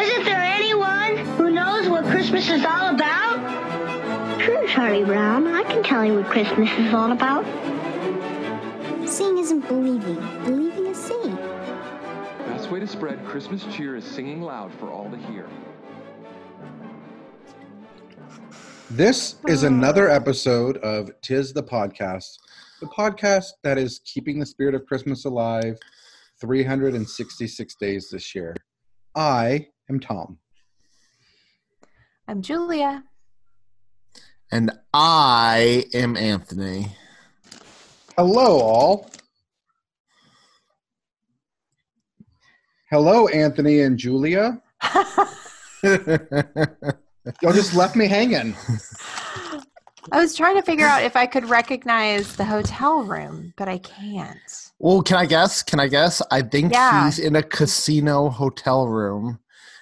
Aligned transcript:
Isn't 0.00 0.24
there 0.24 0.40
anyone 0.40 1.16
who 1.36 1.50
knows 1.50 1.88
what 1.88 2.04
Christmas 2.04 2.48
is 2.48 2.64
all 2.64 2.94
about? 2.94 4.40
Sure, 4.40 4.64
Charlie 4.68 5.04
Brown. 5.04 5.48
I 5.48 5.64
can 5.64 5.82
tell 5.82 6.04
you 6.04 6.14
what 6.14 6.26
Christmas 6.26 6.70
is 6.78 6.94
all 6.94 7.10
about. 7.10 7.44
Seeing 9.08 9.38
isn't 9.38 9.66
believing. 9.66 10.14
Believing 10.44 10.86
is 10.86 10.96
seeing. 10.96 11.34
Best 12.46 12.70
way 12.70 12.78
to 12.78 12.86
spread 12.86 13.24
Christmas 13.24 13.64
cheer 13.74 13.96
is 13.96 14.04
singing 14.04 14.40
loud 14.40 14.72
for 14.74 14.88
all 14.88 15.10
to 15.10 15.16
hear. 15.16 15.48
This 18.90 19.34
is 19.48 19.64
another 19.64 20.08
episode 20.08 20.76
of 20.78 21.10
Tis 21.22 21.52
the 21.52 21.62
Podcast, 21.64 22.38
the 22.80 22.86
podcast 22.86 23.46
that 23.64 23.78
is 23.78 24.00
keeping 24.04 24.38
the 24.38 24.46
spirit 24.46 24.76
of 24.76 24.86
Christmas 24.86 25.24
alive 25.24 25.76
366 26.40 27.74
days 27.74 28.10
this 28.10 28.32
year. 28.32 28.54
I 29.16 29.66
am 29.88 30.00
Tom. 30.00 30.38
I'm 32.26 32.42
Julia. 32.42 33.04
And 34.52 34.70
I 34.92 35.84
am 35.94 36.16
Anthony. 36.16 36.88
Hello, 38.16 38.60
all. 38.60 39.10
Hello, 42.90 43.28
Anthony 43.28 43.80
and 43.80 43.98
Julia. 43.98 44.60
Y'all 45.82 47.52
just 47.52 47.74
left 47.74 47.94
me 47.94 48.06
hanging. 48.08 48.54
I 50.10 50.18
was 50.18 50.34
trying 50.34 50.56
to 50.56 50.62
figure 50.62 50.86
out 50.86 51.02
if 51.02 51.14
I 51.16 51.26
could 51.26 51.44
recognize 51.50 52.34
the 52.36 52.44
hotel 52.46 53.02
room, 53.02 53.52
but 53.58 53.68
I 53.68 53.76
can't. 53.78 54.70
well, 54.78 55.02
can 55.02 55.18
I 55.18 55.26
guess? 55.26 55.62
Can 55.62 55.78
I 55.80 55.88
guess? 55.88 56.22
I 56.30 56.40
think 56.40 56.72
Yeah. 56.72 57.04
he's 57.04 57.18
in 57.18 57.36
a 57.36 57.42
casino 57.42 58.30
hotel 58.30 58.88
room. 58.88 59.38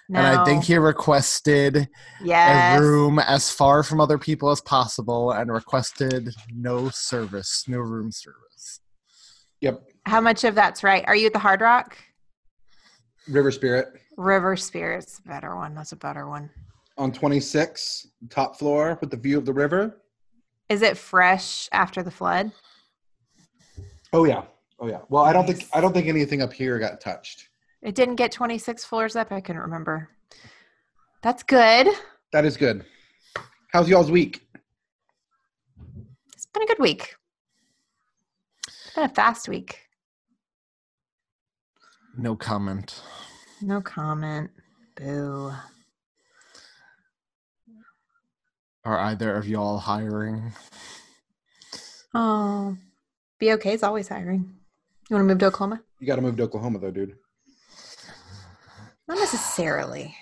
No. 0.08 0.20
And 0.20 0.26
I 0.38 0.44
think 0.44 0.64
he 0.64 0.76
requested 0.76 1.88
yes. 2.22 2.78
a 2.78 2.82
room 2.82 3.18
as 3.18 3.50
far 3.50 3.82
from 3.82 4.00
other 4.00 4.18
people 4.18 4.50
as 4.50 4.60
possible 4.60 5.32
and 5.32 5.52
requested 5.52 6.32
no 6.54 6.90
service, 6.90 7.64
no 7.66 7.78
room 7.78 8.12
service. 8.12 8.80
Yep, 9.62 9.82
How 10.04 10.20
much 10.20 10.44
of 10.44 10.54
that's 10.54 10.84
right? 10.84 11.04
Are 11.08 11.16
you 11.16 11.26
at 11.26 11.32
the 11.32 11.38
Hard 11.40 11.60
Rock? 11.60 11.96
River 13.28 13.50
Spirit 13.50 13.88
River 14.16 14.56
Spirit's 14.56 15.18
a 15.24 15.28
better 15.28 15.56
one. 15.56 15.74
That's 15.74 15.92
a 15.92 15.96
better 15.96 16.28
one. 16.28 16.50
on 16.98 17.10
26, 17.10 18.06
top 18.30 18.56
floor 18.58 18.96
with 19.00 19.10
the 19.10 19.16
view 19.16 19.36
of 19.36 19.44
the 19.44 19.52
river. 19.52 20.02
Is 20.68 20.82
it 20.82 20.96
fresh 20.96 21.68
after 21.72 22.02
the 22.02 22.10
flood? 22.10 22.52
Oh 24.12 24.24
yeah, 24.24 24.42
oh 24.78 24.88
yeah. 24.88 25.00
Well, 25.08 25.24
I 25.24 25.32
don't 25.32 25.46
think 25.46 25.66
I 25.72 25.80
don't 25.80 25.92
think 25.92 26.06
anything 26.06 26.42
up 26.42 26.52
here 26.52 26.78
got 26.78 27.00
touched. 27.00 27.48
It 27.86 27.94
didn't 27.94 28.16
get 28.16 28.32
26 28.32 28.84
floors 28.84 29.14
up. 29.14 29.30
I 29.30 29.40
couldn't 29.40 29.62
remember. 29.62 30.08
That's 31.22 31.44
good. 31.44 31.86
That 32.32 32.44
is 32.44 32.56
good. 32.56 32.84
How's 33.72 33.88
y'all's 33.88 34.10
week? 34.10 34.44
It's 36.34 36.46
been 36.46 36.64
a 36.64 36.66
good 36.66 36.80
week. 36.80 37.14
It's 38.66 38.92
been 38.92 39.04
a 39.04 39.08
fast 39.08 39.48
week. 39.48 39.78
No 42.18 42.34
comment. 42.34 43.00
No 43.62 43.80
comment. 43.80 44.50
Boo. 44.96 45.52
Are 48.84 48.98
either 48.98 49.36
of 49.36 49.46
y'all 49.46 49.78
hiring? 49.78 50.52
Oh, 52.12 52.76
BOK 53.40 53.66
is 53.66 53.84
always 53.84 54.08
hiring. 54.08 54.56
You 55.08 55.14
want 55.14 55.28
to 55.28 55.34
move 55.34 55.38
to 55.38 55.46
Oklahoma? 55.46 55.82
You 56.00 56.08
got 56.08 56.16
to 56.16 56.22
move 56.22 56.36
to 56.38 56.42
Oklahoma 56.42 56.80
though, 56.80 56.90
dude. 56.90 57.14
Not 59.08 59.18
necessarily. 59.18 60.16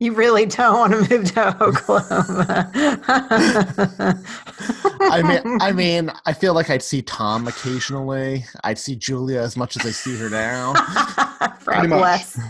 You 0.00 0.12
really 0.12 0.44
don't 0.44 0.78
want 0.78 0.92
to 1.08 1.16
move 1.18 1.32
to 1.32 1.62
Oklahoma. 1.62 2.70
I 5.00 5.22
mean, 5.22 5.58
I 5.60 5.72
mean, 5.72 6.10
I 6.26 6.32
feel 6.32 6.52
like 6.52 6.68
I'd 6.68 6.82
see 6.82 7.00
Tom 7.00 7.46
occasionally. 7.46 8.44
I'd 8.64 8.78
see 8.78 8.96
Julia 8.96 9.40
as 9.40 9.56
much 9.56 9.76
as 9.76 9.86
I 9.86 9.90
see 9.90 10.16
her 10.18 10.28
now. 10.28 10.72
Perhaps 11.64 11.88
much. 11.88 12.00
less. 12.00 12.40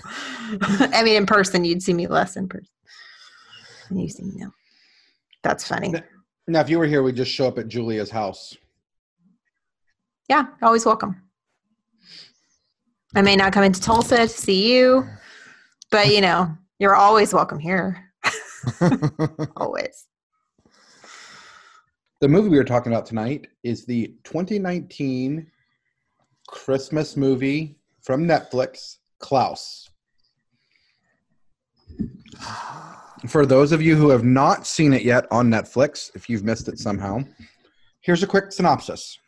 I 0.94 1.02
mean, 1.04 1.16
in 1.16 1.26
person, 1.26 1.64
you'd 1.64 1.82
see 1.82 1.92
me 1.92 2.06
less 2.06 2.36
in 2.36 2.48
person. 2.48 2.68
than 3.88 3.98
You 3.98 4.08
see 4.08 4.24
me 4.24 4.32
now. 4.36 4.52
That's 5.42 5.68
funny. 5.68 5.94
Now, 6.48 6.60
if 6.60 6.70
you 6.70 6.78
were 6.78 6.86
here, 6.86 7.02
we'd 7.02 7.16
just 7.16 7.30
show 7.30 7.46
up 7.46 7.58
at 7.58 7.68
Julia's 7.68 8.10
house. 8.10 8.56
Yeah, 10.28 10.46
always 10.62 10.86
welcome. 10.86 11.23
I 13.16 13.22
may 13.22 13.36
not 13.36 13.52
come 13.52 13.62
into 13.62 13.80
Tulsa 13.80 14.16
to 14.16 14.28
see 14.28 14.74
you, 14.74 15.08
but 15.90 16.12
you 16.12 16.20
know, 16.20 16.56
you're 16.80 16.96
always 16.96 17.32
welcome 17.32 17.60
here. 17.60 18.12
always. 19.56 20.06
The 22.20 22.28
movie 22.28 22.48
we 22.48 22.56
were 22.56 22.64
talking 22.64 22.92
about 22.92 23.06
tonight 23.06 23.46
is 23.62 23.84
the 23.84 24.14
2019 24.24 25.46
Christmas 26.48 27.16
movie 27.16 27.76
from 28.02 28.26
Netflix, 28.26 28.96
Klaus. 29.20 29.88
For 33.28 33.46
those 33.46 33.70
of 33.70 33.80
you 33.80 33.94
who 33.94 34.08
have 34.08 34.24
not 34.24 34.66
seen 34.66 34.92
it 34.92 35.02
yet 35.02 35.26
on 35.30 35.48
Netflix, 35.48 36.10
if 36.16 36.28
you've 36.28 36.42
missed 36.42 36.66
it 36.66 36.80
somehow, 36.80 37.20
here's 38.00 38.24
a 38.24 38.26
quick 38.26 38.50
synopsis. 38.50 39.18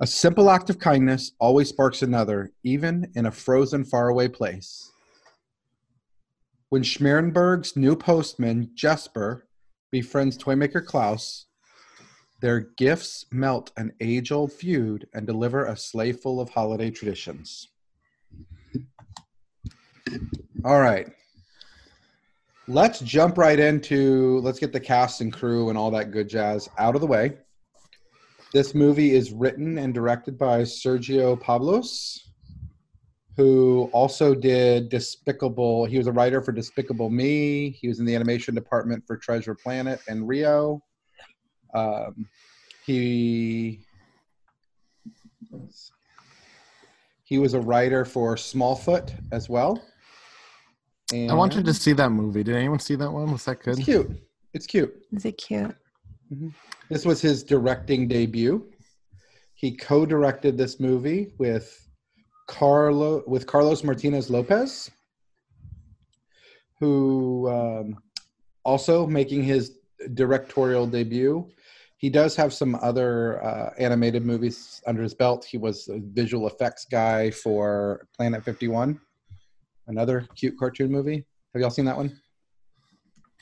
A 0.00 0.06
simple 0.06 0.48
act 0.48 0.70
of 0.70 0.78
kindness 0.78 1.32
always 1.40 1.70
sparks 1.70 2.02
another, 2.02 2.52
even 2.62 3.10
in 3.16 3.26
a 3.26 3.32
frozen, 3.32 3.84
faraway 3.84 4.28
place. 4.28 4.92
When 6.68 6.84
Smeerensburg's 6.84 7.76
new 7.76 7.96
postman, 7.96 8.70
Jesper, 8.74 9.48
befriends 9.90 10.36
toymaker 10.36 10.80
Klaus, 10.80 11.46
their 12.40 12.60
gifts 12.60 13.24
melt 13.32 13.72
an 13.76 13.92
age 14.00 14.30
old 14.30 14.52
feud 14.52 15.08
and 15.14 15.26
deliver 15.26 15.64
a 15.64 15.76
sleigh 15.76 16.12
full 16.12 16.40
of 16.40 16.50
holiday 16.50 16.90
traditions. 16.92 17.66
All 20.64 20.80
right. 20.80 21.08
Let's 22.68 23.00
jump 23.00 23.36
right 23.36 23.58
into 23.58 24.38
let's 24.42 24.60
get 24.60 24.72
the 24.72 24.78
cast 24.78 25.22
and 25.22 25.32
crew 25.32 25.70
and 25.70 25.78
all 25.78 25.90
that 25.90 26.12
good 26.12 26.28
jazz 26.28 26.68
out 26.78 26.94
of 26.94 27.00
the 27.00 27.06
way. 27.08 27.32
This 28.52 28.74
movie 28.74 29.14
is 29.14 29.32
written 29.32 29.78
and 29.78 29.92
directed 29.92 30.38
by 30.38 30.62
Sergio 30.62 31.38
Pablos, 31.38 32.30
who 33.36 33.90
also 33.92 34.34
did 34.34 34.88
Despicable. 34.88 35.84
He 35.84 35.98
was 35.98 36.06
a 36.06 36.12
writer 36.12 36.40
for 36.40 36.52
Despicable 36.52 37.10
Me. 37.10 37.70
He 37.70 37.88
was 37.88 37.98
in 38.00 38.06
the 38.06 38.14
animation 38.14 38.54
department 38.54 39.04
for 39.06 39.18
Treasure 39.18 39.54
Planet 39.54 40.00
and 40.08 40.26
Rio. 40.26 40.82
Um, 41.74 42.26
he 42.86 43.80
he 47.24 47.38
was 47.38 47.52
a 47.52 47.60
writer 47.60 48.06
for 48.06 48.36
Smallfoot 48.36 49.12
as 49.30 49.50
well. 49.50 49.82
And 51.12 51.30
I 51.30 51.34
wanted 51.34 51.66
to 51.66 51.74
see 51.74 51.92
that 51.92 52.10
movie. 52.10 52.42
Did 52.42 52.56
anyone 52.56 52.78
see 52.78 52.94
that 52.94 53.10
one? 53.10 53.30
Was 53.30 53.44
that 53.44 53.62
good? 53.62 53.76
It's 53.76 53.84
cute. 53.84 54.10
It's 54.54 54.66
cute. 54.66 54.94
Is 55.12 55.26
it 55.26 55.32
cute? 55.32 55.74
This 56.88 57.04
was 57.04 57.20
his 57.20 57.42
directing 57.42 58.08
debut. 58.08 58.66
He 59.54 59.76
co-directed 59.76 60.56
this 60.56 60.80
movie 60.80 61.34
with 61.38 61.86
Carlo 62.46 63.22
with 63.26 63.46
Carlos 63.46 63.84
Martinez 63.84 64.30
Lopez, 64.30 64.90
who 66.80 67.48
um, 67.50 67.98
also 68.64 69.06
making 69.06 69.42
his 69.42 69.78
directorial 70.14 70.86
debut. 70.86 71.46
He 71.98 72.08
does 72.08 72.36
have 72.36 72.54
some 72.54 72.76
other 72.76 73.44
uh, 73.44 73.74
animated 73.78 74.24
movies 74.24 74.80
under 74.86 75.02
his 75.02 75.14
belt. 75.14 75.44
He 75.44 75.58
was 75.58 75.88
a 75.88 75.98
visual 75.98 76.46
effects 76.46 76.86
guy 76.88 77.30
for 77.30 78.06
Planet 78.16 78.44
51, 78.44 78.98
another 79.88 80.26
cute 80.36 80.56
cartoon 80.58 80.92
movie. 80.92 81.26
Have 81.52 81.60
y'all 81.60 81.70
seen 81.70 81.84
that 81.86 81.96
one? 81.96 82.18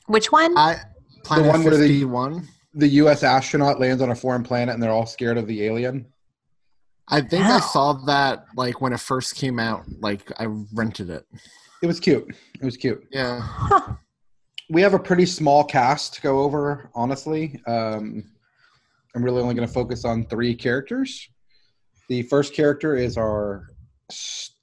Which 0.07 0.31
one? 0.31 0.57
I 0.57 0.77
Planet 1.23 1.47
one 1.47 1.63
where 1.63 1.77
they- 1.77 1.87
51. 1.87 2.47
The 2.77 2.87
U.S. 3.01 3.23
astronaut 3.23 3.79
lands 3.79 4.01
on 4.01 4.11
a 4.11 4.15
foreign 4.15 4.43
planet 4.43 4.73
and 4.73 4.81
they're 4.81 4.91
all 4.91 5.05
scared 5.05 5.37
of 5.37 5.47
the 5.47 5.63
alien. 5.65 6.05
I 7.09 7.21
think 7.21 7.45
Wow. 7.45 7.57
I 7.57 7.59
saw 7.59 7.93
that 8.05 8.45
like 8.55 8.81
when 8.81 8.93
it 8.93 8.99
first 8.99 9.35
came 9.35 9.59
out. 9.59 9.83
Like 9.99 10.31
I 10.39 10.45
rented 10.73 11.09
it. 11.09 11.25
It 11.81 11.87
was 11.87 11.99
cute. 11.99 12.35
It 12.59 12.65
was 12.65 12.77
cute. 12.77 13.03
Yeah. 13.11 13.39
Huh. 13.41 13.95
We 14.69 14.81
have 14.81 14.93
a 14.93 14.99
pretty 14.99 15.25
small 15.25 15.63
cast 15.63 16.15
to 16.15 16.21
go 16.21 16.39
over, 16.41 16.89
honestly. 16.93 17.61
Um, 17.67 18.23
I'm 19.15 19.23
really 19.23 19.41
only 19.41 19.55
going 19.55 19.67
to 19.67 19.73
focus 19.73 20.03
on 20.05 20.25
three 20.25 20.53
characters. 20.53 21.29
The 22.09 22.23
first 22.23 22.53
character 22.53 22.95
is 22.95 23.17
our 23.17 23.67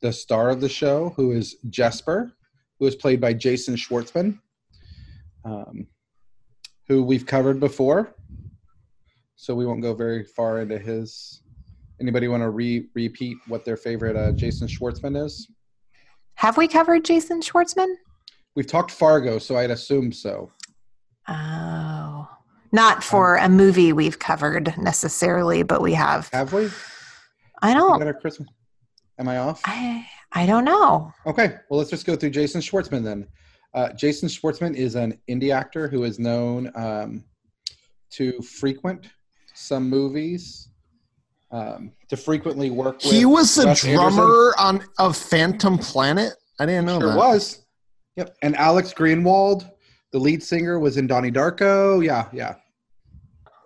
the 0.00 0.12
star 0.12 0.50
of 0.50 0.60
the 0.60 0.68
show, 0.68 1.12
who 1.16 1.32
is 1.32 1.56
Jesper, 1.70 2.32
who 2.78 2.86
is 2.86 2.94
played 2.94 3.20
by 3.20 3.32
Jason 3.34 3.74
Schwartzman, 3.76 4.38
um, 5.44 5.86
who 6.88 7.02
we've 7.02 7.26
covered 7.26 7.60
before. 7.60 8.14
So 9.36 9.54
we 9.54 9.66
won't 9.66 9.82
go 9.82 9.94
very 9.94 10.24
far 10.24 10.60
into 10.60 10.78
his. 10.78 11.42
Anybody 12.00 12.28
want 12.28 12.42
to 12.42 12.50
re- 12.50 12.88
repeat 12.94 13.36
what 13.46 13.64
their 13.64 13.76
favorite 13.76 14.16
uh, 14.16 14.32
Jason 14.32 14.68
Schwartzman 14.68 15.22
is? 15.22 15.48
Have 16.34 16.56
we 16.56 16.66
covered 16.66 17.04
Jason 17.04 17.40
Schwartzman? 17.40 17.94
We've 18.56 18.66
talked 18.66 18.90
Fargo, 18.90 19.38
so 19.38 19.56
I'd 19.56 19.70
assume 19.70 20.12
so. 20.12 20.50
Oh, 21.28 22.28
not 22.72 23.02
for 23.02 23.36
a 23.36 23.48
movie 23.48 23.92
we've 23.92 24.18
covered 24.18 24.76
necessarily, 24.78 25.62
but 25.62 25.80
we 25.80 25.94
have. 25.94 26.28
Have 26.32 26.52
we? 26.52 26.68
I 27.62 27.72
don't. 27.72 27.98
got 27.98 28.08
a 28.08 28.14
Christmas. 28.14 28.48
Am 29.18 29.28
I 29.28 29.38
off? 29.38 29.62
I 29.64 30.06
I 30.32 30.46
don't 30.46 30.64
know. 30.64 31.12
Okay, 31.26 31.54
well, 31.70 31.78
let's 31.78 31.90
just 31.90 32.06
go 32.06 32.16
through 32.16 32.30
Jason 32.30 32.60
Schwartzman 32.60 33.04
then. 33.04 33.26
Uh, 33.74 33.92
Jason 33.92 34.28
Schwartzman 34.28 34.74
is 34.74 34.94
an 34.94 35.18
indie 35.28 35.52
actor 35.52 35.88
who 35.88 36.04
is 36.04 36.18
known 36.18 36.70
um, 36.76 37.24
to 38.10 38.40
frequent 38.42 39.08
some 39.54 39.88
movies, 39.88 40.68
um, 41.50 41.92
to 42.08 42.16
frequently 42.16 42.70
work 42.70 43.02
with. 43.02 43.12
He 43.12 43.24
was 43.24 43.54
the 43.54 43.66
Wes 43.66 43.82
drummer 43.82 44.54
on 44.58 44.84
of 44.98 45.16
Phantom 45.16 45.76
Planet. 45.78 46.34
I 46.60 46.66
didn't 46.66 46.86
know 46.86 46.94
Anderson. 46.94 47.14
Sure 47.14 47.22
that. 47.22 47.28
was. 47.28 47.64
Yep, 48.16 48.36
and 48.42 48.56
Alex 48.56 48.94
Greenwald, 48.94 49.68
the 50.12 50.18
lead 50.20 50.40
singer, 50.42 50.78
was 50.78 50.96
in 50.96 51.08
Donnie 51.08 51.32
Darko. 51.32 52.04
Yeah, 52.04 52.28
yeah. 52.32 52.54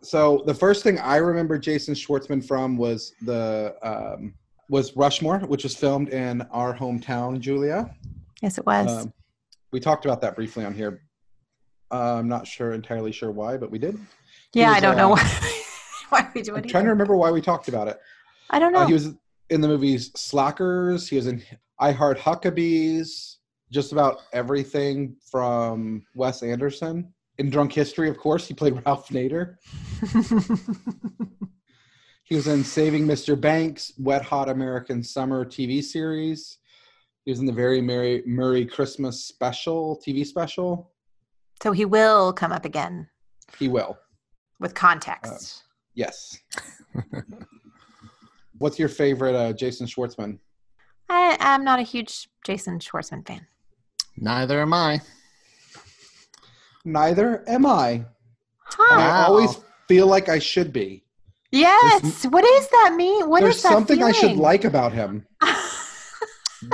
So 0.02 0.42
the 0.46 0.54
first 0.54 0.82
thing 0.82 0.98
I 0.98 1.16
remember 1.16 1.58
Jason 1.58 1.94
Schwartzman 1.94 2.42
from 2.46 2.78
was 2.78 3.12
the 3.22 3.74
um, 3.82 4.32
was 4.70 4.96
Rushmore, 4.96 5.40
which 5.40 5.64
was 5.64 5.74
filmed 5.74 6.10
in 6.10 6.42
our 6.50 6.74
hometown, 6.74 7.40
Julia. 7.40 7.94
Yes, 8.40 8.56
it 8.56 8.64
was. 8.64 9.04
Um, 9.04 9.12
we 9.70 9.80
talked 9.80 10.04
about 10.04 10.20
that 10.20 10.36
briefly 10.36 10.64
on 10.64 10.74
here. 10.74 11.02
Uh, 11.90 12.14
I'm 12.16 12.28
not 12.28 12.46
sure 12.46 12.72
entirely 12.72 13.12
sure 13.12 13.30
why, 13.30 13.56
but 13.56 13.70
we 13.70 13.78
did. 13.78 13.98
he 14.52 14.60
yeah, 14.60 14.68
was, 14.68 14.76
I 14.76 14.80
don't 14.80 14.94
uh, 14.94 14.98
know 14.98 15.08
why, 15.10 15.62
why 16.10 16.30
we 16.34 16.42
do 16.42 16.56
I'm 16.56 16.64
it. 16.64 16.68
trying 16.68 16.84
to 16.84 16.90
remember 16.90 17.16
why 17.16 17.30
we 17.30 17.40
talked 17.40 17.68
about 17.68 17.88
it. 17.88 17.98
I 18.50 18.58
don't 18.58 18.72
know. 18.72 18.80
Uh, 18.80 18.86
he 18.86 18.92
was 18.92 19.14
in 19.50 19.60
the 19.60 19.68
movies 19.68 20.10
Slackers. 20.14 21.08
He 21.08 21.16
was 21.16 21.26
in 21.26 21.42
I 21.78 21.92
Heart 21.92 22.18
Huckabees. 22.18 23.36
Just 23.70 23.92
about 23.92 24.22
everything 24.32 25.14
from 25.30 26.04
Wes 26.14 26.42
Anderson. 26.42 27.12
In 27.36 27.50
Drunk 27.50 27.72
History, 27.72 28.08
of 28.08 28.16
course, 28.16 28.48
he 28.48 28.54
played 28.54 28.82
Ralph 28.84 29.10
Nader. 29.10 29.56
He 32.28 32.34
was 32.34 32.46
in 32.46 32.62
Saving 32.62 33.06
Mr. 33.06 33.40
Banks, 33.40 33.94
Wet 33.96 34.20
Hot 34.20 34.50
American 34.50 35.02
Summer 35.02 35.46
TV 35.46 35.82
series. 35.82 36.57
He 37.28 37.30
was 37.32 37.40
in 37.40 37.44
the 37.44 37.52
Very 37.52 37.82
Merry 37.82 38.22
Murray 38.24 38.64
Christmas 38.64 39.22
special, 39.22 40.00
TV 40.02 40.24
special. 40.24 40.92
so 41.62 41.72
he 41.72 41.84
will 41.84 42.32
come 42.32 42.52
up 42.52 42.64
again 42.64 43.06
He 43.58 43.68
will. 43.68 43.98
with 44.60 44.72
context. 44.72 45.64
Yes. 45.92 46.38
What's 48.56 48.78
your 48.78 48.88
favorite 48.88 49.34
uh, 49.34 49.52
Jason 49.52 49.86
Schwartzman? 49.86 50.38
I, 51.10 51.36
I'm 51.38 51.64
not 51.64 51.78
a 51.78 51.82
huge 51.82 52.30
Jason 52.46 52.78
Schwartzman 52.78 53.26
fan. 53.26 53.46
Neither 54.16 54.62
am 54.62 54.72
I. 54.72 55.02
Neither 56.86 57.44
am 57.46 57.66
I. 57.66 57.90
And 57.90 58.06
Huh. 58.64 59.00
I 59.02 59.24
always 59.26 59.58
feel 59.86 60.06
like 60.06 60.30
I 60.30 60.38
should 60.38 60.72
be. 60.72 61.04
Yes. 61.52 62.24
What 62.24 62.42
does 62.42 62.68
that 62.70 62.94
mean? 62.96 63.28
What 63.28 63.42
There's 63.42 63.56
is 63.56 63.62
that 63.64 63.72
something 63.72 64.02
I 64.02 64.12
should 64.12 64.38
like 64.38 64.64
about 64.64 64.92
him. 64.94 65.26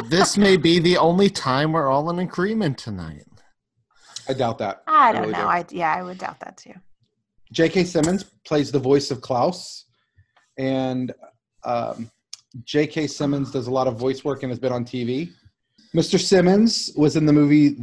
This 0.06 0.36
may 0.36 0.56
be 0.56 0.78
the 0.78 0.96
only 0.96 1.28
time 1.28 1.72
we're 1.72 1.88
all 1.88 2.10
in 2.10 2.18
agreement 2.18 2.78
tonight. 2.78 3.26
I 4.28 4.32
doubt 4.32 4.58
that. 4.58 4.82
I 4.86 5.12
don't 5.12 5.22
really 5.22 5.32
know. 5.34 5.40
do. 5.40 5.46
I 5.46 5.64
yeah, 5.70 5.94
I 5.94 6.02
would 6.02 6.18
doubt 6.18 6.40
that 6.40 6.56
too. 6.56 6.72
J.K. 7.52 7.84
Simmons 7.84 8.24
plays 8.46 8.72
the 8.72 8.78
voice 8.78 9.10
of 9.10 9.20
Klaus, 9.20 9.84
and 10.58 11.12
um, 11.64 12.10
J.K. 12.64 13.06
Simmons 13.06 13.50
does 13.50 13.66
a 13.66 13.70
lot 13.70 13.86
of 13.86 13.96
voice 13.96 14.24
work 14.24 14.42
and 14.42 14.50
has 14.50 14.58
been 14.58 14.72
on 14.72 14.84
TV. 14.84 15.30
Mr. 15.94 16.18
Simmons 16.18 16.90
was 16.96 17.16
in 17.16 17.26
the 17.26 17.32
movie 17.32 17.76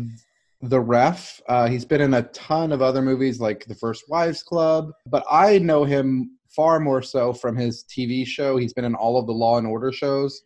The 0.61 0.79
Ref. 0.79 1.39
Uh, 1.47 1.67
he's 1.67 1.85
been 1.85 2.01
in 2.01 2.15
a 2.15 2.23
ton 2.23 2.71
of 2.71 2.81
other 2.81 3.01
movies 3.01 3.39
like 3.39 3.65
The 3.65 3.75
First 3.75 4.05
Wives 4.09 4.43
Club, 4.43 4.91
but 5.05 5.23
I 5.29 5.59
know 5.59 5.83
him 5.83 6.37
far 6.49 6.79
more 6.79 7.01
so 7.01 7.31
from 7.31 7.55
his 7.55 7.85
TV 7.85 8.25
show. 8.25 8.57
He's 8.57 8.73
been 8.73 8.83
in 8.83 8.95
all 8.95 9.17
of 9.17 9.27
the 9.27 9.33
Law 9.33 9.57
and 9.57 9.67
Order 9.67 9.93
shows. 9.93 10.41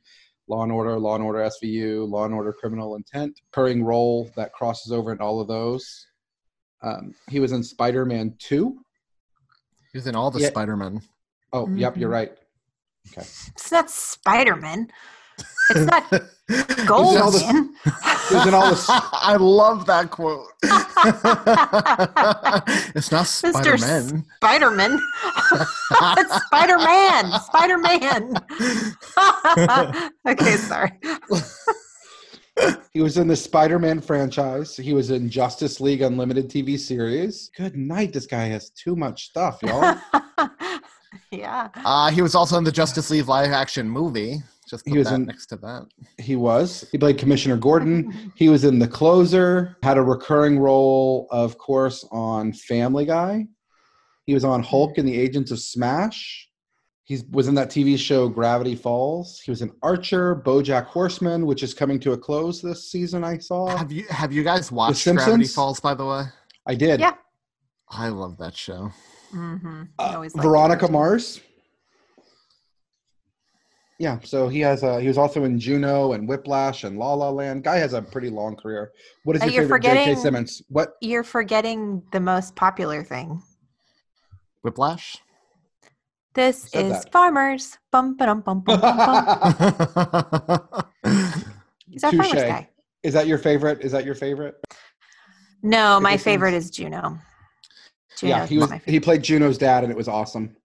Law 0.48 0.64
and 0.64 0.72
Order, 0.72 1.00
Law 1.00 1.16
and 1.16 1.24
Order 1.24 1.40
SVU, 1.40 2.08
Law 2.10 2.26
and 2.26 2.34
Order 2.34 2.54
Criminal 2.54 2.96
Intent, 2.96 3.40
recurring 3.52 3.84
role 3.84 4.30
that 4.36 4.54
crosses 4.54 4.92
over 4.92 5.12
in 5.12 5.20
all 5.20 5.42
of 5.42 5.48
those. 5.48 6.08
Um, 6.84 7.16
he 7.30 7.40
was 7.40 7.52
in 7.52 7.64
Spider 7.64 8.06
Man 8.06 8.36
2. 8.40 8.78
He 9.92 9.98
was 9.98 10.08
in 10.08 10.16
all 10.16 10.30
the 10.30 10.40
Yeah. 10.42 10.50
Spider-Man. 10.50 11.02
Oh, 11.54 11.68
yep, 11.70 11.94
Mm-hmm. 11.94 12.02
you're 12.02 12.10
right. 12.10 12.32
Okay. 13.12 13.22
It's 13.22 13.72
not 13.72 13.90
Spider 13.90 14.56
Man. 14.58 14.88
It's 15.70 15.86
not 15.86 16.12
all 16.14 16.20
Gold 16.86 17.34
the- 17.34 17.40
Man. 17.52 17.74
He 18.30 18.36
was 18.36 18.48
in 18.48 18.54
all 18.54 18.70
the 18.70 18.86
I 19.14 19.36
love 19.38 19.88
that 19.88 20.12
quote. 20.12 20.46
it's 22.96 23.12
not 23.12 23.26
Spider-Man. 23.26 24.24
Spider 24.38 24.70
Man. 24.72 24.92
it's 26.18 26.46
Spider 26.46 26.78
Man. 26.78 27.32
Spider 27.42 27.78
Man. 27.80 28.36
okay, 30.28 30.56
sorry. 30.58 30.92
He 32.94 33.02
was 33.02 33.18
in 33.18 33.28
the 33.28 33.36
Spider 33.36 33.80
Man 33.80 34.00
franchise. 34.00 34.78
He 34.78 34.94
was 34.94 35.10
in 35.10 35.30
Justice 35.30 35.82
League 35.82 36.02
Unlimited 36.02 36.50
TV 36.50 36.80
series. 36.80 37.50
Good 37.58 37.76
night. 37.76 38.14
This 38.14 38.28
guy 38.28 38.46
has 38.46 38.70
too 38.70 38.96
much 38.96 39.26
stuff, 39.26 39.60
y'all. 39.64 39.98
yeah. 41.32 41.68
Uh, 41.84 42.10
he 42.12 42.22
was 42.22 42.34
also 42.36 42.58
in 42.58 42.64
the 42.64 42.72
Justice 42.72 43.10
League 43.10 43.28
live-action 43.28 43.90
movie. 43.90 44.42
Just 44.70 44.88
He 44.88 44.98
was 44.98 45.08
that 45.10 45.16
in- 45.16 45.26
next 45.26 45.46
to 45.48 45.58
that. 45.58 45.86
he 46.18 46.36
was. 46.36 46.88
He 46.92 46.98
played 46.98 47.18
Commissioner 47.18 47.58
Gordon. 47.58 48.32
He 48.36 48.50
was 48.50 48.64
in 48.64 48.80
The 48.80 48.88
Closer, 48.88 49.78
had 49.84 49.98
a 49.98 50.02
recurring 50.02 50.60
role, 50.60 51.28
of 51.32 51.58
course, 51.58 52.04
on 52.12 52.52
Family 52.54 53.06
Guy. 53.06 53.46
He 54.26 54.34
was 54.34 54.44
on 54.44 54.64
Hulk 54.64 54.98
and 54.98 55.08
the 55.08 55.18
Agents 55.20 55.52
of 55.52 55.60
Smash. 55.60 56.50
He 57.04 57.20
was 57.30 57.48
in 57.48 57.54
that 57.54 57.70
TV 57.70 57.96
show 58.00 58.28
Gravity 58.28 58.76
Falls. 58.76 59.40
He 59.40 59.52
was 59.52 59.62
in 59.62 59.72
Archer, 59.84 60.38
BoJack 60.38 60.86
Horseman, 60.86 61.46
which 61.46 61.62
is 61.62 61.76
coming 61.76 62.00
to 62.00 62.14
a 62.14 62.18
close 62.18 62.60
this 62.64 62.90
season. 62.92 63.24
I 63.24 63.38
saw. 63.38 63.68
Have 63.68 63.92
you 63.92 64.06
have 64.10 64.34
you 64.34 64.44
guys 64.44 64.72
watched 64.72 65.04
Gravity 65.06 65.46
Falls? 65.46 65.80
By 65.80 65.94
the 65.94 66.06
way, 66.06 66.24
I 66.66 66.74
did. 66.74 67.00
Yeah. 67.00 67.14
I 67.90 68.08
love 68.10 68.38
that 68.40 68.56
show. 68.58 68.90
Mm-hmm. 69.32 69.84
Uh, 70.00 70.28
Veronica 70.38 70.92
Mars. 70.92 71.40
Yeah, 73.98 74.20
so 74.24 74.50
he 74.50 74.60
has 74.60 74.84
a 74.84 75.00
he 75.00 75.08
was 75.08 75.18
also 75.18 75.46
in 75.46 75.58
Juno 75.58 76.12
and 76.14 76.28
Whiplash 76.28 76.84
and 76.84 76.98
La 77.00 77.14
La 77.14 77.30
Land. 77.30 77.64
Guy 77.64 77.78
has 77.78 77.94
a 77.94 78.02
pretty 78.02 78.30
long 78.30 78.56
career. 78.58 78.92
What 79.24 79.38
is 79.38 79.42
Uh, 79.42 79.46
your 79.46 79.54
you're 79.54 79.64
favorite 79.64 79.84
J.K. 79.84 80.16
Simmons? 80.16 80.62
What 80.68 80.96
You're 81.02 81.24
forgetting 81.24 82.04
the 82.12 82.20
most 82.20 82.56
popular 82.56 83.04
thing. 83.04 83.42
Whiplash. 84.64 85.18
This 86.34 86.66
is 86.74 86.92
that. 86.92 87.12
farmers. 87.14 87.78
Bum 87.92 88.18
ba 88.18 88.26
dum 88.26 88.42
bum 88.42 88.60
bum 88.62 88.82
bum 88.82 88.98
bum. 88.98 89.26
He's 91.90 92.04
our 92.04 92.12
farmers 92.12 92.34
guy. 92.34 92.70
Is 93.04 93.14
that 93.14 93.28
your 93.28 93.38
favorite? 93.38 93.80
Is 93.82 93.94
that 93.94 94.04
your 94.04 94.16
favorite? 94.16 94.56
No, 95.64 96.02
my 96.02 96.18
favorite 96.18 96.50
Simmons? 96.50 96.66
is 96.66 96.72
Juno. 96.72 97.18
yeah, 98.22 98.46
he 98.46 98.58
was 98.58 98.70
my 98.70 98.82
he 98.86 99.00
played 99.00 99.24
Juno's 99.24 99.58
dad 99.58 99.84
and 99.84 99.92
it 99.92 99.96
was 99.98 100.10
awesome. 100.10 100.58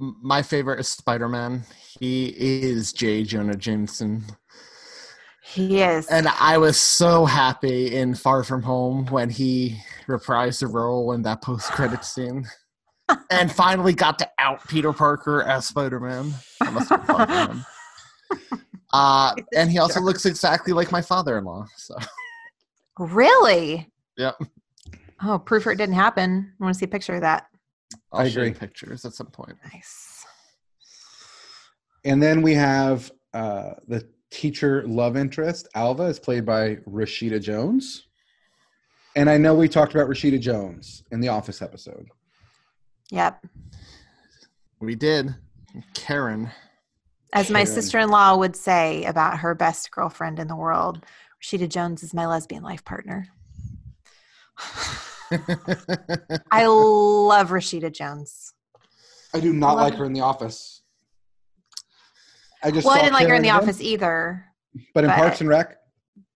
M- 0.00 0.16
My 0.22 0.42
favorite 0.42 0.80
is 0.80 0.88
Spider-Man. 0.88 1.64
He 2.00 2.34
is 2.36 2.92
J. 2.92 3.24
Jonah 3.24 3.56
Jameson. 3.56 4.24
He 5.44 5.82
is. 5.82 6.06
And 6.08 6.28
I 6.28 6.56
was 6.58 6.78
so 6.78 7.24
happy 7.24 7.96
in 7.96 8.14
Far 8.14 8.44
From 8.44 8.62
Home 8.62 9.06
when 9.06 9.28
he 9.28 9.78
reprised 10.06 10.60
the 10.60 10.68
role 10.68 11.12
in 11.12 11.22
that 11.22 11.42
post-credit 11.42 12.04
scene. 12.04 12.44
and 13.30 13.52
finally 13.52 13.92
got 13.92 14.18
to 14.20 14.30
out 14.38 14.66
Peter 14.68 14.92
Parker 14.92 15.42
as 15.42 15.66
Spider-Man. 15.66 16.32
That 16.60 16.72
must 16.72 16.88
have 16.88 17.04
fun. 17.06 17.66
Uh, 18.94 19.34
and 19.56 19.70
he 19.70 19.78
also 19.78 20.02
looks 20.02 20.26
exactly 20.26 20.74
like 20.74 20.92
my 20.92 21.00
father-in-law. 21.00 21.66
So 21.78 21.96
Really? 22.98 23.90
Yep. 24.18 24.36
Oh, 25.24 25.38
proof 25.38 25.66
it 25.66 25.76
didn't 25.76 25.94
happen. 25.94 26.52
I 26.60 26.64
want 26.64 26.74
to 26.74 26.78
see 26.78 26.84
a 26.84 26.88
picture 26.88 27.14
of 27.14 27.22
that. 27.22 27.46
I'll 28.12 28.20
I 28.20 28.28
show 28.28 28.40
you 28.40 28.48
agree. 28.48 28.58
pictures 28.58 29.04
at 29.04 29.14
some 29.14 29.28
point. 29.28 29.56
Nice. 29.72 30.21
And 32.04 32.22
then 32.22 32.42
we 32.42 32.54
have 32.54 33.10
uh, 33.32 33.72
the 33.86 34.08
teacher 34.30 34.82
love 34.86 35.16
interest. 35.16 35.68
Alva 35.74 36.04
is 36.04 36.18
played 36.18 36.44
by 36.44 36.76
Rashida 36.88 37.40
Jones. 37.40 38.06
And 39.14 39.28
I 39.28 39.36
know 39.36 39.54
we 39.54 39.68
talked 39.68 39.94
about 39.94 40.08
Rashida 40.08 40.40
Jones 40.40 41.04
in 41.10 41.20
the 41.20 41.28
Office 41.28 41.60
episode. 41.60 42.08
Yep. 43.10 43.44
We 44.80 44.94
did. 44.94 45.34
Karen. 45.94 46.50
As 47.34 47.50
my 47.50 47.64
sister 47.64 47.98
in 47.98 48.10
law 48.10 48.36
would 48.36 48.56
say 48.56 49.04
about 49.04 49.38
her 49.38 49.54
best 49.54 49.90
girlfriend 49.90 50.38
in 50.38 50.48
the 50.48 50.56
world, 50.56 51.04
Rashida 51.42 51.68
Jones 51.68 52.02
is 52.02 52.12
my 52.12 52.26
lesbian 52.26 52.62
life 52.62 52.84
partner. 52.84 53.28
I 56.50 56.66
love 56.66 57.50
Rashida 57.50 57.92
Jones. 57.92 58.52
I 59.34 59.40
do 59.40 59.52
not 59.52 59.76
Love 59.76 59.90
like 59.90 59.94
her 59.94 60.04
in 60.04 60.12
the 60.12 60.20
office. 60.20 60.81
I 62.64 62.70
just 62.70 62.86
well, 62.86 62.94
I 62.96 63.00
didn't 63.02 63.14
like 63.14 63.28
her 63.28 63.34
in 63.34 63.42
the 63.42 63.48
Karen 63.48 63.62
office 63.62 63.80
either. 63.80 64.44
but 64.94 65.04
in 65.04 65.10
but- 65.10 65.16
Parks 65.16 65.40
and 65.40 65.48
Rec, 65.48 65.76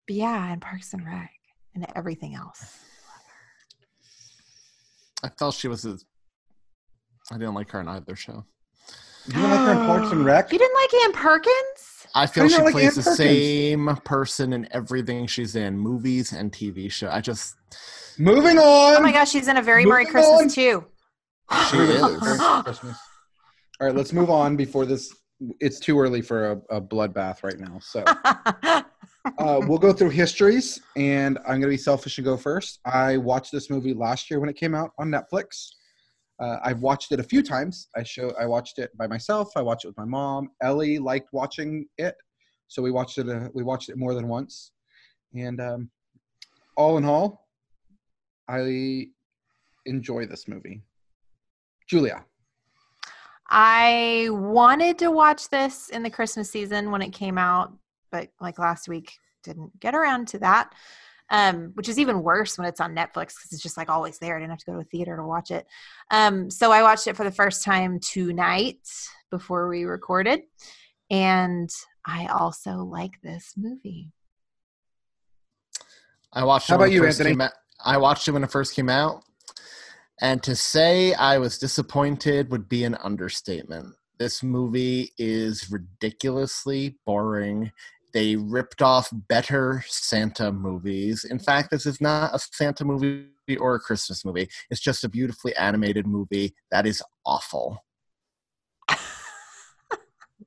yeah, 0.08 0.52
in 0.52 0.60
Parks 0.60 0.92
and 0.92 1.04
Rec 1.04 1.30
and 1.74 1.86
everything 1.94 2.34
else. 2.34 2.78
I 5.22 5.28
felt 5.38 5.54
she 5.54 5.68
was 5.68 5.84
a. 5.84 5.98
I 7.32 7.38
didn't 7.38 7.54
like 7.54 7.70
her 7.70 7.80
in 7.80 7.88
either 7.88 8.14
show. 8.14 8.44
you 9.26 9.32
don't 9.32 9.42
like 9.50 9.58
her 9.60 9.72
in 9.72 9.78
Parks 9.86 10.12
and 10.12 10.24
Rec. 10.24 10.52
You 10.52 10.58
didn't 10.58 10.74
like 10.74 11.04
Ann 11.04 11.12
Perkins? 11.12 12.06
I 12.14 12.26
feel 12.26 12.44
I 12.44 12.48
she 12.48 12.58
like 12.62 12.72
plays 12.72 12.96
Ann 12.98 13.04
the 13.04 13.10
Perkins. 13.10 13.16
same 13.16 13.96
person 14.04 14.52
in 14.52 14.68
everything 14.70 15.26
she's 15.26 15.56
in, 15.56 15.76
movies 15.78 16.32
and 16.32 16.52
TV 16.52 16.90
show. 16.90 17.08
I 17.10 17.20
just 17.20 17.56
Moving 18.18 18.58
on. 18.58 18.96
Oh 18.96 19.00
my 19.00 19.12
gosh, 19.12 19.30
she's 19.30 19.48
in 19.48 19.56
a 19.56 19.62
very 19.62 19.84
Merry 19.84 20.06
Christmas 20.06 20.42
on. 20.42 20.48
too. 20.48 20.84
she 21.70 21.76
is. 21.78 22.00
Merry 22.22 22.38
Christmas. 22.62 22.96
All 23.80 23.86
right, 23.86 23.94
let's 23.96 24.12
move 24.12 24.30
on 24.30 24.56
before 24.56 24.86
this. 24.86 25.14
It's 25.60 25.78
too 25.78 25.98
early 25.98 26.22
for 26.22 26.52
a, 26.52 26.76
a 26.76 26.80
bloodbath 26.80 27.42
right 27.42 27.58
now. 27.58 27.78
So 27.80 28.02
uh, 29.38 29.60
we'll 29.66 29.78
go 29.78 29.92
through 29.92 30.10
histories, 30.10 30.80
and 30.96 31.38
I'm 31.38 31.60
going 31.60 31.62
to 31.62 31.68
be 31.68 31.76
selfish 31.76 32.18
and 32.18 32.24
go 32.24 32.36
first. 32.36 32.80
I 32.84 33.16
watched 33.18 33.52
this 33.52 33.68
movie 33.68 33.92
last 33.92 34.30
year 34.30 34.40
when 34.40 34.48
it 34.48 34.56
came 34.56 34.74
out 34.74 34.92
on 34.98 35.08
Netflix. 35.08 35.68
Uh, 36.38 36.58
I've 36.62 36.80
watched 36.80 37.12
it 37.12 37.20
a 37.20 37.22
few 37.22 37.42
times. 37.42 37.88
I 37.96 38.02
show 38.02 38.32
I 38.38 38.46
watched 38.46 38.78
it 38.78 38.96
by 38.96 39.06
myself. 39.06 39.50
I 39.56 39.62
watched 39.62 39.84
it 39.84 39.88
with 39.88 39.96
my 39.96 40.04
mom. 40.04 40.50
Ellie 40.62 40.98
liked 40.98 41.28
watching 41.32 41.86
it, 41.98 42.14
so 42.68 42.82
we 42.82 42.90
watched 42.90 43.18
it. 43.18 43.28
Uh, 43.28 43.48
we 43.54 43.62
watched 43.62 43.88
it 43.88 43.96
more 43.96 44.14
than 44.14 44.28
once, 44.28 44.72
and 45.34 45.60
um, 45.60 45.90
all 46.76 46.98
in 46.98 47.04
all, 47.04 47.46
I 48.48 49.06
enjoy 49.86 50.26
this 50.26 50.46
movie. 50.46 50.82
Julia, 51.88 52.24
I 53.48 54.28
wanted 54.30 54.98
to 54.98 55.10
watch 55.10 55.48
this 55.48 55.88
in 55.88 56.02
the 56.02 56.10
Christmas 56.10 56.50
season 56.50 56.90
when 56.90 57.02
it 57.02 57.10
came 57.10 57.38
out, 57.38 57.72
but 58.10 58.28
like 58.40 58.58
last 58.58 58.88
week, 58.88 59.12
didn't 59.44 59.78
get 59.80 59.94
around 59.94 60.28
to 60.28 60.38
that. 60.40 60.72
Um, 61.28 61.72
which 61.74 61.88
is 61.88 61.98
even 61.98 62.22
worse 62.22 62.56
when 62.56 62.68
it's 62.68 62.80
on 62.80 62.94
Netflix 62.94 63.34
because 63.34 63.48
it's 63.50 63.62
just 63.62 63.76
like 63.76 63.90
always 63.90 64.18
there. 64.18 64.36
I 64.36 64.38
didn't 64.38 64.50
have 64.50 64.60
to 64.60 64.66
go 64.66 64.72
to 64.74 64.78
a 64.78 64.84
theater 64.84 65.16
to 65.16 65.24
watch 65.24 65.50
it. 65.50 65.66
Um, 66.12 66.50
so 66.50 66.70
I 66.70 66.82
watched 66.82 67.08
it 67.08 67.16
for 67.16 67.24
the 67.24 67.32
first 67.32 67.64
time 67.64 67.98
tonight 67.98 68.78
before 69.32 69.68
we 69.68 69.84
recorded, 69.84 70.42
and 71.10 71.68
I 72.06 72.26
also 72.26 72.76
like 72.76 73.20
this 73.22 73.54
movie. 73.56 74.12
I 76.32 76.44
watched. 76.44 76.68
How 76.68 76.74
it 76.74 76.78
about 76.78 76.92
you, 76.92 77.04
Anthony? 77.04 77.30
came 77.30 77.40
out- 77.40 77.52
I 77.84 77.96
watched 77.96 78.28
it 78.28 78.32
when 78.32 78.44
it 78.44 78.50
first 78.50 78.74
came 78.74 78.88
out, 78.88 79.24
and 80.20 80.42
to 80.42 80.56
say 80.56 81.14
I 81.14 81.38
was 81.38 81.58
disappointed 81.58 82.50
would 82.50 82.68
be 82.68 82.84
an 82.84 82.94
understatement. 82.96 83.94
This 84.18 84.42
movie 84.42 85.12
is 85.18 85.70
ridiculously 85.70 86.96
boring. 87.04 87.70
They 88.14 88.36
ripped 88.36 88.80
off 88.80 89.10
better 89.12 89.84
Santa 89.86 90.50
movies. 90.50 91.24
In 91.24 91.38
fact, 91.38 91.70
this 91.70 91.84
is 91.84 92.00
not 92.00 92.34
a 92.34 92.38
Santa 92.38 92.84
movie 92.84 93.26
or 93.60 93.74
a 93.74 93.80
Christmas 93.80 94.24
movie. 94.24 94.48
It's 94.70 94.80
just 94.80 95.04
a 95.04 95.08
beautifully 95.08 95.54
animated 95.56 96.06
movie 96.06 96.54
that 96.70 96.86
is 96.86 97.02
awful. 97.26 97.84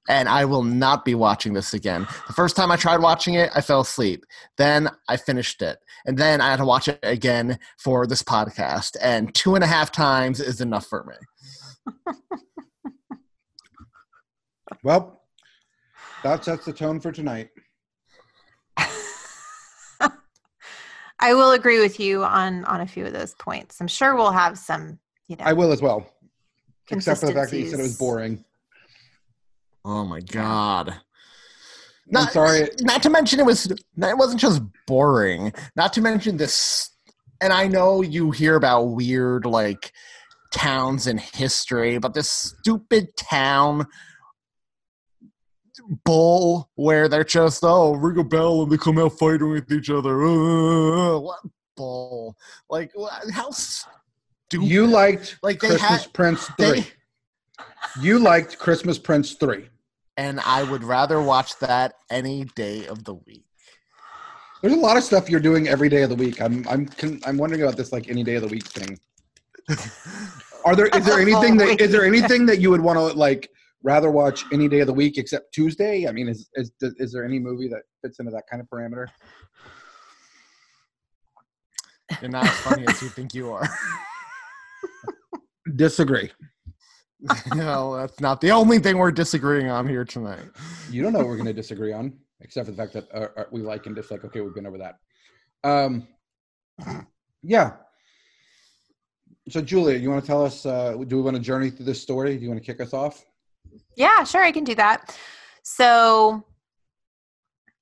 And 0.07 0.29
I 0.29 0.45
will 0.45 0.63
not 0.63 1.05
be 1.05 1.15
watching 1.15 1.53
this 1.53 1.73
again. 1.73 2.07
The 2.27 2.33
first 2.33 2.55
time 2.55 2.71
I 2.71 2.75
tried 2.75 3.01
watching 3.01 3.35
it, 3.35 3.51
I 3.55 3.61
fell 3.61 3.81
asleep. 3.81 4.25
Then 4.57 4.89
I 5.07 5.17
finished 5.17 5.61
it. 5.61 5.79
And 6.05 6.17
then 6.17 6.41
I 6.41 6.49
had 6.49 6.57
to 6.57 6.65
watch 6.65 6.87
it 6.87 6.99
again 7.03 7.59
for 7.77 8.07
this 8.07 8.23
podcast. 8.23 8.97
And 9.01 9.33
two 9.33 9.55
and 9.55 9.63
a 9.63 9.67
half 9.67 9.91
times 9.91 10.39
is 10.39 10.61
enough 10.61 10.87
for 10.87 11.05
me. 11.05 11.15
well, 14.83 15.21
that 16.23 16.43
sets 16.43 16.65
the 16.65 16.73
tone 16.73 16.99
for 16.99 17.11
tonight. 17.11 17.49
I 21.21 21.33
will 21.33 21.51
agree 21.51 21.79
with 21.79 21.99
you 21.99 22.23
on 22.23 22.65
on 22.65 22.81
a 22.81 22.87
few 22.87 23.05
of 23.05 23.13
those 23.13 23.35
points. 23.35 23.81
I'm 23.81 23.87
sure 23.87 24.15
we'll 24.15 24.31
have 24.31 24.57
some, 24.57 24.99
you 25.27 25.35
know, 25.35 25.45
I 25.45 25.53
will 25.53 25.71
as 25.71 25.81
well, 25.81 26.11
except 26.89 27.19
for 27.19 27.27
the 27.27 27.33
fact 27.33 27.51
that 27.51 27.59
you 27.59 27.69
said 27.69 27.79
it 27.79 27.83
was 27.83 27.97
boring. 27.97 28.43
Oh 29.85 30.05
my 30.05 30.19
god. 30.21 30.89
I'm 30.89 30.97
Not, 32.11 32.31
sorry. 32.31 32.69
Not 32.81 33.03
to 33.03 33.09
mention 33.09 33.39
it 33.39 33.45
was 33.45 33.65
it 33.71 33.79
wasn't 34.17 34.41
just 34.41 34.61
boring. 34.87 35.53
Not 35.75 35.93
to 35.93 36.01
mention 36.01 36.37
this 36.37 36.89
and 37.41 37.53
I 37.53 37.67
know 37.67 38.01
you 38.01 38.31
hear 38.31 38.55
about 38.55 38.83
weird 38.85 39.45
like 39.45 39.91
towns 40.51 41.07
in 41.07 41.17
history, 41.17 41.97
but 41.99 42.13
this 42.13 42.29
stupid 42.29 43.15
town 43.15 43.85
bull 46.03 46.69
where 46.75 47.07
they're 47.07 47.23
just 47.23 47.61
oh 47.63 47.93
ring 47.93 48.17
a 48.19 48.23
bell 48.23 48.63
and 48.63 48.71
they 48.71 48.77
come 48.77 48.97
out 48.99 49.17
fighting 49.17 49.51
with 49.51 49.71
each 49.71 49.89
other. 49.89 50.21
Uh, 50.23 51.19
what 51.19 51.39
bull? 51.77 52.35
Like 52.69 52.91
how 53.31 53.49
stupid? 53.51 54.67
You 54.67 54.87
liked 54.87 55.37
Like, 55.43 55.59
they 55.59 55.69
Christmas 55.69 56.03
had- 56.03 56.13
Prince 56.13 56.49
they- 56.57 56.81
three. 56.81 56.91
You 58.01 58.19
liked 58.19 58.57
Christmas 58.59 58.97
Prince 58.99 59.33
three. 59.33 59.69
and 60.17 60.39
I 60.41 60.63
would 60.63 60.83
rather 60.83 61.21
watch 61.21 61.57
that 61.59 61.93
any 62.09 62.43
day 62.55 62.85
of 62.87 63.03
the 63.05 63.13
week. 63.13 63.45
There's 64.61 64.73
a 64.73 64.77
lot 64.77 64.97
of 64.97 65.03
stuff 65.03 65.29
you're 65.29 65.39
doing 65.39 65.69
every 65.69 65.87
day 65.87 66.01
of 66.01 66.09
the 66.09 66.15
week. 66.15 66.41
I'm 66.41 66.67
I'm 66.67 66.89
I'm 67.25 67.37
wondering 67.37 67.61
about 67.61 67.77
this 67.77 67.91
like 67.93 68.09
any 68.09 68.23
day 68.23 68.35
of 68.35 68.41
the 68.41 68.49
week 68.49 68.65
thing. 68.65 68.99
Are 70.65 70.75
there 70.75 70.87
is 70.87 71.05
there 71.05 71.19
anything 71.21 71.55
that 71.57 71.79
is 71.79 71.91
there 71.91 72.05
anything 72.05 72.45
that 72.47 72.59
you 72.59 72.69
would 72.69 72.81
want 72.81 72.97
to 72.97 73.03
like 73.17 73.49
rather 73.81 74.11
watch 74.11 74.43
any 74.51 74.67
day 74.67 74.81
of 74.81 74.87
the 74.87 74.93
week 74.93 75.17
except 75.17 75.53
Tuesday? 75.53 76.07
I 76.07 76.11
mean, 76.11 76.27
is 76.27 76.49
is 76.55 76.71
is 76.81 77.13
there 77.13 77.23
any 77.23 77.39
movie 77.39 77.69
that 77.69 77.83
fits 78.01 78.19
into 78.19 78.31
that 78.31 78.43
kind 78.51 78.61
of 78.61 78.67
parameter? 78.67 79.07
You're 82.21 82.31
not 82.31 82.43
as 82.45 82.57
funny 82.59 82.85
as 82.87 83.01
you 83.01 83.07
think 83.09 83.33
you 83.33 83.51
are. 83.51 83.69
Disagree. 85.75 86.31
no, 87.55 87.97
that's 87.97 88.19
not 88.19 88.39
the 88.39 88.51
only 88.51 88.79
thing 88.79 88.97
we're 88.97 89.11
disagreeing 89.11 89.69
on 89.69 89.87
here 89.87 90.05
tonight. 90.05 90.45
You 90.89 91.03
don't 91.03 91.11
know 91.11 91.19
what 91.19 91.27
we're 91.27 91.35
going 91.35 91.47
to 91.47 91.53
disagree 91.53 91.91
on, 91.91 92.13
except 92.39 92.65
for 92.65 92.71
the 92.71 92.77
fact 92.77 92.93
that 92.93 93.07
uh, 93.13 93.27
uh, 93.37 93.43
we 93.51 93.61
like 93.61 93.85
and 93.87 93.95
dislike. 93.95 94.23
Okay, 94.23 94.41
we've 94.41 94.53
been 94.55 94.65
over 94.65 94.77
that. 94.77 94.99
Um, 95.63 96.07
yeah. 97.43 97.73
So, 99.49 99.61
Julia, 99.61 99.97
you 99.97 100.09
want 100.09 100.23
to 100.23 100.27
tell 100.27 100.45
us? 100.45 100.65
Uh, 100.65 100.95
do 101.07 101.17
we 101.17 101.21
want 101.21 101.35
to 101.35 101.41
journey 101.41 101.69
through 101.69 101.85
this 101.85 102.01
story? 102.01 102.37
Do 102.37 102.43
you 102.43 102.49
want 102.49 102.63
to 102.63 102.65
kick 102.65 102.79
us 102.79 102.93
off? 102.93 103.25
Yeah, 103.95 104.23
sure, 104.23 104.43
I 104.43 104.51
can 104.51 104.63
do 104.63 104.75
that. 104.75 105.17
So, 105.63 106.45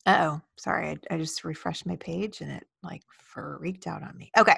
oh, 0.08 0.42
sorry, 0.58 0.90
I, 0.90 1.14
I 1.14 1.18
just 1.18 1.44
refreshed 1.44 1.86
my 1.86 1.96
page 1.98 2.42
and 2.42 2.52
it 2.52 2.66
like 2.82 3.04
freaked 3.12 3.86
out 3.86 4.02
on 4.02 4.18
me. 4.18 4.32
Okay, 4.38 4.58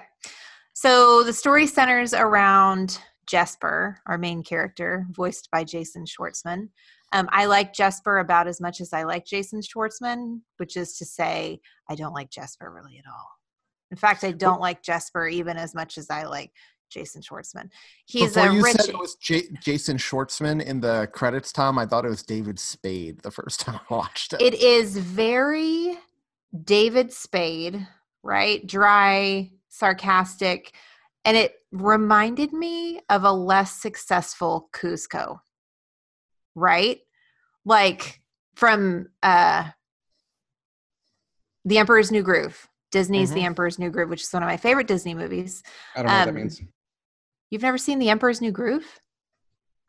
so 0.74 1.24
the 1.24 1.34
story 1.34 1.68
centers 1.68 2.14
around 2.14 3.00
Jesper, 3.30 4.00
our 4.08 4.18
main 4.18 4.44
character, 4.44 5.06
voiced 5.12 5.50
by 5.52 5.64
Jason 5.64 6.06
Schwartzman. 6.06 6.70
Um, 7.14 7.30
I 7.32 7.46
like 7.46 7.74
Jesper 7.74 8.20
about 8.20 8.48
as 8.48 8.60
much 8.60 8.82
as 8.82 8.92
I 8.92 9.04
like 9.04 9.26
Jason 9.26 9.62
Schwartzman, 9.62 10.42
which 10.58 10.76
is 10.76 10.98
to 10.98 11.06
say, 11.06 11.60
I 11.90 11.96
don't 11.96 12.14
like 12.14 12.32
Jesper 12.32 12.72
really 12.72 12.98
at 12.98 13.10
all. 13.10 13.28
In 13.92 13.98
fact, 13.98 14.24
I 14.24 14.32
don't 14.32 14.62
like 14.62 14.84
Jesper 14.84 15.28
even 15.28 15.58
as 15.58 15.74
much 15.74 15.98
as 15.98 16.10
I 16.10 16.24
like 16.26 16.52
Jason 16.90 17.22
Schwartzman. 17.22 17.70
He's 18.06 18.34
Before 18.34 18.50
a 18.50 18.54
you 18.54 18.64
rich. 18.64 18.78
said 18.78 18.90
it 18.90 18.98
was 19.00 19.16
J- 19.16 19.50
Jason 19.62 19.98
Schwartzman 19.98 20.64
in 20.64 20.80
the 20.82 21.08
credits, 21.14 21.52
Tom, 21.52 21.78
I 21.78 21.86
thought 21.86 22.06
it 22.06 22.10
was 22.10 22.24
David 22.24 22.60
Spade 22.60 23.22
the 23.22 23.32
first 23.32 23.60
time 23.62 23.80
I 23.90 23.94
watched 23.94 24.34
it. 24.34 24.42
It 24.42 24.56
is 24.56 24.98
very 24.98 25.98
David 26.64 27.14
Spade, 27.14 27.88
right? 28.24 28.66
Dry, 28.66 29.52
sarcastic, 29.70 30.74
and 31.26 31.36
it 31.38 31.56
reminded 31.72 32.54
me 32.54 33.00
of 33.10 33.24
a 33.24 33.32
less 33.32 33.74
successful 33.74 34.70
Kuzco, 34.74 35.40
right? 36.56 37.00
Like 37.66 38.22
from 38.56 39.08
uh 39.22 39.70
The 41.66 41.78
Emperor's 41.78 42.12
New 42.12 42.24
Groove. 42.24 42.68
Disney's 42.92 43.32
The 43.32 43.42
Mhm. 43.42 43.46
Emperor's 43.46 43.78
New 43.78 43.92
Groove, 43.92 44.10
which 44.10 44.24
is 44.24 44.34
one 44.34 44.42
of 44.42 44.48
my 44.50 44.58
favorite 44.58 44.88
Disney 44.88 45.14
movies. 45.14 45.62
I 45.96 46.02
don't 46.02 46.08
know 46.08 46.14
what 46.14 46.28
Um, 46.30 46.34
that 46.34 46.40
means. 46.42 46.62
You've 47.52 47.62
never 47.62 47.78
seen 47.78 48.00
The 48.00 48.10
Emperor's 48.10 48.42
New 48.42 48.52
Groove? 48.52 49.00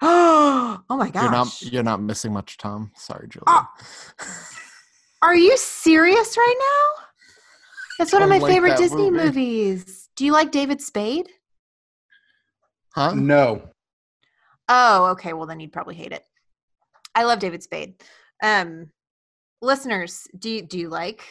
oh 0.03 0.81
oh 0.91 0.97
my 0.97 1.09
gosh. 1.11 1.23
You're 1.23 1.31
not 1.31 1.63
you're 1.63 1.83
not 1.83 2.03
missing 2.03 2.33
much, 2.33 2.59
Tom. 2.59 2.91
Sorry, 2.97 3.29
Julie. 3.29 3.45
Oh. 3.47 3.67
Are 5.23 5.35
you 5.35 5.57
serious 5.57 6.37
right 6.37 6.57
now? 6.59 7.05
That's 7.99 8.13
one 8.13 8.23
of 8.23 8.29
my 8.31 8.41
favorite 8.41 8.77
Disney 8.79 9.11
movie. 9.11 9.25
movies. 9.27 10.09
Do 10.21 10.27
you 10.27 10.33
like 10.33 10.51
David 10.51 10.83
Spade? 10.83 11.31
Huh? 12.95 13.15
No. 13.15 13.71
Oh, 14.69 15.07
okay. 15.13 15.33
Well, 15.33 15.47
then 15.47 15.61
you'd 15.61 15.73
probably 15.73 15.95
hate 15.95 16.13
it. 16.13 16.23
I 17.15 17.25
love 17.25 17.39
David 17.39 17.63
Spade. 17.63 17.95
Um, 18.43 18.91
listeners, 19.63 20.29
do 20.39 20.51
you 20.51 20.61
do 20.61 20.79
you 20.79 20.91
like 20.91 21.25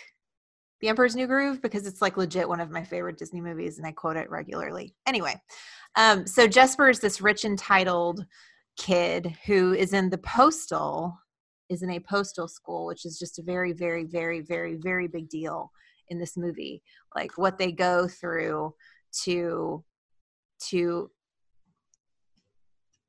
The 0.82 0.88
Emperor's 0.88 1.16
New 1.16 1.28
Groove? 1.28 1.62
Because 1.62 1.86
it's 1.86 2.02
like 2.02 2.18
legit 2.18 2.50
one 2.50 2.60
of 2.60 2.72
my 2.72 2.84
favorite 2.84 3.20
Disney 3.20 3.42
movies, 3.42 3.78
and 3.78 3.86
I 3.86 3.92
quote 3.92 4.18
it 4.18 4.32
regularly. 4.32 4.96
Anyway, 5.06 5.40
um, 5.96 6.26
so 6.26 6.48
Jesper 6.48 6.90
is 6.90 7.00
this 7.00 7.22
rich 7.22 7.46
entitled 7.46 8.26
kid 8.76 9.38
who 9.46 9.76
is 9.76 9.94
in 9.94 10.10
the 10.10 10.18
postal 10.18 11.16
is 11.70 11.84
in 11.84 11.92
a 11.92 12.00
postal 12.00 12.48
school, 12.48 12.88
which 12.88 13.06
is 13.06 13.20
just 13.20 13.38
a 13.38 13.44
very, 13.44 13.72
very, 13.72 14.06
very, 14.06 14.42
very, 14.42 14.78
very 14.78 15.08
big 15.08 15.30
deal 15.30 15.72
in 16.10 16.20
this 16.20 16.36
movie. 16.38 16.82
Like 17.16 17.38
what 17.38 17.58
they 17.58 17.72
go 17.72 18.08
through 18.08 18.74
to 19.24 19.84
to 20.70 21.10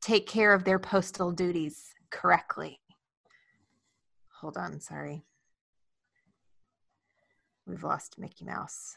take 0.01 0.27
care 0.27 0.55
of 0.55 0.65
their 0.65 0.79
postal 0.79 1.33
duties 1.33 1.93
correctly. 2.11 2.81
Hold 4.41 4.57
on, 4.57 4.81
sorry. 4.81 5.25
We've 7.67 7.85
lost 7.85 8.19
Mickey 8.19 8.45
Mouse. 8.45 8.95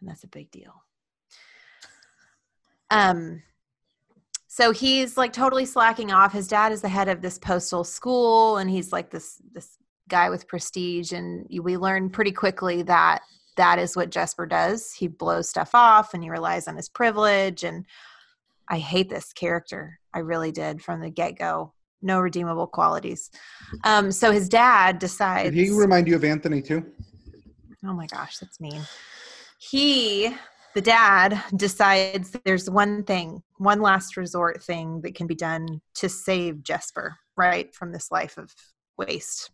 And 0.00 0.08
that's 0.08 0.24
a 0.24 0.28
big 0.28 0.50
deal. 0.50 0.74
Um 2.90 3.42
so 4.48 4.72
he's 4.72 5.18
like 5.18 5.34
totally 5.34 5.66
slacking 5.66 6.10
off. 6.10 6.32
His 6.32 6.48
dad 6.48 6.72
is 6.72 6.80
the 6.80 6.88
head 6.88 7.08
of 7.08 7.20
this 7.20 7.38
postal 7.38 7.84
school 7.84 8.56
and 8.56 8.70
he's 8.70 8.90
like 8.90 9.10
this 9.10 9.40
this 9.52 9.76
guy 10.08 10.30
with 10.30 10.48
prestige 10.48 11.12
and 11.12 11.46
we 11.62 11.76
learn 11.76 12.10
pretty 12.10 12.32
quickly 12.32 12.82
that 12.82 13.22
that 13.56 13.78
is 13.78 13.96
what 13.96 14.10
Jesper 14.10 14.46
does. 14.46 14.92
He 14.92 15.08
blows 15.08 15.48
stuff 15.48 15.70
off 15.74 16.14
and 16.14 16.22
he 16.22 16.30
relies 16.30 16.68
on 16.68 16.76
his 16.76 16.88
privilege 16.88 17.64
and 17.64 17.84
I 18.68 18.78
hate 18.78 19.08
this 19.08 19.32
character. 19.32 19.98
I 20.12 20.20
really 20.20 20.52
did 20.52 20.82
from 20.82 21.00
the 21.00 21.10
get 21.10 21.38
go. 21.38 21.72
No 22.02 22.20
redeemable 22.20 22.66
qualities. 22.66 23.30
Um, 23.84 24.12
so 24.12 24.30
his 24.30 24.48
dad 24.48 24.98
decides. 24.98 25.54
Did 25.54 25.66
he 25.66 25.70
remind 25.70 26.06
you 26.06 26.14
of 26.14 26.24
Anthony 26.24 26.60
too? 26.60 26.84
oh 27.84 27.94
my 27.94 28.06
gosh, 28.06 28.38
that's 28.38 28.60
mean. 28.60 28.82
He, 29.58 30.34
the 30.74 30.80
dad, 30.80 31.42
decides 31.54 32.36
there's 32.44 32.68
one 32.68 33.04
thing, 33.04 33.42
one 33.58 33.80
last 33.80 34.16
resort 34.16 34.62
thing 34.62 35.00
that 35.02 35.14
can 35.14 35.26
be 35.26 35.34
done 35.34 35.80
to 35.94 36.08
save 36.08 36.62
Jesper, 36.62 37.16
right, 37.36 37.74
from 37.74 37.92
this 37.92 38.10
life 38.10 38.36
of 38.36 38.52
waste. 38.98 39.50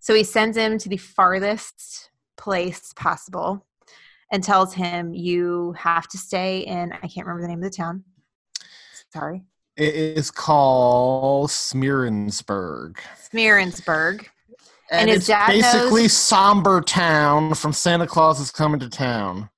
So 0.00 0.14
he 0.14 0.24
sends 0.24 0.56
him 0.56 0.78
to 0.78 0.88
the 0.88 0.96
farthest 0.96 2.10
place 2.36 2.92
possible 2.96 3.66
and 4.32 4.42
tells 4.42 4.72
him, 4.74 5.12
You 5.12 5.74
have 5.78 6.08
to 6.08 6.18
stay 6.18 6.60
in, 6.60 6.92
I 6.92 7.06
can't 7.06 7.26
remember 7.26 7.42
the 7.42 7.48
name 7.48 7.62
of 7.62 7.70
the 7.70 7.76
town. 7.76 8.04
Sorry. 9.12 9.42
It 9.76 9.94
is 9.94 10.30
called 10.30 11.50
Smeerensburg. 11.50 12.96
Smeerensburg. 13.32 14.26
And, 14.90 15.02
And 15.02 15.10
his 15.10 15.28
it's 15.28 15.46
basically 15.46 16.02
knows- 16.02 16.12
Sombertown 16.12 17.56
from 17.56 17.72
Santa 17.72 18.06
Claus 18.06 18.40
is 18.40 18.50
coming 18.50 18.80
to 18.80 18.88
town. 18.88 19.48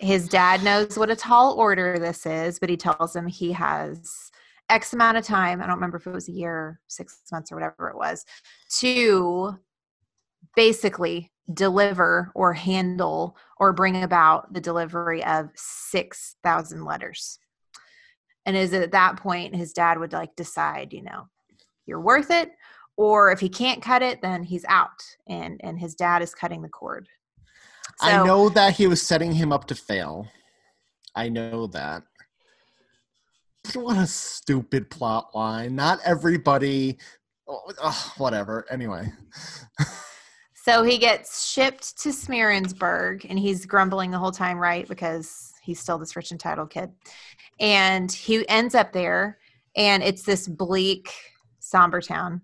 His 0.00 0.28
dad 0.28 0.64
knows 0.64 0.98
what 0.98 1.10
a 1.10 1.16
tall 1.16 1.52
order 1.54 1.98
this 1.98 2.24
is, 2.26 2.58
but 2.58 2.70
he 2.70 2.76
tells 2.76 3.14
him 3.14 3.26
he 3.26 3.52
has 3.52 4.29
X 4.70 4.92
amount 4.92 5.16
of 5.16 5.24
time. 5.24 5.60
I 5.60 5.66
don't 5.66 5.76
remember 5.76 5.98
if 5.98 6.06
it 6.06 6.12
was 6.12 6.28
a 6.28 6.32
year, 6.32 6.80
six 6.88 7.20
months, 7.32 7.52
or 7.52 7.56
whatever 7.56 7.88
it 7.88 7.96
was, 7.96 8.24
to 8.78 9.58
basically 10.56 11.32
deliver 11.52 12.30
or 12.34 12.52
handle 12.52 13.36
or 13.58 13.72
bring 13.72 14.02
about 14.02 14.52
the 14.52 14.60
delivery 14.60 15.24
of 15.24 15.50
6,000 15.54 16.84
letters. 16.84 17.38
And 18.46 18.56
is 18.56 18.72
it 18.72 18.82
at 18.82 18.92
that 18.92 19.16
point 19.16 19.54
his 19.54 19.72
dad 19.72 19.98
would 19.98 20.12
like 20.12 20.34
decide, 20.36 20.92
you 20.92 21.02
know, 21.02 21.28
you're 21.86 22.00
worth 22.00 22.30
it, 22.30 22.52
or 22.96 23.32
if 23.32 23.40
he 23.40 23.48
can't 23.48 23.82
cut 23.82 24.02
it, 24.02 24.22
then 24.22 24.42
he's 24.42 24.64
out, 24.68 25.02
and 25.26 25.60
and 25.62 25.78
his 25.78 25.94
dad 25.94 26.22
is 26.22 26.34
cutting 26.34 26.62
the 26.62 26.68
cord. 26.68 27.08
I 28.00 28.24
know 28.24 28.48
that 28.50 28.74
he 28.74 28.86
was 28.86 29.02
setting 29.02 29.32
him 29.32 29.52
up 29.52 29.66
to 29.66 29.74
fail. 29.74 30.28
I 31.14 31.28
know 31.28 31.66
that. 31.68 32.02
What 33.74 33.98
a 33.98 34.06
stupid 34.06 34.90
plot 34.90 35.30
line. 35.34 35.74
Not 35.74 35.98
everybody. 36.04 36.98
oh, 37.48 38.12
whatever. 38.16 38.66
Anyway. 38.70 39.12
So 40.62 40.82
he 40.82 40.98
gets 40.98 41.48
shipped 41.50 41.98
to 42.02 42.10
Smeerensburg 42.10 43.24
and 43.28 43.38
he's 43.38 43.64
grumbling 43.64 44.10
the 44.10 44.18
whole 44.18 44.30
time, 44.30 44.58
right? 44.58 44.86
Because 44.86 45.54
he's 45.62 45.80
still 45.80 45.96
this 45.96 46.14
rich 46.16 46.32
entitled 46.32 46.70
kid. 46.70 46.90
And 47.58 48.12
he 48.12 48.46
ends 48.46 48.74
up 48.74 48.92
there 48.92 49.38
and 49.74 50.02
it's 50.02 50.22
this 50.22 50.46
bleak, 50.46 51.10
somber 51.60 52.02
town. 52.02 52.42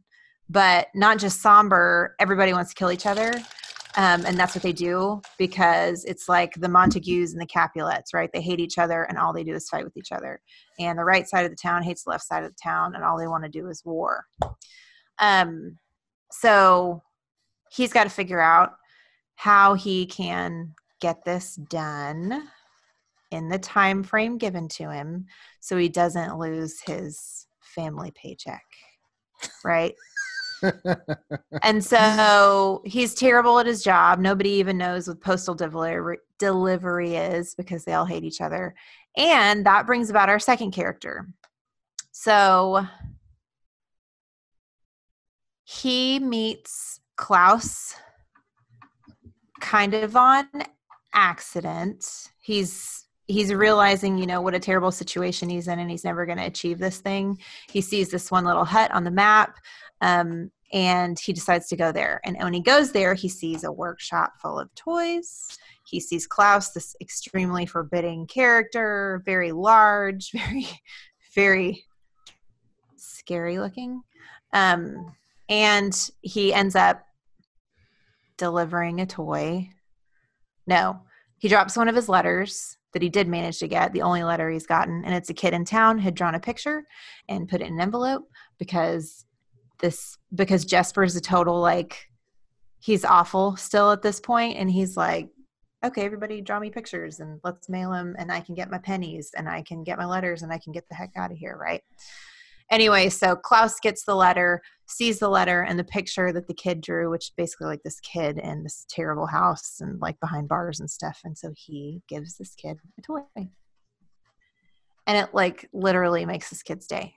But 0.49 0.89
not 0.95 1.19
just 1.19 1.43
somber, 1.43 2.15
everybody 2.19 2.55
wants 2.55 2.71
to 2.71 2.77
kill 2.77 2.91
each 2.91 3.05
other. 3.05 3.33
Um, 3.97 4.25
and 4.25 4.39
that's 4.39 4.55
what 4.55 4.63
they 4.63 4.73
do 4.73 5.21
because 5.39 6.05
it's 6.05 6.29
like 6.29 6.55
the 6.55 6.69
Montagues 6.69 7.33
and 7.33 7.41
the 7.41 7.47
Capulets, 7.47 8.15
right? 8.15 8.31
They 8.33 8.43
hate 8.43 8.61
each 8.61 8.79
other 8.79 9.05
and 9.05 9.19
all 9.19 9.33
they 9.33 9.45
do 9.45 9.55
is 9.55 9.69
fight 9.69 9.85
with 9.85 9.97
each 9.97 10.13
other. 10.13 10.41
And 10.79 10.99
the 10.99 11.05
right 11.05 11.29
side 11.29 11.45
of 11.45 11.51
the 11.51 11.57
town 11.57 11.83
hates 11.83 12.05
the 12.05 12.11
left 12.11 12.25
side 12.25 12.45
of 12.45 12.51
the 12.51 12.63
town 12.63 12.95
and 12.95 13.05
all 13.05 13.19
they 13.19 13.27
want 13.27 13.45
to 13.45 13.51
do 13.51 13.69
is 13.69 13.85
war. 13.85 14.27
Um, 15.19 15.79
so 16.31 17.03
he's 17.71 17.93
got 17.93 18.05
to 18.05 18.11
figure 18.11 18.41
out 18.41 18.75
how 19.37 19.75
he 19.75 20.07
can 20.07 20.75
get 21.01 21.25
this 21.25 21.57
done 21.57 22.49
in 23.31 23.49
the 23.49 23.59
time 23.59 24.03
frame 24.03 24.39
given 24.39 24.69
to 24.69 24.91
him 24.91 25.27
so 25.61 25.77
he 25.77 25.89
doesn't 25.89 26.39
lose 26.39 26.81
his 26.81 27.47
family 27.61 28.13
paycheck 28.15 28.65
right? 29.65 29.95
And 31.63 31.85
so 31.85 32.83
he's 32.87 33.15
terrible 33.15 33.59
at 33.59 33.67
his 33.67 33.83
job. 33.83 34.19
Nobody 34.19 34.51
even 34.53 34.79
knows 34.79 35.07
what 35.07 35.21
postal 35.21 35.55
delivery 35.55 36.19
delivery 36.39 37.15
is 37.15 37.55
because 37.55 37.85
they 37.85 37.93
all 37.93 38.07
hate 38.07 38.25
each 38.25 38.41
other 38.41 38.75
and 39.17 39.67
that 39.67 39.87
brings 39.87 40.11
about 40.11 40.29
our 40.29 40.39
second 40.39 40.71
character 40.73 41.27
so 42.13 42.87
he 45.65 46.19
meets 46.21 47.01
Klaus 47.17 47.95
kind 49.61 49.95
of 49.95 50.17
on 50.17 50.47
accident. 51.13 52.31
He's 52.41 53.05
he's 53.27 53.53
realizing, 53.53 54.17
you 54.17 54.27
know, 54.27 54.41
what 54.41 54.55
a 54.55 54.61
terrible 54.61 54.93
situation 54.93 55.49
he's 55.49 55.67
in 55.67 55.81
and 55.81 55.91
he's 55.91 56.05
never 56.05 56.25
going 56.25 56.39
to 56.39 56.47
achieve 56.47 56.79
this 56.79 56.99
thing. 56.99 57.39
He 57.69 57.81
sees 57.81 58.09
this 58.09 58.31
one 58.31 58.45
little 58.45 58.65
hut 58.65 58.93
on 58.93 59.03
the 59.03 59.11
map 59.11 59.59
um, 60.01 60.53
and 60.73 61.19
he 61.19 61.33
decides 61.33 61.67
to 61.69 61.77
go 61.77 61.91
there. 61.91 62.21
And 62.25 62.37
when 62.39 62.53
he 62.53 62.61
goes 62.61 62.93
there, 62.93 63.15
he 63.15 63.29
sees 63.29 63.65
a 63.65 63.73
workshop 63.73 64.35
full 64.41 64.61
of 64.61 64.73
toys. 64.77 65.59
He 65.87 66.01
sees 66.01 66.27
Klaus, 66.27 66.71
this 66.71 66.97
extremely 67.01 67.65
forbidding 67.65 68.27
character, 68.27 69.23
very 69.25 69.53
large, 69.53 70.31
very, 70.33 70.69
very 71.35 71.85
scary 72.97 73.59
looking. 73.59 74.03
Um, 74.53 75.15
and 75.49 76.11
he 76.23 76.53
ends 76.53 76.75
up 76.75 77.05
delivering 78.37 79.01
a 79.01 79.07
toy. 79.07 79.71
No, 80.67 81.01
he 81.39 81.49
drops 81.49 81.77
one 81.77 81.89
of 81.89 81.95
his 81.95 82.09
letters 82.09 82.77
that 82.93 83.03
he 83.03 83.09
did 83.09 83.29
manage 83.29 83.59
to 83.59 83.69
get, 83.69 83.93
the 83.93 84.03
only 84.03 84.25
letter 84.25 84.51
he's 84.51 84.67
gotten, 84.67 85.05
and 85.05 85.15
it's 85.15 85.31
a 85.31 85.35
kid 85.35 85.55
in 85.55 85.65
town 85.65 85.99
had 85.99 86.15
drawn 86.15 86.35
a 86.35 86.41
picture 86.41 86.85
and 87.29 87.49
put 87.49 87.61
it 87.61 87.67
in 87.67 87.75
an 87.75 87.81
envelope 87.81 88.29
because 88.59 89.27
this 89.79 90.17
because 90.35 90.65
Jesper's 90.65 91.15
a 91.15 91.21
total 91.21 91.61
like 91.61 92.09
he's 92.81 93.05
awful 93.05 93.57
still 93.57 93.93
at 93.93 94.03
this 94.03 94.21
point 94.21 94.57
and 94.57 94.71
he's 94.71 94.97
like 94.97 95.29
okay 95.85 96.05
everybody 96.05 96.41
draw 96.41 96.59
me 96.59 96.71
pictures 96.71 97.21
and 97.21 97.41
let's 97.45 97.69
mail 97.69 97.91
them 97.91 98.15
and 98.19 98.33
I 98.33 98.41
can 98.41 98.55
get 98.55 98.71
my 98.71 98.79
pennies 98.79 99.31
and 99.37 99.49
I 99.49 99.63
can 99.63 99.85
get 99.85 99.99
my 99.99 100.07
letters 100.07 100.43
and 100.43 100.53
I 100.53 100.59
can 100.59 100.73
get 100.73 100.89
the 100.89 100.95
heck 100.95 101.13
out 101.17 101.33
of 101.33 101.39
here 101.39 101.57
right 101.57 101.83
anyway 102.71 103.09
so 103.09 103.37
Klaus 103.37 103.79
gets 103.81 104.05
the 104.05 104.15
letter 104.15 104.63
sees 104.89 105.19
the 105.19 105.29
letter 105.29 105.63
and 105.63 105.79
the 105.79 105.85
picture 105.85 106.33
that 106.33 106.47
the 106.47 106.55
kid 106.55 106.81
drew, 106.81 107.11
which 107.11 107.33
basically 107.37 107.67
like 107.67 107.83
this 107.83 108.01
kid 108.01 108.39
in 108.39 108.63
this 108.63 108.87
terrible 108.89 109.27
house 109.27 109.81
and 109.81 110.01
like 110.01 110.19
behind 110.21 110.49
bars 110.49 110.81
and 110.81 110.91
stuff. 110.91 111.21
And 111.25 111.37
so 111.37 111.53
he 111.57 112.03
gives 112.09 112.37
this 112.37 112.55
kid 112.55 112.79
a 112.99 113.03
toy. 113.03 113.21
And 115.07 115.19
it 115.19 115.35
like 115.35 115.69
literally 115.73 116.25
makes 116.25 116.51
this 116.51 116.63
kid's 116.63 116.87
day. 116.87 117.15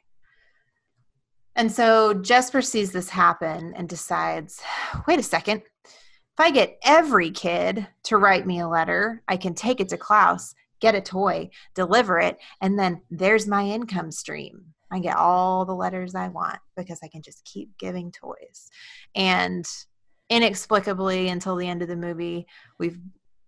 And 1.55 1.71
so 1.71 2.13
Jesper 2.13 2.61
sees 2.61 2.91
this 2.91 3.09
happen 3.09 3.73
and 3.75 3.89
decides, 3.89 4.61
wait 5.07 5.19
a 5.19 5.23
second. 5.23 5.61
If 6.39 6.45
I 6.45 6.51
get 6.51 6.79
every 6.83 7.31
kid 7.31 7.85
to 8.03 8.15
write 8.15 8.47
me 8.47 8.61
a 8.61 8.67
letter, 8.69 9.21
I 9.27 9.35
can 9.35 9.53
take 9.53 9.81
it 9.81 9.89
to 9.89 9.97
Klaus 9.97 10.55
get 10.79 10.95
a 10.95 11.01
toy, 11.01 11.49
deliver 11.75 12.19
it, 12.19 12.37
and 12.61 12.79
then 12.79 13.01
there's 13.11 13.47
my 13.47 13.63
income 13.63 14.11
stream. 14.11 14.63
I 14.91 14.99
get 14.99 15.17
all 15.17 15.65
the 15.65 15.75
letters 15.75 16.15
I 16.15 16.29
want 16.29 16.59
because 16.75 16.99
I 17.03 17.09
can 17.09 17.21
just 17.21 17.43
keep 17.43 17.77
giving 17.77 18.11
toys. 18.11 18.69
And 19.15 19.65
inexplicably 20.29 21.27
until 21.27 21.57
the 21.57 21.67
end 21.67 21.81
of 21.81 21.87
the 21.87 21.97
movie, 21.97 22.47
we've 22.79 22.97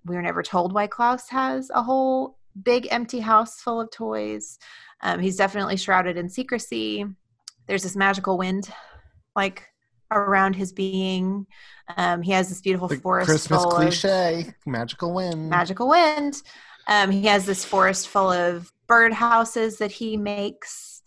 we 0.03 0.15
were 0.15 0.21
never 0.21 0.43
told 0.43 0.73
why 0.73 0.87
Klaus 0.87 1.29
has 1.29 1.69
a 1.73 1.81
whole 1.83 2.39
big 2.63 2.87
empty 2.91 3.19
house 3.19 3.61
full 3.61 3.79
of 3.79 3.91
toys. 3.91 4.57
Um, 5.01 5.19
he's 5.19 5.37
definitely 5.37 5.77
shrouded 5.77 6.17
in 6.17 6.27
secrecy. 6.27 7.05
There's 7.67 7.83
this 7.83 7.95
magical 7.95 8.37
wind, 8.37 8.69
like 9.35 9.70
around 10.11 10.55
his 10.55 10.71
being. 10.73 11.47
Um, 11.97 12.21
he 12.21 12.31
has 12.31 12.49
this 12.49 12.61
beautiful 12.61 12.87
The 12.87 12.97
forest 12.97 13.29
Christmas 13.29 13.63
full 13.63 13.71
cliche, 13.71 14.41
of 14.47 14.53
magical 14.65 15.13
wind. 15.13 15.49
magical 15.49 15.89
wind. 15.89 16.41
Um, 16.87 17.11
he 17.11 17.23
has 17.27 17.45
this 17.45 17.63
forest 17.63 18.07
full 18.07 18.31
of 18.31 18.71
bird 18.87 19.13
houses 19.13 19.77
that 19.77 19.91
he 19.91 20.17
makes, 20.17 21.01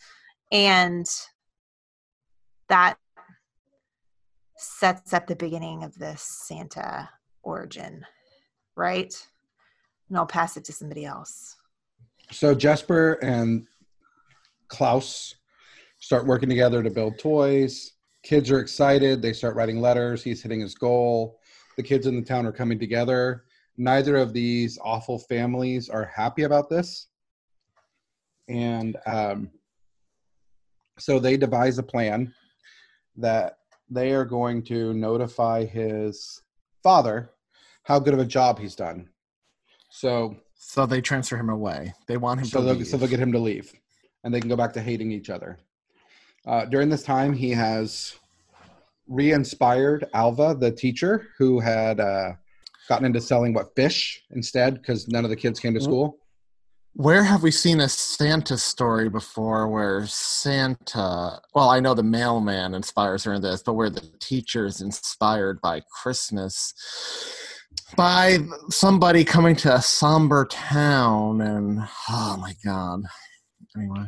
and 0.52 1.06
that 2.68 2.96
sets 4.56 5.12
up 5.12 5.26
the 5.26 5.36
beginning 5.36 5.84
of 5.84 5.94
this 5.98 6.22
Santa 6.22 7.10
origin, 7.42 8.04
right? 8.76 9.14
And 10.08 10.16
I'll 10.16 10.26
pass 10.26 10.56
it 10.56 10.64
to 10.66 10.72
somebody 10.72 11.04
else. 11.04 11.56
So 12.30 12.54
Jesper 12.54 13.14
and 13.22 13.66
Klaus 14.68 15.34
start 15.98 16.26
working 16.26 16.48
together 16.48 16.82
to 16.82 16.90
build 16.90 17.18
toys. 17.18 17.92
Kids 18.24 18.50
are 18.50 18.58
excited. 18.58 19.20
They 19.20 19.34
start 19.34 19.54
writing 19.54 19.80
letters. 19.82 20.24
He's 20.24 20.42
hitting 20.42 20.60
his 20.60 20.74
goal. 20.74 21.38
The 21.76 21.82
kids 21.82 22.06
in 22.06 22.16
the 22.16 22.22
town 22.26 22.46
are 22.46 22.52
coming 22.52 22.78
together. 22.78 23.44
Neither 23.76 24.16
of 24.16 24.32
these 24.32 24.78
awful 24.82 25.18
families 25.18 25.90
are 25.90 26.06
happy 26.06 26.44
about 26.44 26.70
this. 26.70 27.08
And 28.48 28.96
um, 29.06 29.50
so 30.98 31.18
they 31.18 31.36
devise 31.36 31.76
a 31.76 31.82
plan 31.82 32.32
that 33.16 33.58
they 33.90 34.12
are 34.12 34.24
going 34.24 34.62
to 34.64 34.94
notify 34.94 35.66
his 35.66 36.40
father 36.82 37.30
how 37.82 37.98
good 37.98 38.14
of 38.14 38.20
a 38.20 38.24
job 38.24 38.58
he's 38.58 38.74
done. 38.74 39.06
So 39.90 40.34
So 40.54 40.86
they 40.86 41.02
transfer 41.02 41.36
him 41.36 41.50
away. 41.50 41.92
They 42.06 42.16
want 42.16 42.40
him 42.40 42.46
so 42.46 42.60
to 42.60 42.64
they'll, 42.64 42.74
leave. 42.76 42.86
so 42.86 42.96
they'll 42.96 43.08
get 43.08 43.20
him 43.20 43.32
to 43.32 43.38
leave 43.38 43.70
and 44.22 44.32
they 44.32 44.40
can 44.40 44.48
go 44.48 44.56
back 44.56 44.72
to 44.72 44.80
hating 44.80 45.12
each 45.12 45.28
other 45.28 45.58
uh, 46.46 46.64
during 46.66 46.88
this 46.88 47.02
time 47.02 47.32
he 47.32 47.50
has 47.50 48.14
re-inspired 49.06 50.06
alva 50.14 50.56
the 50.58 50.70
teacher 50.70 51.28
who 51.38 51.60
had 51.60 52.00
uh, 52.00 52.32
gotten 52.88 53.06
into 53.06 53.20
selling 53.20 53.52
what 53.52 53.74
fish 53.76 54.22
instead 54.30 54.74
because 54.74 55.08
none 55.08 55.24
of 55.24 55.30
the 55.30 55.36
kids 55.36 55.60
came 55.60 55.74
to 55.74 55.80
school. 55.80 56.18
Where 56.96 57.24
have 57.24 57.42
we 57.42 57.50
seen 57.50 57.80
a 57.80 57.88
Santa 57.88 58.56
story 58.56 59.08
before 59.08 59.66
where 59.66 60.06
Santa, 60.06 61.40
well, 61.52 61.68
I 61.68 61.80
know 61.80 61.92
the 61.92 62.04
mailman 62.04 62.72
inspires 62.72 63.24
her 63.24 63.34
in 63.34 63.42
this, 63.42 63.64
but 63.64 63.72
where 63.72 63.90
the 63.90 64.08
teacher 64.20 64.64
is 64.64 64.80
inspired 64.80 65.60
by 65.60 65.82
Christmas, 66.02 66.72
by 67.96 68.38
somebody 68.70 69.24
coming 69.24 69.56
to 69.56 69.74
a 69.74 69.82
somber 69.82 70.44
town, 70.44 71.40
and 71.40 71.80
oh 72.10 72.36
my 72.40 72.54
God. 72.64 73.02
Anyway, 73.76 74.06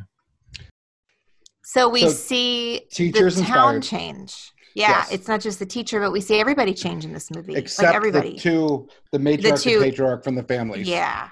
So 1.77 1.91
we 1.91 2.01
So 2.05 2.09
see 2.09 2.87
teachers 2.91 3.37
the 3.37 3.43
town 3.43 3.77
inspired. 3.77 3.83
change. 4.01 4.53
Yeah, 4.75 4.89
Yes. 5.01 5.13
it's 5.13 5.29
not 5.29 5.43
just 5.43 5.59
the 5.59 5.67
teacher, 5.67 6.01
but 6.01 6.11
we 6.11 6.23
see 6.23 6.41
everybody 6.41 6.73
change 6.73 7.05
in 7.05 7.13
this 7.13 7.31
movie. 7.31 7.55
except 7.55 7.89
like 7.89 7.95
everybody. 7.95 8.31
the 8.33 8.39
two 8.41 8.89
the 9.13 9.19
matriarch 9.19 9.63
two- 9.63 9.71
and 9.75 9.83
patriarch 9.83 10.25
from 10.25 10.37
the 10.37 10.43
families 10.45 10.89
Yeah, 10.89 11.29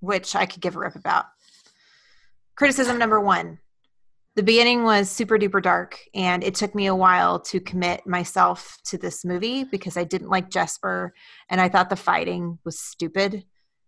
which 0.00 0.34
I 0.34 0.44
could 0.44 0.60
give 0.60 0.74
a 0.74 0.80
rip 0.80 0.96
about. 0.96 1.26
Criticism 2.56 2.98
number 2.98 3.20
one 3.20 3.60
the 4.34 4.42
beginning 4.42 4.82
was 4.82 5.08
super 5.08 5.38
duper 5.38 5.62
dark, 5.62 5.98
and 6.14 6.42
it 6.44 6.54
took 6.56 6.74
me 6.74 6.86
a 6.86 6.94
while 6.94 7.38
to 7.40 7.58
commit 7.60 8.06
myself 8.08 8.76
to 8.86 8.98
this 8.98 9.24
movie 9.24 9.62
because 9.64 9.96
I 9.96 10.02
didn't 10.04 10.28
like 10.30 10.50
Jesper, 10.50 11.14
and 11.48 11.58
I 11.60 11.68
thought 11.70 11.88
the 11.90 11.96
fighting 11.96 12.58
was 12.64 12.78
stupid 12.78 13.44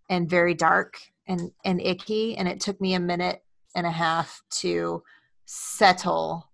and 0.08 0.30
very 0.30 0.54
dark 0.54 0.94
and, 1.26 1.50
and 1.66 1.82
icky. 1.82 2.36
And 2.38 2.46
it 2.48 2.60
took 2.60 2.80
me 2.80 2.94
a 2.94 3.00
minute 3.00 3.42
and 3.74 3.84
a 3.86 3.90
half 3.90 4.40
to 4.62 5.02
settle 5.52 6.50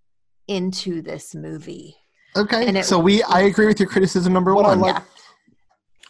into 0.46 1.02
this 1.02 1.34
movie. 1.34 1.96
okay. 2.36 2.66
And 2.68 2.76
it- 2.78 2.84
so 2.84 2.96
we, 2.96 3.24
I 3.24 3.40
agree 3.42 3.66
with 3.66 3.80
your 3.80 3.88
criticism 3.88 4.32
number 4.32 4.54
What 4.54 4.66
I 4.66 4.68
one. 4.68 4.80
like- 4.80 4.94
Yeah. 4.96 5.02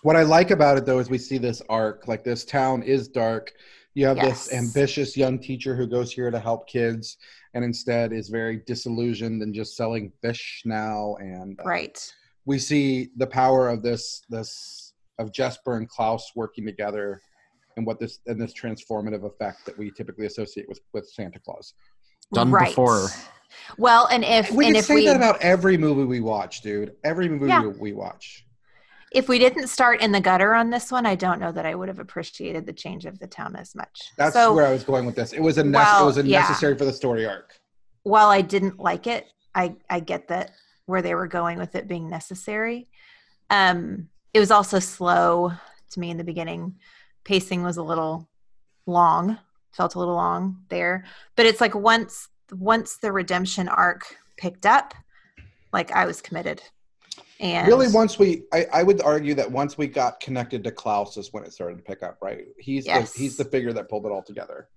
what 0.02 0.16
i 0.16 0.22
like 0.22 0.50
about 0.50 0.76
it 0.76 0.84
though 0.84 0.98
is 0.98 1.08
we 1.08 1.16
see 1.16 1.38
this 1.38 1.62
arc 1.70 2.06
like 2.06 2.22
this 2.24 2.44
town 2.44 2.82
is 2.82 3.08
dark 3.08 3.52
you 3.94 4.04
have 4.06 4.18
this 4.20 4.52
ambitious 4.52 5.16
young 5.16 5.38
teacher 5.38 5.74
who 5.74 5.86
goes 5.86 6.12
here 6.12 6.30
to 6.30 6.38
help 6.38 6.68
kids 6.68 7.16
and 7.54 7.64
instead 7.64 8.12
is 8.12 8.28
very 8.28 8.58
disillusioned 8.66 9.40
and 9.42 9.54
just 9.54 9.76
selling 9.76 10.12
fish 10.20 10.60
now 10.66 11.16
and 11.20 11.58
uh, 11.60 11.64
Right. 11.64 11.98
we 12.44 12.58
see 12.58 13.08
the 13.16 13.26
power 13.26 13.68
of 13.70 13.82
this 13.82 14.22
this 14.28 14.92
of 15.18 15.32
jesper 15.32 15.78
and 15.78 15.88
klaus 15.88 16.32
working 16.36 16.66
together 16.66 17.22
and 17.78 17.86
what 17.86 17.98
this 17.98 18.18
and 18.26 18.38
this 18.38 18.52
transformative 18.52 19.24
effect 19.24 19.64
that 19.64 19.78
we 19.78 19.90
typically 19.90 20.26
associate 20.26 20.68
with 20.68 20.80
with 20.92 21.08
santa 21.08 21.38
claus 21.38 21.72
Done 22.32 22.50
right. 22.50 22.68
before. 22.68 23.08
Well, 23.76 24.06
and 24.06 24.24
if 24.24 24.50
we 24.50 24.66
and 24.66 24.74
can 24.74 24.80
if 24.80 24.84
say 24.86 24.94
we 24.94 25.06
that 25.06 25.16
about 25.16 25.40
every 25.40 25.76
movie 25.76 26.04
we 26.04 26.20
watch 26.20 26.60
dude 26.60 26.94
every 27.02 27.28
movie 27.28 27.46
Yeah. 27.48 27.62
we, 27.62 27.68
we 27.68 27.92
watch 27.92 28.46
if 29.10 29.28
we 29.28 29.38
didn't 29.38 29.68
start 29.68 30.00
in 30.00 30.10
the 30.10 30.20
gutter 30.20 30.54
on 30.54 30.70
this 30.70 30.90
one, 30.90 31.06
I 31.06 31.14
don't 31.14 31.38
know 31.38 31.52
that 31.52 31.64
I 31.64 31.74
would 31.76 31.86
have 31.86 32.00
appreciated 32.00 32.66
the 32.66 32.72
change 32.72 33.04
of 33.04 33.18
the 33.20 33.28
town 33.28 33.54
as 33.54 33.74
much. 33.76 34.10
that's 34.16 34.34
so 34.34 34.52
where 34.52 34.66
i 34.66 34.72
was 34.72 34.82
going 34.84 35.06
with 35.06 35.14
this 35.14 35.32
it 35.32 35.40
was 35.40 35.58
a 35.58 35.64
nec- 35.64 35.82
Well, 35.82 36.02
it 36.02 36.06
was 36.06 36.18
a 36.18 36.26
yeah. 36.26 36.40
necessary 36.40 36.76
for 36.76 36.84
the 36.84 36.92
story 36.92 37.24
arc 37.26 37.54
while 38.04 38.28
I 38.28 38.42
didn't 38.42 38.78
like 38.78 39.06
it, 39.06 39.26
I 39.54 39.76
I 39.88 39.98
get 40.00 40.28
that 40.28 40.50
where 40.86 41.00
they 41.02 41.14
were 41.14 41.26
going 41.26 41.58
with 41.58 41.74
it 41.74 41.88
being 41.88 42.08
necessary. 42.10 42.90
Um, 43.50 44.08
it 44.34 44.40
was 44.40 44.50
also 44.50 44.78
slow 44.78 45.52
to 45.92 46.00
me 46.00 46.10
in 46.10 46.18
the 46.18 46.24
beginning. 46.24 46.74
Pacing 47.24 47.62
was 47.62 47.78
a 47.78 47.82
little 47.82 48.28
long, 48.86 49.38
felt 49.74 49.94
a 49.94 49.98
little 49.98 50.14
long 50.14 50.58
there. 50.68 51.04
But 51.36 51.46
it's 51.46 51.60
like 51.60 51.74
once 51.74 52.28
once 52.52 52.98
the 52.98 53.10
redemption 53.12 53.68
arc 53.68 54.16
picked 54.36 54.66
up, 54.66 54.94
like 55.72 55.92
I 55.92 56.06
was 56.06 56.20
committed. 56.20 56.62
And 57.40 57.66
really 57.66 57.88
once 57.88 58.18
we 58.18 58.44
I, 58.52 58.66
I 58.72 58.82
would 58.82 59.02
argue 59.02 59.34
that 59.34 59.50
once 59.50 59.76
we 59.76 59.86
got 59.88 60.20
connected 60.20 60.62
to 60.64 60.70
klaus 60.70 61.16
is 61.16 61.32
when 61.32 61.42
it 61.44 61.52
started 61.52 61.78
to 61.78 61.82
pick 61.82 62.02
up 62.02 62.16
right 62.22 62.44
he's 62.58 62.86
Yes. 62.86 63.12
the 63.12 63.18
he's 63.18 63.36
the 63.36 63.44
figure 63.44 63.72
that 63.72 63.88
pulled 63.88 64.06
it 64.06 64.12
all 64.12 64.22
together 64.22 64.68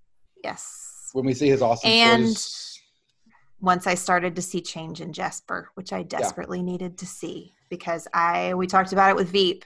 yes. 0.43 1.09
when 1.13 1.23
we 1.25 1.33
see 1.35 1.47
his 1.49 1.61
awesome 1.61 1.89
And- 1.89 2.25
toys 2.25 2.79
once 3.59 3.87
I 3.87 3.95
started 3.95 4.35
to 4.35 4.41
see 4.41 4.61
change 4.61 5.01
in 5.01 5.13
Jesper, 5.13 5.69
which 5.75 5.91
I 5.91 6.03
desperately 6.03 6.61
needed 6.61 6.97
to 6.99 7.05
see 7.07 7.53
because 7.69 8.07
I 8.13 8.53
we 8.53 8.67
talked 8.67 8.93
about 8.93 9.09
it 9.11 9.15
with 9.15 9.29
Veep. 9.29 9.65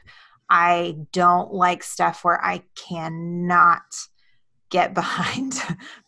I 0.49 0.97
don't 1.11 1.53
like 1.53 1.83
stuff 1.83 2.23
where 2.23 2.43
I 2.43 2.63
cannot 2.75 3.83
get 4.71 4.93
behind 4.95 5.53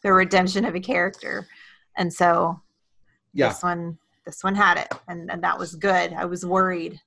the 0.01 0.11
redemption 0.11 0.65
of 0.65 0.75
a 0.75 0.79
character. 0.79 1.47
And 1.95 2.11
so 2.11 2.59
yeah 3.33 3.49
this 3.49 3.63
one 3.63 3.97
this 4.25 4.43
one 4.43 4.55
had 4.55 4.77
it 4.77 4.87
and, 5.07 5.29
and 5.31 5.43
that 5.43 5.57
was 5.57 5.75
good. 5.75 6.13
I 6.13 6.25
was 6.25 6.45
worried. 6.45 6.99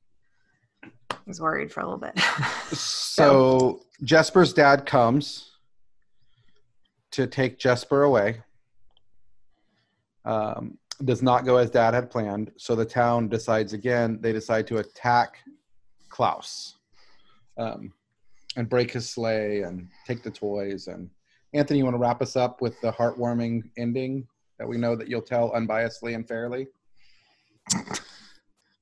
I 0.84 1.16
was 1.26 1.40
worried 1.40 1.72
for 1.72 1.80
a 1.80 1.84
little 1.84 1.98
bit. 1.98 2.18
so 2.76 3.80
jesper's 4.02 4.52
dad 4.52 4.84
comes 4.84 5.52
to 7.10 7.26
take 7.26 7.58
jesper 7.58 8.02
away 8.02 8.42
um, 10.26 10.76
does 11.04 11.22
not 11.22 11.44
go 11.44 11.56
as 11.56 11.70
dad 11.70 11.94
had 11.94 12.10
planned 12.10 12.52
so 12.56 12.74
the 12.74 12.84
town 12.84 13.28
decides 13.28 13.72
again 13.72 14.18
they 14.20 14.32
decide 14.32 14.66
to 14.66 14.78
attack 14.78 15.38
klaus 16.10 16.76
um, 17.56 17.92
and 18.56 18.68
break 18.68 18.90
his 18.90 19.08
sleigh 19.08 19.62
and 19.62 19.88
take 20.06 20.22
the 20.22 20.30
toys 20.30 20.88
and 20.88 21.08
anthony 21.56 21.78
you 21.78 21.84
want 21.84 21.94
to 21.94 21.98
wrap 21.98 22.22
us 22.22 22.36
up 22.36 22.60
with 22.60 22.80
the 22.80 22.92
heartwarming 22.92 23.62
ending 23.76 24.26
that 24.58 24.68
we 24.68 24.76
know 24.76 24.96
that 24.96 25.08
you'll 25.08 25.22
tell 25.22 25.50
unbiasedly 25.52 26.14
and 26.14 26.26
fairly? 26.26 26.66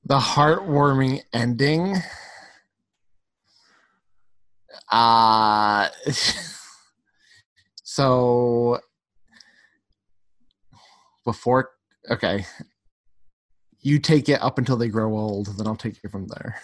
The 0.05 0.19
heartwarming 0.19 1.21
ending? 1.33 1.95
Uh 4.91 5.89
so 7.83 8.79
before 11.23 11.71
okay. 12.09 12.45
You 13.81 13.99
take 13.99 14.29
it 14.29 14.41
up 14.41 14.57
until 14.57 14.77
they 14.77 14.89
grow 14.89 15.17
old 15.17 15.57
then 15.57 15.67
i'll 15.67 15.75
take 15.75 15.97
it 16.03 16.11
from 16.11 16.27
there. 16.27 16.59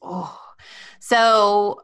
Oh, 0.00 0.38
so 1.00 1.80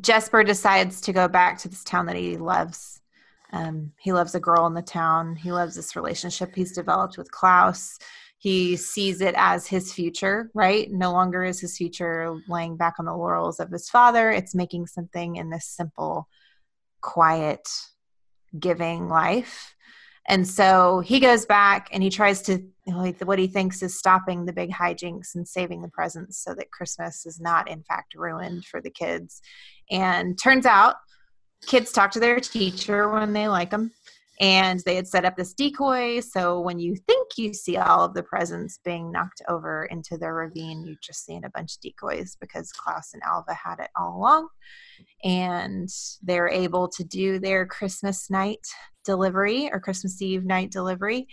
Jesper 0.00 0.42
decides 0.44 1.00
to 1.02 1.12
go 1.12 1.28
back 1.28 1.58
to 1.58 1.68
this 1.68 1.84
town 1.84 2.06
that 2.06 2.16
he 2.16 2.36
loves. 2.36 3.00
Um, 3.52 3.92
he 4.00 4.12
loves 4.12 4.34
a 4.34 4.40
girl 4.40 4.66
in 4.66 4.74
the 4.74 4.82
town. 4.82 5.36
He 5.36 5.52
loves 5.52 5.76
this 5.76 5.94
relationship 5.94 6.54
he's 6.54 6.72
developed 6.72 7.18
with 7.18 7.30
Klaus. 7.30 7.98
he 8.44 8.76
sees 8.76 9.22
it 9.22 9.34
as 9.38 9.66
his 9.66 9.90
future, 9.90 10.50
right? 10.52 10.92
No 10.92 11.12
longer 11.12 11.44
is 11.44 11.60
his 11.60 11.78
future 11.78 12.38
laying 12.46 12.76
back 12.76 12.96
on 12.98 13.06
the 13.06 13.16
laurels 13.16 13.58
of 13.58 13.70
his 13.70 13.88
father. 13.88 14.30
It's 14.30 14.54
making 14.54 14.86
something 14.86 15.36
in 15.36 15.48
this 15.48 15.64
simple, 15.66 16.28
quiet, 17.00 17.66
giving 18.58 19.08
life. 19.08 19.74
And 20.28 20.46
so 20.46 21.00
he 21.00 21.20
goes 21.20 21.46
back 21.46 21.88
and 21.90 22.02
he 22.02 22.10
tries 22.10 22.42
to, 22.42 22.62
like, 22.86 23.18
what 23.22 23.38
he 23.38 23.46
thinks 23.46 23.82
is 23.82 23.98
stopping 23.98 24.44
the 24.44 24.52
big 24.52 24.70
hijinks 24.70 25.34
and 25.34 25.48
saving 25.48 25.80
the 25.80 25.88
presents 25.88 26.36
so 26.44 26.54
that 26.54 26.70
Christmas 26.70 27.24
is 27.24 27.40
not, 27.40 27.70
in 27.70 27.82
fact, 27.82 28.14
ruined 28.14 28.66
for 28.66 28.82
the 28.82 28.90
kids. 28.90 29.40
And 29.90 30.38
turns 30.38 30.66
out 30.66 30.96
kids 31.66 31.92
talk 31.92 32.10
to 32.12 32.20
their 32.20 32.40
teacher 32.40 33.08
when 33.08 33.32
they 33.32 33.48
like 33.48 33.70
them 33.70 33.92
and 34.40 34.80
they 34.84 34.96
had 34.96 35.06
set 35.06 35.24
up 35.24 35.36
this 35.36 35.54
decoy 35.54 36.20
so 36.20 36.60
when 36.60 36.78
you 36.78 36.96
think 37.06 37.28
you 37.36 37.54
see 37.54 37.76
all 37.76 38.04
of 38.04 38.14
the 38.14 38.22
presents 38.22 38.80
being 38.84 39.12
knocked 39.12 39.40
over 39.48 39.84
into 39.90 40.18
the 40.18 40.30
ravine 40.30 40.84
you 40.84 40.96
just 41.00 41.24
seen 41.24 41.44
a 41.44 41.50
bunch 41.50 41.76
of 41.76 41.80
decoys 41.80 42.36
because 42.40 42.72
klaus 42.72 43.10
and 43.14 43.22
alva 43.22 43.54
had 43.54 43.78
it 43.78 43.90
all 43.96 44.16
along. 44.16 44.48
And 45.22 45.88
they're 46.22 46.48
able 46.48 46.88
to 46.88 47.04
do 47.04 47.38
their 47.38 47.66
christmas 47.66 48.30
night 48.30 48.66
delivery 49.04 49.70
or 49.72 49.80
christmas 49.80 50.20
eve 50.20 50.44
night 50.44 50.70
delivery. 50.70 51.26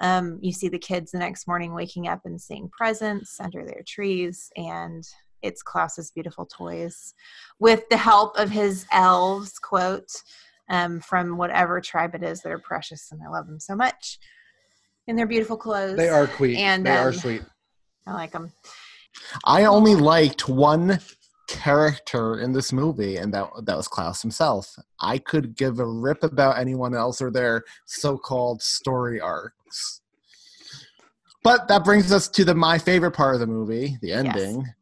Um, 0.00 0.38
you 0.42 0.52
see 0.52 0.68
the 0.68 0.78
kids 0.78 1.12
the 1.12 1.18
next 1.18 1.46
morning 1.46 1.72
waking 1.72 2.08
up 2.08 2.20
and 2.24 2.40
seeing 2.40 2.68
presents 2.76 3.38
under 3.40 3.64
their 3.64 3.82
trees 3.86 4.50
and 4.56 5.04
it's 5.44 5.62
klaus's 5.62 6.10
beautiful 6.10 6.46
toys 6.46 7.14
with 7.60 7.88
the 7.90 7.96
help 7.96 8.36
of 8.36 8.50
his 8.50 8.86
elves 8.90 9.58
quote 9.58 10.10
um, 10.70 11.00
from 11.00 11.36
whatever 11.36 11.80
tribe 11.80 12.14
it 12.14 12.22
is 12.22 12.40
that 12.42 12.52
are 12.52 12.58
precious 12.58 13.12
and 13.12 13.20
I 13.22 13.28
love 13.28 13.46
them 13.46 13.60
so 13.60 13.76
much. 13.76 14.18
And 15.06 15.18
they're 15.18 15.26
beautiful 15.26 15.56
clothes. 15.56 15.96
They 15.96 16.08
are 16.08 16.26
sweet. 16.26 16.56
And 16.56 16.86
they 16.86 16.96
um, 16.96 17.08
are 17.08 17.12
sweet. 17.12 17.42
I 18.06 18.14
like 18.14 18.32
them. 18.32 18.52
I 19.44 19.64
only 19.64 19.94
liked 19.94 20.48
one 20.48 20.98
character 21.46 22.40
in 22.40 22.52
this 22.52 22.72
movie, 22.72 23.16
and 23.16 23.32
that 23.34 23.50
that 23.64 23.76
was 23.76 23.86
Klaus 23.86 24.22
himself. 24.22 24.76
I 25.00 25.18
could 25.18 25.56
give 25.56 25.78
a 25.78 25.86
rip 25.86 26.22
about 26.24 26.58
anyone 26.58 26.94
else 26.94 27.20
or 27.20 27.30
their 27.30 27.64
so-called 27.86 28.62
story 28.62 29.20
arcs. 29.20 30.00
But 31.42 31.68
that 31.68 31.84
brings 31.84 32.10
us 32.10 32.28
to 32.28 32.44
the 32.44 32.54
my 32.54 32.78
favorite 32.78 33.12
part 33.12 33.34
of 33.34 33.40
the 33.40 33.46
movie, 33.46 33.98
the 34.00 34.12
ending. 34.12 34.62
Yes. 34.62 34.74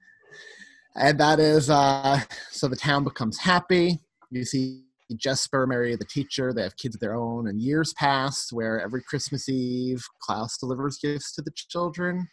And 0.94 1.18
that 1.20 1.40
is 1.40 1.70
uh 1.70 2.20
so 2.50 2.68
the 2.68 2.76
town 2.76 3.04
becomes 3.04 3.38
happy. 3.38 3.98
You 4.30 4.44
see 4.44 4.82
Jesper 5.16 5.66
marry 5.66 5.94
the 5.96 6.04
teacher. 6.04 6.52
They 6.52 6.62
have 6.62 6.76
kids 6.76 6.96
of 6.96 7.00
their 7.00 7.14
own, 7.14 7.48
and 7.48 7.60
years 7.60 7.92
pass 7.94 8.52
where 8.52 8.80
every 8.80 9.02
Christmas 9.02 9.48
Eve, 9.48 10.04
Klaus 10.20 10.56
delivers 10.58 10.98
gifts 10.98 11.34
to 11.34 11.42
the 11.42 11.52
children 11.54 12.28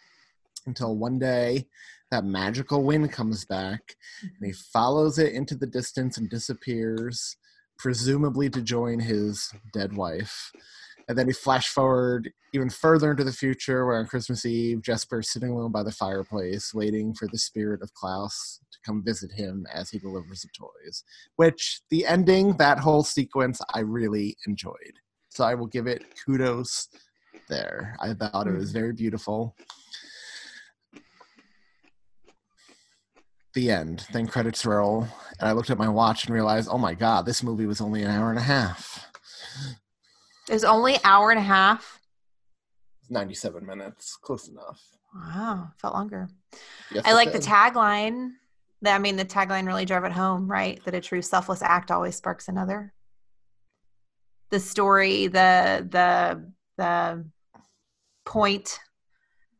until 0.66 0.96
one 0.96 1.20
day 1.20 1.66
that 2.12 2.26
magical 2.26 2.84
wind 2.84 3.12
comes 3.12 3.46
back 3.46 3.96
and 4.22 4.46
he 4.46 4.52
follows 4.52 5.20
it 5.20 5.34
into 5.34 5.56
the 5.56 5.68
distance 5.68 6.18
and 6.18 6.30
disappears, 6.30 7.38
presumably 7.78 8.50
to 8.50 8.62
join 8.62 9.00
his 9.00 9.52
dead 9.74 9.94
wife. 9.94 10.52
And 11.10 11.18
then 11.18 11.26
he 11.26 11.34
flash 11.34 11.68
forward 11.70 12.32
even 12.54 12.70
further 12.70 13.10
into 13.10 13.24
the 13.24 13.34
future, 13.34 13.86
where 13.86 13.98
on 13.98 14.06
Christmas 14.06 14.46
Eve, 14.46 14.84
Jesper 14.84 15.22
is 15.22 15.32
sitting 15.32 15.50
alone 15.50 15.72
by 15.72 15.82
the 15.82 15.92
fireplace, 15.92 16.72
waiting 16.72 17.16
for 17.16 17.28
the 17.28 17.38
spirit 17.38 17.82
of 17.82 17.92
Klaus 17.96 18.60
to 18.72 18.78
come 18.86 19.04
visit 19.04 19.32
him 19.32 19.66
as 19.74 19.90
he 19.90 19.98
delivers 19.98 20.44
the 20.44 20.50
toys. 20.56 21.04
Which 21.36 21.82
the 21.90 22.06
ending, 22.06 22.58
that 22.58 22.78
whole 22.78 23.04
sequence, 23.04 23.60
I 23.74 23.80
really 23.80 24.38
enjoyed. 24.46 25.00
So 25.30 25.44
I 25.44 25.56
will 25.56 25.66
give 25.66 25.88
it 25.88 26.04
kudos 26.24 26.90
there. 27.50 27.96
I 28.00 28.14
thought 28.14 28.46
it 28.48 28.56
was 28.56 28.72
very 28.72 28.94
beautiful. 28.94 29.56
The 33.56 33.72
end. 33.72 34.06
Then 34.14 34.28
credits 34.28 34.64
roll, 34.64 35.08
and 35.40 35.50
I 35.50 35.54
looked 35.54 35.72
at 35.72 35.80
my 35.80 35.90
watch 35.90 36.26
and 36.26 36.36
realized, 36.36 36.70
oh 36.72 36.78
my 36.78 36.94
god, 36.94 37.26
this 37.26 37.42
movie 37.42 37.66
was 37.66 37.82
only 37.82 38.04
an 38.04 38.12
hour 38.12 38.30
and 38.30 38.38
a 38.38 38.44
half. 38.44 39.09
It 40.50 40.54
was 40.54 40.64
only 40.64 40.98
hour 41.04 41.30
and 41.30 41.40
a 41.40 41.44
half. 41.44 42.00
97 43.10 43.66
minutes. 43.66 44.18
Close 44.22 44.48
enough. 44.48 44.82
Wow, 45.14 45.70
felt 45.78 45.94
longer. 45.94 46.28
Yes, 46.92 47.04
I 47.06 47.14
like 47.14 47.32
the 47.32 47.40
tagline. 47.40 48.32
That 48.82 48.96
I 48.96 49.00
mean, 49.00 49.16
the 49.16 49.26
tagline 49.26 49.68
really 49.68 49.86
drove 49.86 50.06
it 50.06 50.12
home, 50.12 50.50
right? 50.50 50.84
That 50.86 50.96
a 50.96 51.02
true 51.02 51.22
selfless 51.22 51.62
act 51.62 51.92
always 51.92 52.16
sparks 52.16 52.48
another. 52.48 52.94
The 54.50 54.60
story, 54.60 55.28
the 55.28 55.88
the 55.90 56.52
the 56.78 57.26
point, 58.26 58.80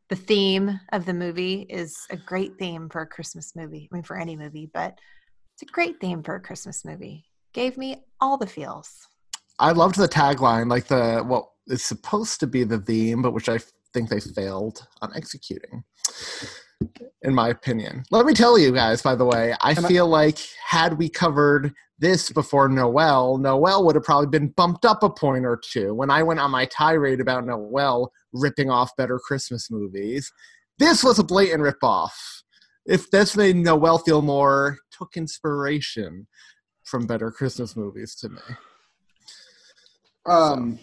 the 0.08 0.16
theme 0.16 0.80
of 0.92 1.06
the 1.06 1.14
movie 1.14 1.66
is 1.68 1.96
a 2.10 2.16
great 2.16 2.58
theme 2.58 2.88
for 2.88 3.02
a 3.02 3.06
Christmas 3.06 3.54
movie. 3.54 3.88
I 3.92 3.94
mean, 3.94 4.02
for 4.02 4.18
any 4.18 4.36
movie, 4.36 4.68
but 4.72 4.98
it's 5.54 5.62
a 5.62 5.72
great 5.72 6.00
theme 6.00 6.22
for 6.24 6.34
a 6.34 6.40
Christmas 6.40 6.84
movie. 6.84 7.26
Gave 7.52 7.76
me 7.76 8.02
all 8.20 8.38
the 8.38 8.46
feels. 8.46 9.06
I 9.60 9.72
loved 9.72 9.96
the 9.96 10.08
tagline, 10.08 10.70
like 10.70 10.86
the 10.86 11.22
what 11.24 11.46
is 11.66 11.84
supposed 11.84 12.40
to 12.40 12.46
be 12.46 12.64
the 12.64 12.78
theme, 12.78 13.22
but 13.22 13.32
which 13.32 13.48
I 13.48 13.58
think 13.92 14.08
they 14.08 14.20
failed 14.20 14.86
on 15.02 15.14
executing. 15.14 15.84
In 17.22 17.34
my 17.34 17.50
opinion. 17.50 18.04
Let 18.10 18.24
me 18.24 18.32
tell 18.32 18.58
you 18.58 18.72
guys, 18.72 19.02
by 19.02 19.14
the 19.14 19.26
way, 19.26 19.54
I 19.60 19.74
feel 19.74 20.06
like 20.06 20.38
had 20.66 20.96
we 20.96 21.10
covered 21.10 21.74
this 21.98 22.32
before 22.32 22.70
Noel, 22.70 23.36
Noel 23.36 23.84
would 23.84 23.96
have 23.96 24.04
probably 24.04 24.28
been 24.28 24.48
bumped 24.48 24.86
up 24.86 25.02
a 25.02 25.10
point 25.10 25.44
or 25.44 25.60
two. 25.62 25.92
When 25.92 26.10
I 26.10 26.22
went 26.22 26.40
on 26.40 26.50
my 26.50 26.64
tirade 26.64 27.20
about 27.20 27.44
Noel 27.44 28.10
ripping 28.32 28.70
off 28.70 28.96
better 28.96 29.18
Christmas 29.18 29.70
movies, 29.70 30.32
this 30.78 31.04
was 31.04 31.18
a 31.18 31.24
blatant 31.24 31.62
ripoff. 31.62 32.12
If 32.86 33.10
this 33.10 33.36
made 33.36 33.56
Noel 33.56 33.98
feel 33.98 34.22
more, 34.22 34.78
took 34.90 35.18
inspiration 35.18 36.26
from 36.82 37.06
better 37.06 37.30
Christmas 37.30 37.76
movies 37.76 38.14
to 38.16 38.30
me. 38.30 38.40
Um, 40.26 40.78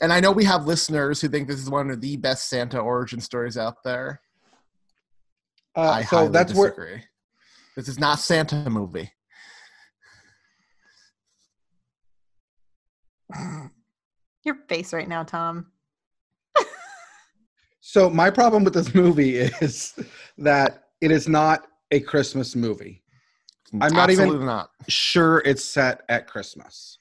And 0.00 0.12
I 0.12 0.20
know 0.20 0.32
we 0.32 0.44
have 0.44 0.66
listeners 0.66 1.20
who 1.20 1.28
think 1.28 1.46
this 1.48 1.60
is 1.60 1.68
one 1.70 1.90
of 1.90 2.00
the 2.00 2.16
best 2.16 2.48
Santa 2.48 2.78
origin 2.78 3.20
stories 3.20 3.56
out 3.58 3.82
there. 3.84 4.20
uh, 5.76 5.82
I 5.90 6.02
so 6.02 6.16
highly 6.16 6.28
that's 6.30 6.54
where 6.54 6.70
disagree. 6.70 7.02
This 7.76 7.88
is 7.88 7.98
not 7.98 8.18
Santa 8.18 8.68
movie. 8.70 9.10
Your 14.44 14.56
face 14.68 14.92
right 14.92 15.08
now, 15.08 15.22
Tom. 15.22 15.66
So 17.82 18.08
my 18.08 18.30
problem 18.30 18.62
with 18.62 18.74
this 18.74 18.94
movie 18.94 19.36
is 19.38 19.94
that 20.38 20.84
it 21.00 21.10
is 21.10 21.26
not 21.28 21.66
a 21.90 21.98
Christmas 21.98 22.54
movie. 22.54 23.02
I'm 23.80 23.92
not 23.92 24.10
even- 24.10 24.44
not. 24.46 24.70
Sure, 24.88 25.38
it's 25.44 25.64
set 25.64 26.02
at 26.08 26.28
Christmas. 26.28 26.98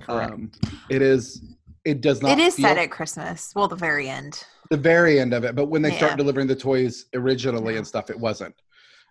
Correct. 0.00 0.32
Um, 0.32 0.50
it 0.90 1.02
is. 1.02 1.42
It 1.84 2.00
does 2.00 2.20
not. 2.22 2.32
It 2.32 2.38
is 2.38 2.56
feel- 2.56 2.66
set 2.68 2.78
at 2.78 2.90
Christmas. 2.90 3.52
Well, 3.54 3.68
the 3.68 3.76
very 3.76 4.08
end. 4.08 4.44
the 4.70 4.76
very 4.76 5.18
end 5.18 5.32
of 5.32 5.44
it, 5.44 5.54
but 5.54 5.66
when 5.66 5.80
they 5.80 5.90
Yeah. 5.90 5.96
start 5.96 6.18
delivering 6.18 6.46
the 6.46 6.54
toys 6.54 7.06
originally 7.14 7.76
and 7.78 7.86
stuff, 7.86 8.10
it 8.10 8.18
wasn't. 8.20 8.54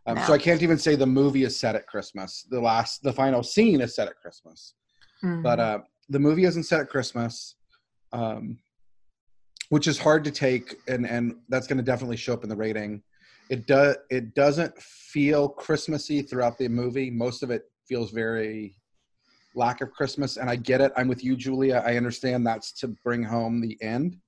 Um, 0.06 0.20
So 0.28 0.34
I 0.34 0.38
can't 0.38 0.62
even 0.62 0.78
say 0.78 0.96
the 0.96 1.08
movie 1.08 1.44
is 1.46 1.60
set 1.60 1.76
at 1.76 1.88
Christmas. 1.88 2.46
The 2.50 2.62
last, 2.62 3.02
the 3.02 3.12
final 3.12 3.42
scene 3.42 3.82
is 3.82 3.96
set 3.96 4.08
at 4.08 4.18
Christmas, 4.22 4.76
but 5.24 5.58
Mhm. 5.58 5.60
uh, 5.60 5.80
the 6.10 6.20
movie 6.20 6.46
isn't 6.46 6.64
set 6.64 6.80
at 6.82 6.90
Christmas, 6.90 7.56
um, 8.14 8.60
which 9.70 9.88
is 9.88 9.98
hard 9.98 10.24
to 10.26 10.32
take, 10.32 10.76
and 10.88 11.06
and 11.08 11.36
that's 11.50 11.66
going 11.68 11.78
to 11.78 11.84
definitely 11.84 12.18
show 12.18 12.34
up 12.34 12.44
in 12.44 12.50
the 12.50 12.56
rating. 12.56 13.02
It 13.50 13.66
does. 13.66 13.96
It 14.12 14.36
doesn't 14.36 14.78
feel 14.82 15.50
Christmassy 15.50 16.22
throughout 16.22 16.58
the 16.60 16.68
movie. 16.68 17.10
Most 17.10 17.42
of 17.44 17.50
it 17.50 17.64
feels 17.88 18.12
very 18.12 18.76
lack 19.58 19.82
of 19.82 19.92
Christmas, 19.92 20.38
and 20.38 20.50
I 20.50 20.56
get 20.56 20.80
it. 20.82 20.94
I'm 20.96 21.08
with 21.08 21.24
you, 21.24 21.36
Julia. 21.36 21.84
I 21.86 21.98
understand 21.98 22.46
that's 22.46 22.72
to 22.74 22.88
bring 23.04 23.24
home 23.24 23.60
the 23.60 23.78
end 23.82 24.22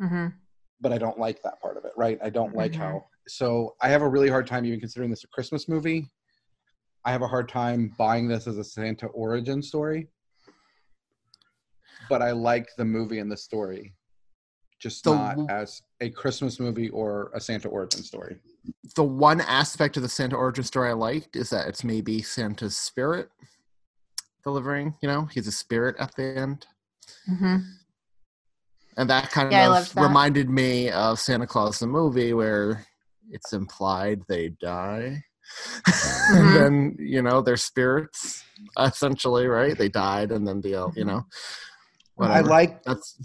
Mhm. 0.00 0.32
but 0.80 0.92
I 0.92 0.98
don't 0.98 1.18
like 1.18 1.42
that 1.42 1.60
part 1.60 1.76
of 1.76 1.84
it, 1.84 1.92
right? 1.96 2.20
I 2.22 2.30
don't 2.30 2.54
like 2.54 2.72
Mhm. 2.72 2.76
how. 2.76 3.06
So 3.26 3.74
I 3.80 3.88
have 3.88 4.02
a 4.02 4.08
really 4.08 4.28
hard 4.28 4.46
time 4.46 4.64
even 4.64 4.78
considering 4.78 5.10
this 5.10 5.24
a 5.24 5.28
Christmas 5.28 5.68
movie. 5.68 6.08
I 7.04 7.10
have 7.10 7.22
a 7.22 7.26
hard 7.26 7.48
time 7.48 7.88
buying 7.98 8.28
this 8.28 8.46
as 8.46 8.58
a 8.58 8.64
Santa 8.64 9.06
origin 9.08 9.60
story. 9.60 10.08
But 12.08 12.22
I 12.22 12.30
like 12.30 12.68
the 12.76 12.84
movie 12.84 13.18
and 13.18 13.30
the 13.30 13.36
story, 13.36 13.96
just 14.78 15.02
The 15.02 15.14
not 15.16 15.50
as 15.50 15.82
a 16.00 16.10
Christmas 16.10 16.60
movie 16.60 16.90
or 16.90 17.32
a 17.34 17.40
Santa 17.40 17.68
origin 17.68 18.02
story. 18.04 18.38
The 18.94 19.02
one 19.02 19.40
aspect 19.40 19.96
of 19.96 20.04
the 20.04 20.08
Santa 20.08 20.36
origin 20.36 20.62
story 20.62 20.90
I 20.90 20.92
liked 20.92 21.34
is 21.34 21.50
that 21.50 21.66
it's 21.66 21.82
maybe 21.82 22.22
Santa's 22.22 22.76
spirit 22.76 23.30
delivering. 24.42 24.94
You 25.02 25.08
know, 25.08 25.24
he's 25.26 25.46
a 25.46 25.52
spirit 25.52 25.96
at 25.98 26.14
the 26.16 26.22
end. 26.36 26.66
Mhm. 27.28 27.64
And 28.96 29.10
that 29.10 29.30
kind 29.30 29.52
Yeah, 29.52 29.68
of 29.78 29.92
that. 29.94 30.02
reminded 30.02 30.48
me 30.50 30.90
of 30.90 31.20
Santa 31.20 31.46
Claus 31.46 31.78
the 31.78 31.86
movie 31.86 32.32
where 32.32 32.84
it's 33.30 33.52
implied 33.52 34.22
they 34.28 34.50
die. 34.50 35.22
Mhm. 35.86 36.34
and 36.40 36.56
then, 36.56 36.96
you 36.98 37.22
know, 37.22 37.40
they're 37.40 37.56
spirits, 37.56 38.44
essentially, 38.78 39.46
right? 39.46 39.76
They 39.78 39.88
died 39.88 40.32
and 40.32 40.46
then 40.46 40.60
the, 40.60 40.90
you 40.96 41.04
know, 41.04 41.24
I 42.20 42.40
whatever. 42.40 42.48
like 42.48 42.82
That's 42.82 43.16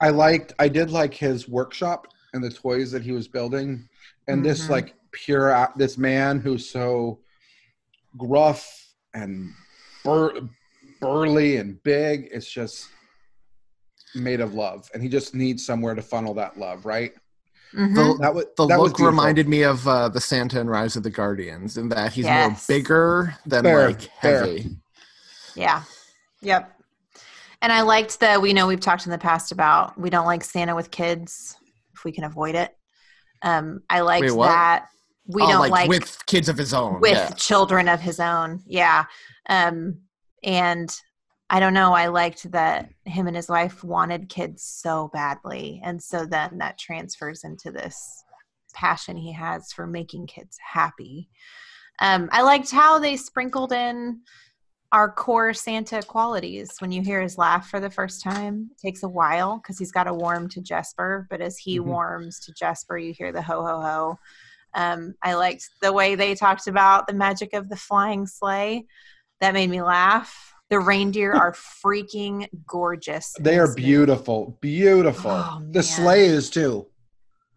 I 0.00 0.10
liked 0.10 0.52
I 0.58 0.68
did 0.68 0.90
like 0.90 1.14
his 1.14 1.48
workshop 1.48 2.06
and 2.34 2.42
the 2.42 2.50
toys 2.50 2.90
that 2.92 3.02
he 3.02 3.12
was 3.12 3.28
building 3.28 3.88
and 4.28 4.44
this 4.44 4.66
Mhm. 4.66 4.70
like 4.70 4.94
pure 5.12 5.68
this 5.76 5.96
man 5.96 6.40
who's 6.40 6.68
so 6.70 7.20
gruff 8.16 8.68
and 9.14 9.50
bur- 10.04 10.40
burly 11.00 11.56
and 11.56 11.82
big 11.82 12.28
it's 12.32 12.50
just 12.50 12.88
made 14.14 14.40
of 14.40 14.54
love 14.54 14.88
and 14.94 15.02
he 15.02 15.08
just 15.08 15.34
needs 15.34 15.64
somewhere 15.64 15.94
to 15.94 16.02
funnel 16.02 16.34
that 16.34 16.58
love 16.58 16.84
right 16.86 17.12
Mhm. 17.74 17.94
The, 17.94 18.18
that 18.20 18.34
was 18.34 18.44
the 18.58 18.66
that 18.66 18.78
look 18.78 18.88
beautiful. 18.88 19.06
reminded 19.06 19.48
me 19.48 19.62
of 19.62 19.88
uh, 19.88 20.10
the 20.10 20.20
Santa 20.20 20.60
and 20.60 20.68
Rise 20.68 20.94
of 20.94 21.04
the 21.04 21.10
Guardians 21.10 21.78
in 21.78 21.88
that 21.88 22.12
he's 22.12 22.26
Yes. 22.26 22.68
more 22.68 22.76
bigger 22.78 23.34
than 23.46 23.64
Fair, 23.64 23.86
like 23.86 24.02
fair. 24.20 24.40
heavy. 24.44 24.76
Yeah. 25.54 25.82
Yep. 26.42 26.70
And 27.62 27.72
I 27.72 27.80
liked 27.80 28.20
the 28.20 28.38
we 28.38 28.52
know 28.52 28.66
we've 28.66 28.78
talked 28.78 29.06
in 29.06 29.10
the 29.10 29.16
past 29.16 29.52
about 29.52 29.98
we 29.98 30.10
don't 30.10 30.26
like 30.26 30.44
Santa 30.44 30.74
with 30.74 30.90
kids 30.90 31.56
if 31.94 32.04
we 32.04 32.12
can 32.12 32.24
avoid 32.24 32.56
it. 32.56 32.76
Um 33.40 33.80
I 33.88 34.00
liked 34.00 34.30
Wait, 34.30 34.36
that 34.46 34.88
we 35.26 35.42
Oh, 35.42 35.48
don't 35.48 35.70
like, 35.70 35.88
with 35.88 36.18
kids 36.26 36.48
of 36.48 36.58
his 36.58 36.74
own. 36.74 37.00
with 37.00 37.12
yeah. 37.12 37.30
children 37.30 37.88
of 37.88 38.00
his 38.00 38.18
own. 38.20 38.60
Yeah. 38.66 39.04
Um 39.48 39.98
and 40.42 40.94
I 41.50 41.60
don't 41.60 41.74
know, 41.74 41.92
I 41.92 42.06
liked 42.06 42.50
that 42.52 42.88
him 43.04 43.26
and 43.26 43.36
his 43.36 43.48
wife 43.48 43.84
wanted 43.84 44.28
kids 44.28 44.62
so 44.62 45.10
badly. 45.12 45.80
And 45.84 46.02
so 46.02 46.24
then 46.24 46.58
that 46.58 46.78
transfers 46.78 47.44
into 47.44 47.70
this 47.70 48.24
passion 48.74 49.16
he 49.18 49.32
has 49.32 49.70
for 49.72 49.86
making 49.86 50.26
kids 50.28 50.56
happy. 50.72 51.28
Um, 52.00 52.30
I 52.32 52.40
liked 52.40 52.70
how 52.70 52.98
they 52.98 53.16
sprinkled 53.18 53.70
in 53.72 54.22
our 54.92 55.12
core 55.12 55.52
Santa 55.52 56.02
qualities. 56.02 56.76
When 56.78 56.90
you 56.90 57.02
hear 57.02 57.20
his 57.20 57.36
laugh 57.36 57.68
for 57.68 57.80
the 57.80 57.90
first 57.90 58.22
time, 58.22 58.70
it 58.72 58.78
takes 58.78 59.02
a 59.02 59.08
while 59.08 59.58
because 59.58 59.78
he's 59.78 59.92
got 59.92 60.04
to 60.04 60.14
warm 60.14 60.48
to 60.50 60.62
Jesper. 60.62 61.26
But 61.30 61.42
as 61.42 61.58
he 61.58 61.78
Mhm. 61.78 61.84
warms 61.84 62.40
to 62.40 62.52
Jesper, 62.54 62.96
you 62.96 63.12
hear 63.12 63.30
the 63.30 63.42
ho 63.42 63.62
ho 63.64 63.80
ho. 63.80 64.18
Um, 64.74 65.14
I 65.22 65.34
liked 65.34 65.68
the 65.80 65.92
way 65.92 66.14
they 66.14 66.34
talked 66.34 66.66
about 66.66 67.06
the 67.06 67.14
magic 67.14 67.52
of 67.52 67.68
the 67.68 67.76
flying 67.76 68.26
sleigh. 68.26 68.86
That 69.40 69.54
made 69.54 69.70
me 69.70 69.82
laugh. 69.82 70.54
The 70.70 70.80
reindeer 70.80 71.32
are 71.34 71.52
freaking 71.52 72.48
gorgeous. 72.66 73.34
they 73.40 73.58
are 73.58 73.74
beautiful 73.74 74.56
beautiful 74.60 75.30
Oh, 75.30 75.58
the 75.70 75.80
man. 75.80 75.82
sleigh 75.82 76.24
is 76.26 76.48
too 76.50 76.86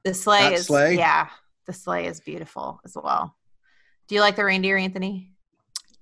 The 0.04 0.14
sleigh 0.14 0.42
That 0.50 0.54
is 0.54 0.66
sleigh? 0.68 0.98
yeah. 0.98 1.30
The 1.68 1.74
sleigh 1.74 2.08
is 2.08 2.20
beautiful 2.20 2.80
as 2.86 2.96
well. 3.02 3.36
Do 4.08 4.16
you 4.16 4.22
like 4.22 4.36
the 4.36 4.46
reindeer, 4.46 4.78
Anthony? 4.78 5.32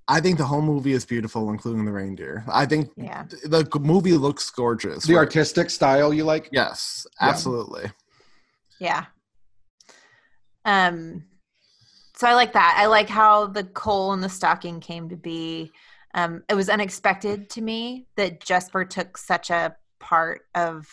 I 0.06 0.20
think 0.20 0.36
the 0.36 0.44
whole 0.44 0.60
movie 0.60 0.92
is 0.92 1.06
beautiful, 1.06 1.48
including 1.50 1.86
the 1.86 1.92
reindeer. 1.92 2.44
I 2.46 2.66
think 2.66 2.90
Yeah. 2.96 3.24
the 3.44 3.66
movie 3.80 4.12
looks 4.12 4.50
gorgeous. 4.50 5.04
the 5.04 5.14
right? 5.14 5.20
artistic 5.20 5.70
style 5.70 6.12
you 6.12 6.24
like 6.24 6.50
Yes, 6.52 7.06
Yeah. 7.20 7.28
absolutely. 7.28 7.90
Yeah. 8.78 9.06
Um 10.64 11.24
so 12.16 12.28
I 12.28 12.34
like 12.34 12.52
that. 12.52 12.76
I 12.78 12.86
like 12.86 13.08
how 13.08 13.46
the 13.46 13.64
coal 13.64 14.12
in 14.12 14.20
the 14.20 14.28
stocking 14.28 14.80
came 14.80 15.08
to 15.08 15.16
be. 15.16 15.72
Um 16.14 16.42
it 16.48 16.54
was 16.54 16.68
unexpected 16.68 17.50
to 17.50 17.60
me 17.60 18.06
that 18.16 18.40
Jesper 18.40 18.84
took 18.84 19.16
such 19.16 19.50
a 19.50 19.76
part 20.00 20.42
of 20.54 20.86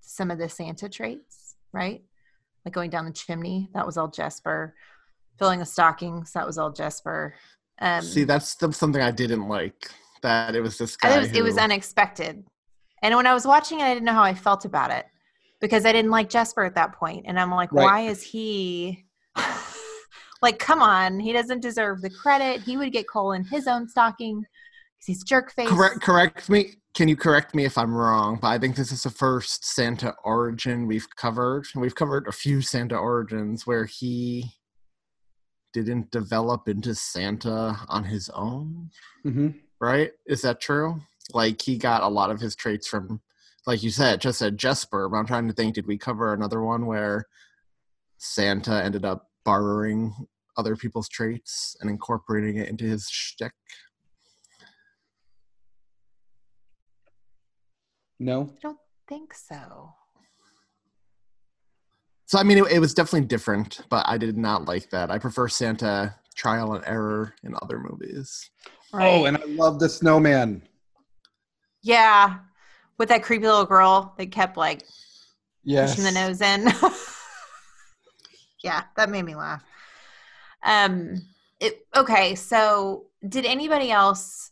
some 0.00 0.30
of 0.30 0.38
the 0.38 0.48
Santa 0.48 0.88
traits, 0.88 1.56
right? 1.72 2.02
Like 2.64 2.74
going 2.74 2.90
down 2.90 3.06
the 3.06 3.12
chimney, 3.12 3.70
that 3.74 3.86
was 3.86 3.96
all 3.96 4.08
Jesper. 4.08 4.74
Filling 5.38 5.60
the 5.60 5.66
stockings, 5.66 6.32
that 6.32 6.46
was 6.46 6.58
all 6.58 6.70
Jesper. 6.70 7.34
Um 7.80 8.02
See, 8.02 8.24
that's 8.24 8.54
the, 8.56 8.72
something 8.72 9.00
I 9.00 9.10
didn't 9.10 9.48
like. 9.48 9.90
That 10.22 10.54
it 10.54 10.60
was 10.60 10.76
this 10.76 10.96
guy. 10.96 11.16
it 11.16 11.20
was, 11.20 11.32
it 11.32 11.42
was 11.42 11.56
unexpected. 11.56 12.44
And 13.02 13.16
when 13.16 13.26
I 13.26 13.32
was 13.32 13.46
watching 13.46 13.80
it, 13.80 13.84
I 13.84 13.94
didn't 13.94 14.04
know 14.04 14.12
how 14.12 14.22
I 14.22 14.34
felt 14.34 14.66
about 14.66 14.90
it 14.90 15.06
because 15.60 15.84
I 15.84 15.92
didn't 15.92 16.10
like 16.10 16.28
Jesper 16.30 16.64
at 16.64 16.74
that 16.74 16.92
point. 16.94 17.24
And 17.26 17.38
I'm 17.38 17.50
like, 17.50 17.72
Right. 17.72 17.84
why 17.84 18.00
is 18.00 18.22
he 18.22 19.04
like, 20.42 20.58
come 20.58 20.82
on, 20.82 21.20
he 21.20 21.32
doesn't 21.32 21.60
deserve 21.60 22.00
the 22.02 22.10
credit. 22.10 22.62
He 22.62 22.76
would 22.76 22.92
get 22.92 23.08
coal 23.08 23.32
in 23.32 23.44
his 23.44 23.66
own 23.66 23.88
stocking 23.88 24.40
because 24.40 25.06
he's 25.06 25.22
jerk 25.24 25.52
face. 25.52 25.68
correct. 25.68 26.00
Correct 26.00 26.48
me. 26.48 26.74
Can 26.92 27.06
you 27.08 27.16
correct 27.16 27.54
me 27.54 27.64
if 27.64 27.78
I'm 27.78 27.94
wrong? 27.94 28.38
But 28.42 28.48
I 28.48 28.58
think 28.58 28.74
this 28.74 28.90
is 28.90 29.04
the 29.04 29.10
first 29.10 29.64
Santa 29.64 30.14
origin 30.24 30.86
we've 30.88 31.06
covered. 31.14 31.66
We've 31.76 31.94
covered 31.94 32.26
a 32.26 32.32
few 32.32 32.62
Santa 32.62 32.96
origins 32.96 33.66
where 33.66 33.84
he 33.84 34.50
didn't 35.72 36.10
develop 36.10 36.68
into 36.68 36.94
Santa 36.96 37.78
on 37.88 38.04
his 38.04 38.28
own. 38.30 38.90
hmm 39.22 39.48
right? 39.80 40.10
Is 40.26 40.42
that 40.42 40.60
true? 40.60 41.00
Like 41.32 41.62
he 41.62 41.78
got 41.78 42.02
a 42.02 42.08
lot 42.08 42.30
of 42.30 42.40
his 42.40 42.54
traits 42.56 42.86
from, 42.88 43.20
like 43.70 43.84
you 43.84 43.90
said, 43.90 44.20
just 44.20 44.40
said 44.40 44.58
Jesper. 44.58 45.08
But 45.08 45.18
I'm 45.18 45.26
trying 45.26 45.46
to 45.46 45.54
think, 45.54 45.74
did 45.74 45.86
we 45.86 45.96
cover 45.96 46.34
another 46.34 46.60
one 46.60 46.86
where 46.86 47.26
Santa 48.18 48.82
ended 48.82 49.04
up 49.04 49.28
borrowing 49.44 50.12
other 50.56 50.74
people's 50.74 51.08
traits 51.08 51.76
and 51.80 51.88
incorporating 51.88 52.56
it 52.56 52.68
into 52.68 52.84
his 52.84 53.08
shtick? 53.08 53.52
no 58.22 58.50
I 58.52 58.58
don't 58.60 58.78
think 59.08 59.32
so. 59.32 59.94
So 62.26 62.38
I 62.38 62.42
mean, 62.42 62.58
it, 62.58 62.72
it 62.72 62.78
was 62.80 62.92
definitely 62.92 63.28
different, 63.28 63.80
but 63.88 64.04
I 64.06 64.18
did 64.18 64.36
not 64.36 64.66
like 64.66 64.90
that. 64.90 65.10
I 65.10 65.18
prefer 65.18 65.48
Santa 65.48 66.14
trial 66.36 66.74
and 66.74 66.84
error 66.86 67.34
in 67.44 67.54
other 67.62 67.78
movies. 67.78 68.50
oh 68.92 69.24
and 69.26 69.36
i 69.36 69.44
love 69.46 69.78
the 69.78 69.88
snowman 69.88 70.62
yeah. 71.82 72.38
With 73.00 73.08
that 73.08 73.22
creepy 73.22 73.46
little 73.46 73.64
girl 73.64 74.14
that 74.18 74.30
kept 74.30 74.58
like 74.58 74.82
yes 75.64 75.96
pushing 75.96 76.04
the 76.04 76.20
nose 76.20 76.42
in. 76.42 76.66
yeah, 78.62 78.82
that 78.94 79.08
made 79.08 79.24
me 79.24 79.34
laugh. 79.34 79.62
Um, 80.62 81.22
it, 81.60 81.86
okay, 81.96 82.34
so 82.34 83.06
did 83.26 83.46
anybody 83.46 83.90
else 83.90 84.50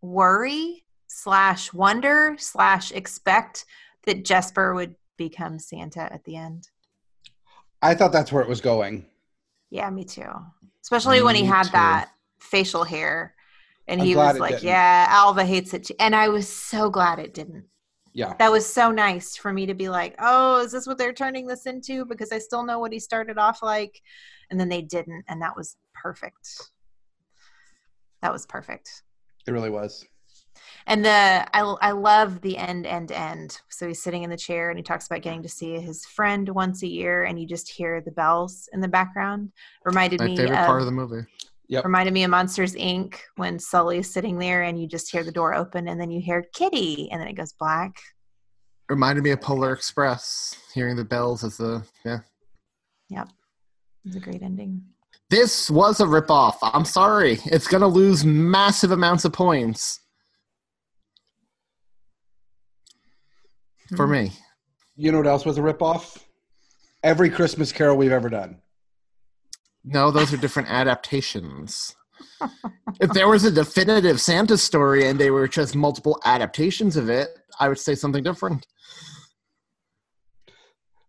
worry 0.00 0.82
slash 1.08 1.74
wonder 1.74 2.36
slash 2.38 2.90
expect 2.90 3.66
that 4.06 4.24
Jesper 4.24 4.72
would 4.74 4.94
become 5.18 5.58
Santa 5.58 6.10
at 6.10 6.24
the 6.24 6.36
end? 6.36 6.68
i 7.82 7.94
thought 7.94 8.12
that's 8.12 8.32
where 8.32 8.42
it 8.42 8.48
was 8.48 8.62
going 8.62 9.04
Yeah, 9.68 9.90
me 9.90 10.04
too. 10.04 10.30
Especially 10.82 11.22
when 11.22 11.34
he 11.34 11.44
had 11.44 11.64
too. 11.64 11.72
that 11.72 12.12
facial 12.38 12.84
hair, 12.84 13.34
and 13.86 14.00
I'm 14.00 14.06
he 14.06 14.16
was 14.16 14.38
like, 14.38 14.52
didn't. 14.52 14.64
"Yeah, 14.64 15.06
Alva 15.10 15.44
hates 15.44 15.74
it," 15.74 15.84
too. 15.84 15.94
and 16.00 16.16
I 16.16 16.30
was 16.30 16.48
so 16.48 16.88
glad 16.88 17.18
it 17.18 17.34
didn't. 17.34 17.66
Yeah 18.12 18.34
That 18.38 18.50
was 18.52 18.66
so 18.66 18.90
nice 18.90 19.36
for 19.36 19.52
me 19.52 19.66
to 19.66 19.74
be 19.74 19.88
like, 19.88 20.14
oh, 20.18 20.60
is 20.60 20.72
this 20.72 20.86
what 20.86 20.98
they're 20.98 21.12
turning 21.12 21.46
this 21.46 21.66
into? 21.66 22.04
Because 22.04 22.32
I 22.32 22.38
still 22.38 22.64
know 22.64 22.78
what 22.78 22.92
he 22.92 22.98
started 22.98 23.38
off 23.38 23.62
like. 23.62 24.00
And 24.50 24.58
then 24.58 24.68
they 24.68 24.82
didn't. 24.82 25.24
And 25.28 25.40
that 25.42 25.56
was 25.56 25.76
perfect. 25.94 26.70
That 28.22 28.32
was 28.32 28.46
perfect. 28.46 29.02
it 29.46 29.52
really 29.52 29.70
was 29.70 30.04
And 30.86 31.04
the 31.04 31.10
I, 31.10 31.60
I 31.60 31.92
love 31.92 32.40
the 32.40 32.58
end, 32.58 32.86
end, 32.86 33.12
end. 33.12 33.60
So 33.68 33.86
he's 33.86 34.02
sitting 34.02 34.24
in 34.24 34.30
the 34.30 34.36
chair 34.36 34.70
and 34.70 34.78
he 34.78 34.82
talks 34.82 35.06
about 35.06 35.22
getting 35.22 35.42
to 35.42 35.48
see 35.48 35.78
his 35.78 36.04
friend 36.04 36.48
once 36.48 36.82
a 36.82 36.88
year, 36.88 37.24
and 37.24 37.40
you 37.40 37.46
just 37.46 37.70
hear 37.70 38.00
the 38.00 38.10
bells 38.10 38.68
in 38.72 38.80
the 38.80 38.88
background. 38.88 39.52
Reminded 39.84 40.20
My 40.20 40.26
me 40.26 40.36
favorite 40.36 40.58
of, 40.58 40.66
part 40.66 40.80
of 40.80 40.86
the 40.86 40.92
movie. 40.92 41.24
Yep. 41.70 41.84
reminded 41.84 42.12
me 42.12 42.24
of 42.24 42.30
Monsters 42.30 42.74
Inc. 42.74 43.14
when 43.36 43.58
Sully's 43.58 44.12
sitting 44.12 44.38
there 44.38 44.62
and 44.64 44.80
you 44.80 44.88
just 44.88 45.10
hear 45.10 45.22
the 45.24 45.30
door 45.32 45.54
open 45.54 45.86
and 45.88 46.00
then 46.00 46.10
you 46.10 46.20
hear 46.20 46.44
Kitty 46.52 47.08
and 47.12 47.20
then 47.20 47.28
it 47.28 47.34
goes 47.34 47.52
black. 47.52 47.92
Reminded 48.88 49.22
me 49.22 49.30
of 49.30 49.40
Polar 49.40 49.72
Express, 49.72 50.56
hearing 50.74 50.96
the 50.96 51.04
bells 51.04 51.44
as 51.44 51.56
the 51.58 51.84
yeah. 52.04 52.18
Yep. 53.08 53.28
It's 54.04 54.16
a 54.16 54.20
great 54.20 54.42
ending. 54.42 54.82
This 55.30 55.70
was 55.70 56.00
a 56.00 56.04
ripoff. 56.06 56.56
I'm 56.62 56.84
sorry. 56.84 57.38
It's 57.46 57.68
going 57.68 57.82
to 57.82 57.86
lose 57.86 58.24
massive 58.24 58.90
amounts 58.90 59.24
of 59.24 59.32
points. 59.32 60.00
For 63.96 64.06
Hmm. 64.06 64.12
me. 64.12 64.32
you 64.96 65.12
know 65.12 65.18
what 65.18 65.26
else 65.26 65.44
was 65.44 65.56
a 65.58 65.60
ripoff 65.60 66.18
every 67.02 67.30
christmas 67.30 67.72
carol 67.72 67.96
we've 67.96 68.12
ever 68.12 68.28
done 68.28 68.60
No, 69.84 70.10
those 70.10 70.32
are 70.32 70.36
different 70.36 70.68
adaptations. 70.70 71.96
if 73.00 73.10
there 73.12 73.28
was 73.28 73.44
a 73.44 73.50
definitive 73.50 74.20
Santa 74.20 74.56
story 74.58 75.06
and 75.06 75.18
they 75.18 75.30
were 75.30 75.48
just 75.48 75.74
multiple 75.74 76.20
adaptations 76.24 76.96
of 76.96 77.08
it, 77.08 77.30
I 77.58 77.68
would 77.68 77.78
say 77.78 77.94
something 77.94 78.22
different. 78.22 78.66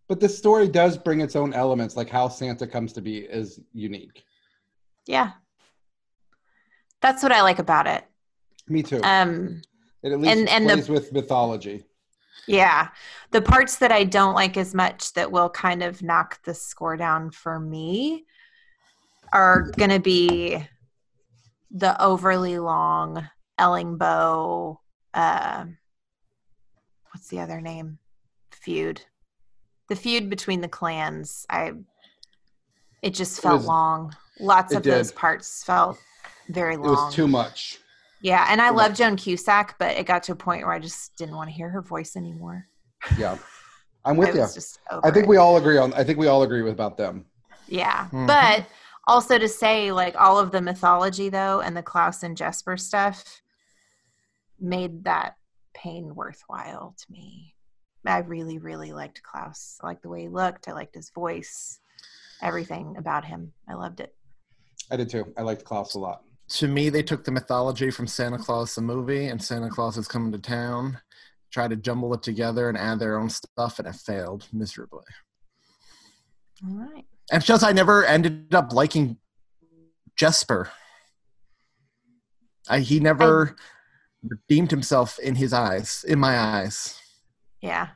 but 0.07 0.19
the 0.19 0.27
story 0.29 0.67
does 0.67 0.97
bring 0.97 1.21
its 1.21 1.37
own 1.37 1.53
elements 1.53 1.95
like 1.95 2.09
how 2.09 2.27
santa 2.27 2.67
comes 2.67 2.91
to 2.91 3.01
be 3.01 3.19
is 3.19 3.61
unique 3.73 4.23
Yeah. 5.07 5.31
That's 7.01 7.23
what 7.23 7.31
I 7.31 7.41
like 7.41 7.59
about 7.59 7.87
it. 7.87 8.03
me 8.67 8.83
too 8.83 8.99
Um 9.03 9.61
it 10.03 10.11
at 10.11 10.19
least 10.19 10.37
and- 10.37 10.49
and 10.49 10.69
the- 10.69 10.73
plays 10.73 10.89
with 10.89 11.13
mythology 11.13 11.85
yeah. 12.47 12.89
The 13.29 13.41
parts 13.41 13.75
that 13.77 13.91
I 13.91 14.03
don't 14.03 14.33
like 14.33 14.57
as 14.57 14.73
much 14.73 15.13
that 15.13 15.31
will 15.31 15.49
kind 15.49 15.83
of 15.83 16.01
knock 16.01 16.41
the 16.43 16.55
score 16.55 16.97
down 16.97 17.29
for 17.29 17.59
me 17.59 18.25
are 19.33 19.71
going 19.77 19.89
to 19.91 19.99
be 19.99 20.65
the 21.71 22.01
overly 22.03 22.59
long 22.59 23.27
Ellingboe 23.59 24.77
uh 25.13 25.65
what's 27.11 27.27
the 27.27 27.39
other 27.39 27.61
name? 27.61 27.97
Feud. 28.51 29.01
The 29.89 29.95
feud 29.95 30.29
between 30.29 30.61
the 30.61 30.67
clans. 30.67 31.45
I. 31.49 31.73
It 33.01 33.13
just 33.13 33.39
It 33.39 33.41
felt 33.41 33.57
was- 33.59 33.65
long. 33.67 34.15
Lots 34.39 34.73
it 34.73 34.77
of 34.77 34.83
those 34.83 35.11
parts 35.11 35.63
felt 35.63 35.97
very 36.49 36.75
long. 36.77 36.87
It 36.87 36.91
was 36.91 37.13
too 37.15 37.27
much. 37.27 37.77
Yeah, 38.21 38.45
and 38.49 38.61
I 38.61 38.69
too 38.69 38.75
love 38.77 38.91
much. 38.91 38.97
Joan 38.99 39.15
Cusack, 39.17 39.75
but 39.79 39.97
it 39.97 40.05
got 40.05 40.23
to 40.23 40.31
a 40.31 40.35
point 40.35 40.63
where 40.65 40.73
I 40.73 40.79
just 40.79 41.15
didn't 41.17 41.35
want 41.35 41.49
to 41.49 41.53
hear 41.55 41.69
her 41.69 41.81
voice 41.81 42.15
anymore. 42.15 42.65
Yeah, 43.17 43.37
I'm 44.05 44.17
with 44.17 44.29
I 44.31 44.33
you. 44.33 44.39
was 44.39 44.53
just 44.53 44.79
over 44.91 45.05
I 45.05 45.11
think 45.11 45.25
it. 45.25 45.29
we 45.29 45.37
all 45.37 45.57
agree 45.57 45.77
on. 45.77 45.93
I 45.93 46.03
think 46.03 46.17
we 46.17 46.27
all 46.27 46.43
agree 46.43 46.61
with 46.63 46.73
about 46.73 46.97
them. 46.97 47.25
Yeah. 47.67 48.07
Mhm. 48.11 48.27
But 48.27 48.65
also 49.07 49.37
to 49.37 49.47
say, 49.47 49.91
like, 49.91 50.15
all 50.19 50.39
of 50.39 50.51
the 50.51 50.61
mythology, 50.61 51.29
though, 51.29 51.61
and 51.61 51.75
the 51.75 51.83
Klaus 51.83 52.23
and 52.23 52.37
Jesper 52.37 52.77
stuff 52.77 53.41
made 54.59 55.03
that 55.05 55.35
pain 55.73 56.15
worthwhile 56.15 56.95
to 56.97 57.11
me. 57.11 57.55
I 58.05 58.19
really, 58.19 58.57
really 58.57 58.93
liked 58.93 59.21
Klaus. 59.23 59.77
I 59.81 59.87
liked 59.87 60.03
the 60.03 60.09
way 60.09 60.23
he 60.23 60.29
looked. 60.29 60.67
I 60.67 60.73
liked 60.73 60.95
his 60.95 61.11
voice, 61.11 61.79
everything 62.41 62.95
about 62.97 63.25
him. 63.25 63.53
I 63.69 63.73
loved 63.73 63.99
it. 63.99 64.15
I 64.89 64.97
did 64.97 65.09
too. 65.09 65.31
I 65.37 65.43
liked 65.43 65.63
Klaus 65.63 65.95
a 65.95 65.99
lot. 65.99 66.23
To 66.49 66.67
me, 66.67 66.89
they 66.89 67.03
took 67.03 67.23
the 67.23 67.31
mythology 67.31 67.91
from 67.91 68.07
Santa 68.07 68.37
Claus 68.37 68.75
the 68.75 68.81
movie 68.81 69.27
and 69.27 69.41
Santa 69.41 69.69
Claus 69.69 69.97
is 69.97 70.07
coming 70.07 70.31
to 70.33 70.39
town, 70.39 70.99
tried 71.51 71.69
to 71.69 71.75
jumble 71.75 72.13
it 72.13 72.23
together 72.23 72.67
and 72.67 72.77
add 72.77 72.99
their 72.99 73.17
own 73.17 73.29
stuff, 73.29 73.79
and 73.79 73.87
it 73.87 73.95
failed 73.95 74.47
miserably. 74.51 75.05
All 76.67 76.75
right. 76.75 77.05
And 77.31 77.39
it's 77.39 77.47
just 77.47 77.63
I 77.63 77.71
never 77.71 78.03
ended 78.05 78.53
up 78.53 78.73
liking 78.73 79.17
Jesper. 80.17 80.69
I, 82.69 82.79
he 82.79 82.99
never 82.99 83.55
redeemed 84.21 84.69
himself 84.69 85.17
in 85.17 85.35
his 85.35 85.53
eyes, 85.53 86.05
in 86.07 86.19
my 86.19 86.37
eyes. 86.37 86.99
Yeah. 87.61 87.87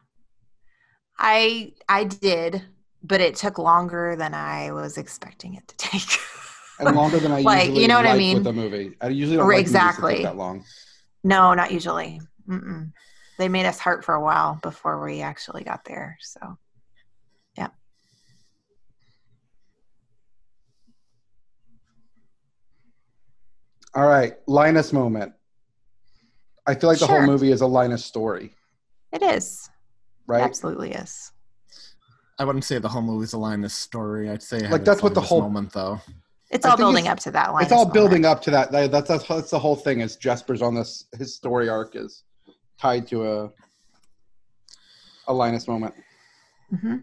I 1.20 1.74
I 1.88 2.06
did, 2.06 2.64
but 3.04 3.22
it 3.22 3.36
took 3.36 3.58
longer 3.58 4.16
than 4.16 4.34
I 4.34 4.72
was 4.72 4.98
expecting 4.98 5.56
it 5.56 5.68
to 5.68 5.78
take. 5.78 6.20
And 6.78 6.94
longer 6.94 7.20
than 7.20 7.32
I 7.32 7.40
Like, 7.40 7.68
usually 7.68 7.82
you 7.84 7.88
know 7.88 7.96
what 7.96 8.06
I 8.06 8.18
mean? 8.18 8.38
with 8.40 8.48
a 8.48 8.52
movie. 8.52 8.98
I 9.00 9.08
usually 9.08 9.38
don't 9.38 9.48
like 9.48 9.60
movies 9.60 9.72
that 9.72 9.80
take 9.80 9.90
exactly. 9.92 10.24
that 10.24 10.36
long. 10.36 10.66
No, 11.24 11.54
not 11.54 11.72
usually. 11.72 12.20
Mm-mm. 12.50 12.92
They 13.38 13.48
made 13.48 13.66
us 13.66 13.80
hurt 13.80 14.04
for 14.04 14.14
a 14.14 14.22
while 14.22 14.60
before 14.62 15.02
we 15.02 15.22
actually 15.22 15.64
got 15.64 15.86
there. 15.86 16.18
So, 16.20 16.58
All 23.96 24.08
right, 24.08 24.34
Linus 24.48 24.92
moment. 24.92 25.34
I 26.68 26.76
feel 26.76 26.90
like 26.90 27.00
the 27.00 27.08
whole 27.08 27.22
movie 27.26 27.52
is 27.52 27.62
a 27.62 27.68
Linus 27.68 28.04
story, 28.04 28.52
It 29.14 29.22
is. 29.22 29.70
right? 30.28 30.42
It 30.42 30.44
absolutely 30.46 30.92
is. 30.94 31.32
I 32.40 32.44
wouldn't 32.44 32.66
say 32.66 32.80
the 32.80 32.90
whole 32.90 33.02
movie's 33.04 33.34
a 33.34 33.38
Linus 33.38 33.74
story. 33.74 34.30
I'd 34.30 34.44
say 34.44 34.58
it 34.58 34.64
had 34.64 34.72
Like, 34.72 34.84
that's 34.84 35.02
what 35.04 35.14
the 35.14 35.22
whole- 35.22 35.42
moment 35.42 35.72
though. 35.72 36.02
It's 36.52 36.66
I 36.66 36.72
all 36.72 36.78
building 36.78 37.06
it's- 37.06 37.12
up 37.12 37.20
to 37.22 37.32
that 37.32 37.54
line. 37.54 37.64
it's 37.64 37.72
all 37.72 37.86
building 37.86 38.26
up 38.26 38.42
to 38.44 38.52
that. 38.52 38.72
That- 38.72 38.92
That's, 38.92 39.08
that's 39.08 39.28
that's 39.28 39.50
the 39.52 39.60
whole 39.60 39.76
thing. 39.76 40.02
Is 40.02 40.16
Jesper's 40.18 40.62
on 40.62 40.76
this 40.76 41.06
his 41.18 41.34
story 41.36 41.70
arc 41.70 41.96
is 41.96 42.24
tied 42.80 43.08
to 43.08 43.26
a 43.32 43.52
a 45.28 45.34
Linus 45.34 45.68
moment. 45.68 45.94
hmm 46.82 46.98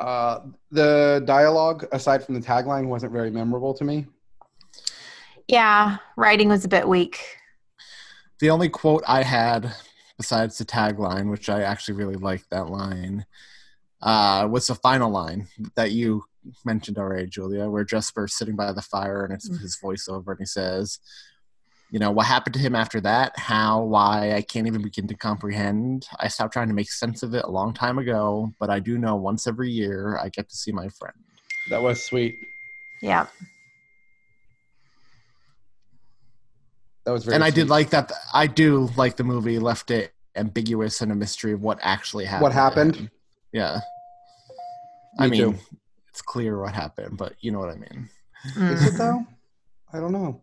Uh, 0.00 0.40
the 0.70 1.22
dialogue, 1.26 1.86
aside 1.92 2.24
from 2.24 2.34
the 2.34 2.40
tagline, 2.40 2.86
wasn't 2.86 3.12
very 3.12 3.30
memorable 3.30 3.74
to 3.74 3.84
me. 3.84 4.06
Yeah, 5.46 5.98
writing 6.16 6.48
was 6.48 6.64
a 6.64 6.68
bit 6.68 6.88
weak. 6.88 7.20
The 8.38 8.50
only 8.50 8.70
quote 8.70 9.04
I 9.06 9.22
had 9.22 9.72
besides 10.16 10.56
the 10.58 10.64
tagline, 10.64 11.30
which 11.30 11.48
I 11.48 11.62
actually 11.62 11.94
really 11.94 12.16
liked 12.16 12.48
that 12.50 12.68
line, 12.68 13.26
uh, 14.02 14.48
was 14.50 14.66
the 14.66 14.74
final 14.74 15.10
line 15.10 15.48
that 15.76 15.92
you 15.92 16.24
mentioned 16.64 16.96
already, 16.98 17.26
Julia, 17.26 17.68
where 17.68 17.84
Jesper's 17.84 18.34
sitting 18.34 18.56
by 18.56 18.72
the 18.72 18.80
fire 18.82 19.24
and 19.24 19.32
it's 19.34 19.48
Mm. 19.50 19.60
his 19.60 19.78
voiceover 19.82 20.28
and 20.28 20.38
he 20.40 20.46
says, 20.46 20.98
you 21.90 21.98
know, 21.98 22.10
what 22.12 22.26
happened 22.26 22.54
to 22.54 22.60
him 22.60 22.76
after 22.76 23.00
that, 23.00 23.36
how, 23.36 23.82
why, 23.82 24.34
I 24.34 24.42
can't 24.42 24.66
even 24.68 24.82
begin 24.82 25.08
to 25.08 25.14
comprehend. 25.14 26.06
I 26.20 26.28
stopped 26.28 26.52
trying 26.52 26.68
to 26.68 26.74
make 26.74 26.90
sense 26.90 27.22
of 27.24 27.34
it 27.34 27.44
a 27.44 27.50
long 27.50 27.74
time 27.74 27.98
ago, 27.98 28.52
but 28.60 28.70
I 28.70 28.78
do 28.78 28.96
know 28.96 29.16
once 29.16 29.46
every 29.46 29.70
year 29.70 30.16
I 30.16 30.28
get 30.28 30.48
to 30.48 30.56
see 30.56 30.70
my 30.70 30.88
friend. 30.88 31.16
That 31.68 31.82
was 31.82 32.04
sweet. 32.04 32.36
Yeah. 33.02 33.26
That 37.04 37.12
was 37.12 37.24
very. 37.24 37.34
and 37.34 37.42
I 37.42 37.50
did 37.50 37.68
like 37.68 37.90
that. 37.90 38.12
I 38.32 38.46
do 38.46 38.88
like 38.96 39.16
the 39.16 39.24
movie 39.24 39.58
left 39.58 39.90
it 39.90 40.12
ambiguous 40.36 41.00
and 41.00 41.10
a 41.10 41.14
mystery 41.14 41.52
of 41.52 41.60
what 41.60 41.78
actually 41.82 42.24
happened. 42.24 42.42
what 42.42 42.52
happened. 42.52 42.96
him. 42.96 43.10
Yeah. 43.52 43.80
I 45.18 45.26
mean, 45.26 45.54
too. 45.54 45.58
it's 46.08 46.22
clear 46.22 46.60
what 46.60 46.72
happened, 46.72 47.18
but 47.18 47.34
you 47.40 47.50
know 47.50 47.58
what 47.58 47.70
I 47.70 47.74
mean. 47.74 48.08
Mm. 48.54 48.72
Is 48.72 48.86
it 48.86 48.96
though? 48.96 49.26
I 49.92 49.98
don't 49.98 50.12
know. 50.12 50.42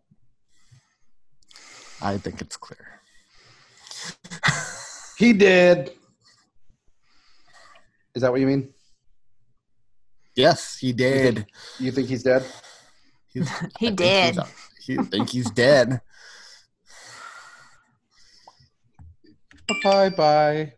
I 2.02 2.18
think 2.18 2.42
it's 2.42 2.58
clear. 2.58 3.00
He 5.18 5.34
did. 5.34 5.92
Is 8.16 8.22
that 8.22 8.32
what 8.32 8.40
you 8.40 8.48
mean? 8.48 8.70
Yes, 10.36 10.78
he 10.78 10.94
did. 10.94 11.46
You 11.80 11.92
think 11.92 12.08
he's 12.08 12.24
dead? 12.24 12.44
He's, 13.30 13.50
He 13.80 13.88
I 13.88 13.90
think 13.90 13.96
did. 13.98 14.36
he's- 14.36 14.70
He 14.86 14.96
think 14.98 15.30
he's 15.30 15.50
dead. 15.52 16.02
Bye 19.84 20.10
bye. 20.10 20.74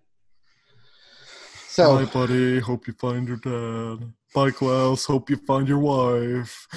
So 1.68 1.98
Bye, 1.98 2.06
buddy. 2.12 2.60
Hope 2.60 2.88
you 2.88 2.94
find 2.94 3.28
your 3.28 3.38
dad. 3.38 4.12
Bye, 4.34 4.52
Klaus. 4.52 5.06
Hope 5.06 5.30
you 5.30 5.38
find 5.38 5.68
your 5.68 5.80
wife. 5.80 6.68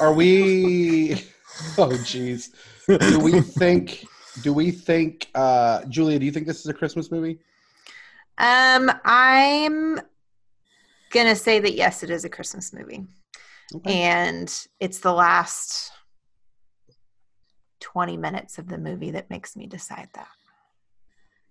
are 0.00 0.12
we? 0.14 1.22
Oh, 1.76 1.88
jeez. 1.90 2.48
Do 2.88 3.18
we 3.20 3.40
think? 3.40 4.06
Do 4.42 4.52
we 4.52 4.70
think? 4.70 5.28
uh 5.34 5.84
Julia, 5.86 6.18
do 6.18 6.24
you 6.26 6.32
think 6.32 6.46
this 6.46 6.60
is 6.60 6.66
a 6.66 6.74
Christmas 6.74 7.10
movie? 7.10 7.38
Um, 8.38 8.90
I'm 9.04 10.00
gonna 11.10 11.36
say 11.36 11.60
that 11.60 11.74
yes, 11.74 12.02
it 12.02 12.10
is 12.10 12.24
a 12.24 12.28
Christmas 12.30 12.72
movie, 12.72 13.04
Okay. 13.74 14.02
and 14.02 14.66
it's 14.80 15.00
the 15.00 15.12
last 15.12 15.92
twenty 17.80 18.16
minutes 18.16 18.58
of 18.58 18.68
the 18.68 18.78
movie 18.78 19.10
that 19.12 19.28
makes 19.30 19.54
me 19.56 19.66
decide 19.66 20.08
that. 20.14 20.28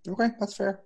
Okay, 0.07 0.29
that's 0.39 0.55
fair. 0.55 0.81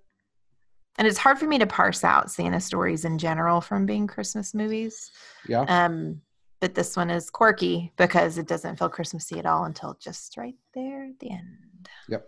And 0.98 1.08
it's 1.08 1.18
hard 1.18 1.38
for 1.39 1.46
me 1.48 1.58
to 1.60 1.68
parse 1.68 2.04
out 2.04 2.32
Santa 2.32 2.60
stories 2.60 3.04
in 3.06 3.18
general 3.18 3.60
from 3.62 3.86
being 3.86 4.08
Christmas 4.08 4.54
movies. 4.54 5.12
Yeah. 5.48 5.62
Um, 5.68 6.22
but 6.66 6.74
this 6.74 6.97
one 6.97 7.11
is 7.11 7.30
quirky 7.30 7.93
because 7.95 8.39
it 8.39 8.47
doesn't 8.47 8.80
feel 8.80 8.89
Christmassy 8.89 9.38
at 9.38 9.45
all 9.45 9.66
until 9.66 9.95
just 10.01 10.36
right 10.36 10.55
there 10.74 11.05
at 11.05 11.20
the 11.20 11.30
end. 11.30 11.88
Yep. 12.09 12.28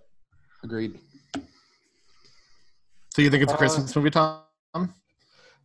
Agreed. 0.63 0.99
So 3.15 3.23
you 3.23 3.31
think 3.31 3.41
it's 3.41 3.51
a 3.51 3.55
Uh, 3.55 3.57
Christmas 3.57 3.95
movie, 3.95 4.11
Tom? 4.11 4.43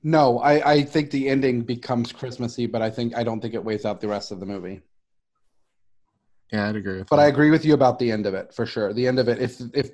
No, 0.03 0.39
I, 0.39 0.73
I 0.73 0.83
think 0.85 1.11
the 1.11 1.29
ending 1.29 1.61
becomes 1.61 2.13
Christmassy, 2.13 2.65
but 2.65 2.81
I 2.81 2.89
think 2.89 3.15
I 3.15 3.23
don't 3.23 3.43
think 3.43 3.53
it 3.53 3.63
weighs 3.63 3.85
out 3.85 4.01
the 4.01 4.09
rest 4.09 4.33
of 4.33 4.41
the 4.41 4.47
movie. 4.47 4.81
Yeah, 6.51 6.71
I'd 6.71 6.77
agree 6.77 7.01
with 7.01 7.11
But 7.11 7.17
that. 7.17 7.25
I 7.25 7.27
agree 7.27 7.51
with 7.51 7.67
you 7.67 7.75
about 7.75 7.99
the 7.99 8.11
end 8.11 8.25
of 8.25 8.33
it 8.33 8.55
for 8.55 8.65
sure. 8.65 8.95
The 8.95 9.07
end 9.07 9.19
of 9.19 9.29
it, 9.29 9.39
if 9.39 9.61
if 9.75 9.91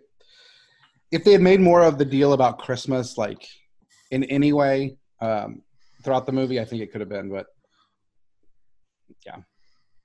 if 1.11 1.25
they 1.25 1.33
had 1.33 1.43
made 1.43 1.61
more 1.61 1.83
of 1.83 1.99
the 1.99 2.05
deal 2.05 2.33
about 2.33 2.61
Christmas, 2.61 3.19
like 3.19 3.45
in 4.13 4.23
any 4.23 4.53
way 4.53 4.99
um, 5.21 5.63
throughout 6.05 6.27
the 6.27 6.33
movie, 6.41 6.61
I 6.61 6.65
think 6.65 6.81
it 6.81 6.93
could 6.93 7.01
have 7.01 7.11
been. 7.11 7.29
But 7.29 7.47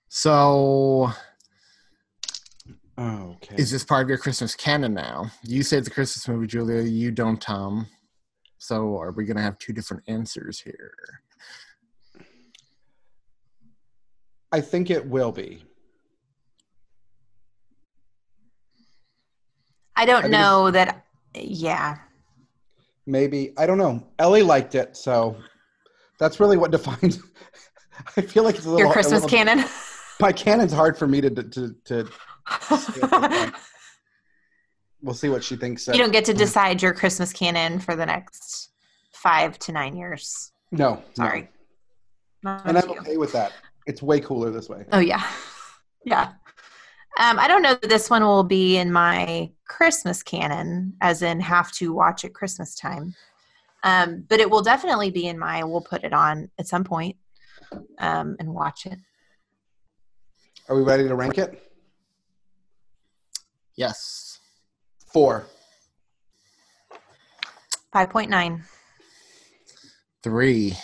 So 0.10 1.12
oh, 2.98 3.36
okay, 3.36 3.56
is 3.58 3.72
this 3.72 3.84
part 3.84 4.04
of 4.04 4.10
your 4.10 4.18
Christmas 4.18 4.56
canon 4.56 4.94
now? 4.94 5.32
You 5.44 5.64
say 5.64 5.78
it's 5.78 5.88
a 5.88 5.92
Christmas 5.92 6.28
movie, 6.28 6.48
Julia. 6.48 6.82
You 6.82 7.12
don't, 7.12 7.42
Tom. 7.42 7.88
So 8.58 9.00
are 9.00 9.12
we 9.12 9.26
going 9.26 9.38
to 9.38 9.44
have 9.44 9.58
two 9.58 9.74
different 9.74 10.04
answers 10.08 10.60
here? 10.60 10.94
I 14.52 14.62
think 14.62 14.90
it 14.90 15.06
will 15.06 15.32
be. 15.32 15.66
I 19.96 20.06
don't 20.06 20.22
think 20.22 20.32
know 20.32 20.72
that. 20.72 21.06
Yeah, 21.36 21.98
Maybe 23.06 23.54
I 23.58 23.66
don't 23.66 23.78
know. 23.78 24.08
Ellie 24.20 24.44
liked 24.44 24.76
it, 24.76 24.96
so 24.96 25.36
that's 26.20 26.40
really 26.40 26.58
what 26.58 26.72
defines. 26.78 27.22
I 28.18 28.22
feel 28.22 28.44
like 28.44 28.56
it's 28.56 28.66
a 28.66 28.70
little. 28.70 28.80
your 28.80 28.90
a 28.90 28.94
Christmas 28.94 29.24
little- 29.24 29.30
canon. 29.30 29.66
My 30.20 30.32
canon's 30.32 30.74
hard 30.74 30.98
for 30.98 31.08
me 31.08 31.22
to 31.22 31.30
to 31.30 31.76
to. 31.86 33.52
We'll 35.04 35.14
see 35.14 35.28
what 35.28 35.44
she 35.44 35.58
thinks. 35.58 35.86
you 35.88 35.96
don't 35.96 36.14
get 36.14 36.24
to 36.26 36.34
decide 36.34 36.82
your 36.82 36.94
Christmas 36.94 37.34
canon 37.34 37.78
for 37.82 37.94
the 37.94 38.06
next 38.06 38.70
five 39.12 39.60
to 39.60 39.74
nine 39.74 39.98
years. 39.98 40.54
No, 40.72 40.94
no. 40.96 41.04
Sorry. 41.26 41.50
Not 42.42 42.66
and 42.66 42.78
I'm 42.78 42.90
you. 42.90 43.00
okay 43.00 43.18
with 43.18 43.34
that. 43.34 43.52
It's 43.86 44.02
way 44.02 44.22
cooler 44.22 44.50
this 44.50 44.70
way. 44.70 44.86
Oh 44.94 45.00
yeah, 45.00 45.28
yeah. 46.06 46.32
Um, 47.20 47.38
I 47.38 47.50
don't 47.50 47.62
know 47.62 47.76
that 47.76 47.90
this 47.90 48.10
one 48.10 48.24
will 48.24 48.46
be 48.46 48.78
in 48.78 48.94
my 48.94 49.52
Christmas 49.68 50.24
canon, 50.24 50.94
as 51.02 51.22
in 51.22 51.42
have 51.42 51.74
to 51.74 51.92
watch 51.92 52.24
at 52.24 52.34
Christmas 52.34 52.74
time. 52.74 53.14
Um, 53.84 54.24
but 54.30 54.40
it 54.40 54.50
will 54.50 54.62
definitely 54.62 55.12
be 55.12 55.28
in 55.28 55.38
my. 55.38 55.66
We'll 55.66 55.82
put 55.82 56.06
it 56.06 56.14
on 56.14 56.50
at 56.58 56.68
some 56.68 56.86
point 56.86 57.18
um, 58.00 58.36
and 58.40 58.54
watch 58.54 58.86
it. 58.86 58.98
Are 60.70 60.76
we 60.76 60.84
ready 60.84 61.08
to 61.08 61.16
rank 61.16 61.38
it? 61.38 61.62
Yes. 63.76 64.40
Four. 65.12 65.46
Five 67.92 68.10
point 68.10 68.30
nine. 68.30 68.64
Three. 70.24 70.78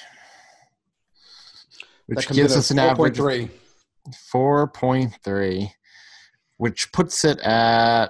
Which 2.08 2.28
gives 2.30 2.58
us 2.58 2.72
an 2.72 2.80
average 2.80 3.20
of 3.20 3.26
4.3. 3.26 3.50
4.3, 4.34 5.72
which 6.58 6.92
puts 6.92 7.24
it 7.24 7.40
at 7.40 8.08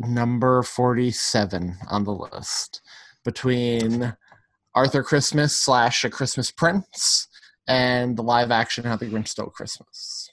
number 0.00 0.62
47 0.62 1.76
on 1.88 2.04
the 2.04 2.12
list 2.12 2.82
between 3.24 4.16
Arthur 4.74 5.02
Christmas 5.02 5.56
slash 5.56 6.04
A 6.04 6.10
Christmas 6.10 6.50
Prince 6.50 7.28
and 7.66 8.16
the 8.16 8.22
live 8.22 8.50
action 8.50 8.84
How 8.84 8.96
the 8.96 9.06
Grinch 9.06 9.28
Stole 9.28 9.46
Christmas. 9.46 10.30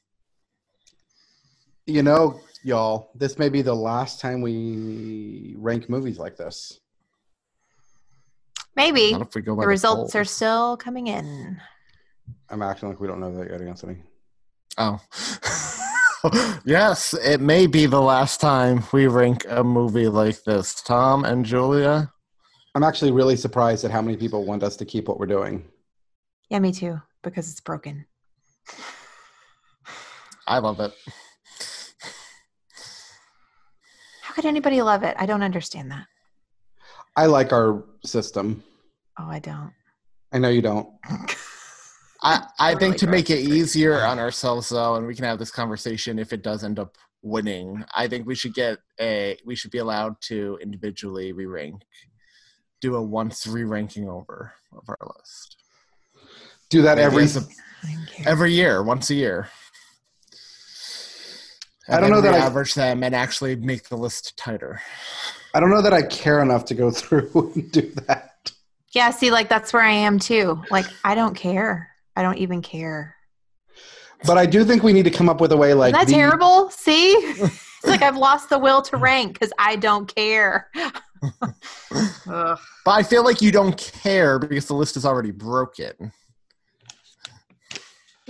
You 1.88 2.04
know, 2.04 2.40
y'all, 2.64 3.12
this 3.16 3.38
may 3.40 3.50
be 3.50 3.62
the 3.62 3.76
last 3.76 4.20
time 4.20 4.42
we 4.42 5.56
rank 5.58 5.90
movies 5.90 6.20
like 6.20 6.38
this. 6.38 6.80
Maybe 8.76 9.12
Not 9.12 9.22
if 9.24 9.36
we 9.36 9.42
go 9.42 9.56
by 9.56 9.62
the 9.62 9.66
the 9.66 9.70
results 9.70 10.14
poll. 10.14 10.22
are 10.22 10.26
still 10.26 10.78
coming 10.78 11.08
in. 11.08 11.60
I'm 12.50 12.62
acting 12.62 12.90
like 12.90 13.00
we 13.00 13.08
don't 13.08 13.20
know 13.20 13.36
that 13.38 13.50
yet, 13.50 13.62
Anthony. 13.62 13.98
Oh. 14.78 15.00
yes, 16.66 17.14
it 17.14 17.42
may 17.42 17.68
be 17.68 17.86
the 17.86 18.02
last 18.02 18.40
time 18.40 18.84
we 18.94 19.08
rank 19.08 19.46
a 19.50 19.64
movie 19.64 20.08
like 20.08 20.44
this. 20.44 20.82
Tom 20.82 21.26
and 21.26 21.46
Julia? 21.46 22.12
I'm 22.76 22.84
actually 22.84 23.12
really 23.12 23.36
surprised 23.36 23.84
at 23.84 23.92
how 23.92 24.02
many 24.02 24.16
people 24.16 24.46
want 24.46 24.64
us 24.64 24.78
to 24.78 24.86
keep 24.86 25.08
what 25.08 25.20
we're 25.20 25.26
doing. 25.26 25.66
Yeah, 26.50 26.60
me 26.60 26.72
too, 26.72 27.02
because 27.24 27.50
it's 27.50 27.62
broken. 27.62 28.06
I 30.48 30.60
love 30.60 30.80
it. 30.80 30.94
How 34.22 34.34
could 34.34 34.46
anybody 34.46 34.82
love 34.82 35.04
it? 35.04 35.16
I 35.20 35.26
don't 35.26 35.44
understand 35.44 35.92
that. 35.92 36.06
I 37.16 37.26
like 37.26 37.52
our 37.52 37.84
system. 38.06 38.64
Oh, 39.20 39.28
I 39.28 39.40
don't. 39.40 39.74
I 40.32 40.40
know 40.40 40.50
you 40.50 40.62
don't. 40.62 40.88
I, 42.24 42.46
I 42.60 42.76
think 42.76 42.98
to 42.98 43.08
make 43.08 43.30
it 43.30 43.40
easier 43.40 44.02
on 44.02 44.20
ourselves 44.20 44.70
though, 44.70 44.96
and 44.96 45.08
we 45.08 45.16
can 45.16 45.26
have 45.26 45.40
this 45.40 45.52
conversation 45.52 46.20
if 46.20 46.34
it 46.34 46.44
does 46.44 46.64
end 46.64 46.80
up 46.80 46.96
winning, 47.24 47.84
I 47.94 48.08
think 48.08 48.28
we 48.28 48.36
should 48.36 48.54
get 48.54 48.78
a 49.00 49.38
we 49.46 49.56
should 49.56 49.72
be 49.72 49.80
allowed 49.80 50.16
to 50.24 50.58
individually 50.62 51.34
re 51.34 51.46
rank. 51.46 51.82
Do 52.80 52.96
a 52.96 53.02
once 53.02 53.48
re 53.48 53.64
ranking 53.64 54.08
over 54.08 54.54
of 54.72 54.84
our 54.88 54.98
list. 55.18 55.61
Do 56.72 56.82
that 56.82 56.98
Maybe 56.98 57.06
every. 57.06 57.28
every 58.26 58.54
year, 58.54 58.82
once 58.82 59.10
a 59.12 59.14
year. 59.14 59.50
I 61.90 62.00
don't 62.00 62.10
know 62.10 62.22
that 62.22 62.34
I- 62.34 62.38
average 62.40 62.74
them 62.74 63.04
and 63.04 63.14
actually 63.14 63.56
make 63.58 63.90
the 63.90 63.98
list 63.98 64.36
tighter. 64.38 64.82
I 65.54 65.60
don't 65.60 65.70
know 65.70 65.82
that 65.82 65.94
I 65.94 66.02
care 66.04 66.42
enough 66.42 66.64
to 66.66 66.74
go 66.74 66.90
through 67.00 67.52
and 67.56 67.72
do 67.72 67.82
that. 68.08 68.52
Yeah, 68.94 69.12
see, 69.12 69.32
like 69.32 69.50
that's 69.50 69.74
where 69.74 69.84
I 69.84 69.92
am 69.92 70.18
too. 70.18 70.62
Like, 70.72 70.86
I 71.04 71.14
don't 71.14 71.36
care. 71.36 71.90
I 72.16 72.22
don't 72.24 72.38
even 72.38 72.62
care. 72.62 73.16
But 74.26 74.38
I 74.38 74.46
do 74.46 74.64
think 74.64 74.82
we 74.84 74.94
need 74.94 75.04
to 75.04 75.12
come 75.12 75.28
up 75.30 75.42
with 75.42 75.52
a 75.52 75.58
way 75.58 75.74
like 75.74 75.94
Isn't 75.94 76.00
that 76.00 76.08
the- 76.08 76.14
terrible? 76.18 76.70
See? 76.70 77.12
it's 77.16 77.86
like 77.86 78.02
I've 78.02 78.16
lost 78.18 78.50
the 78.50 78.60
will 78.60 78.82
to 78.84 78.96
rank 78.98 79.34
because 79.34 79.52
I 79.60 79.76
don't 79.76 80.14
care. 80.14 80.70
But 82.26 82.58
I 82.88 83.04
feel 83.04 83.24
like 83.24 83.42
you 83.44 83.52
don't 83.52 83.78
care 83.78 84.40
because 84.40 84.66
the 84.66 84.74
list 84.74 84.98
is 84.98 85.06
already 85.06 85.30
broken. 85.32 86.12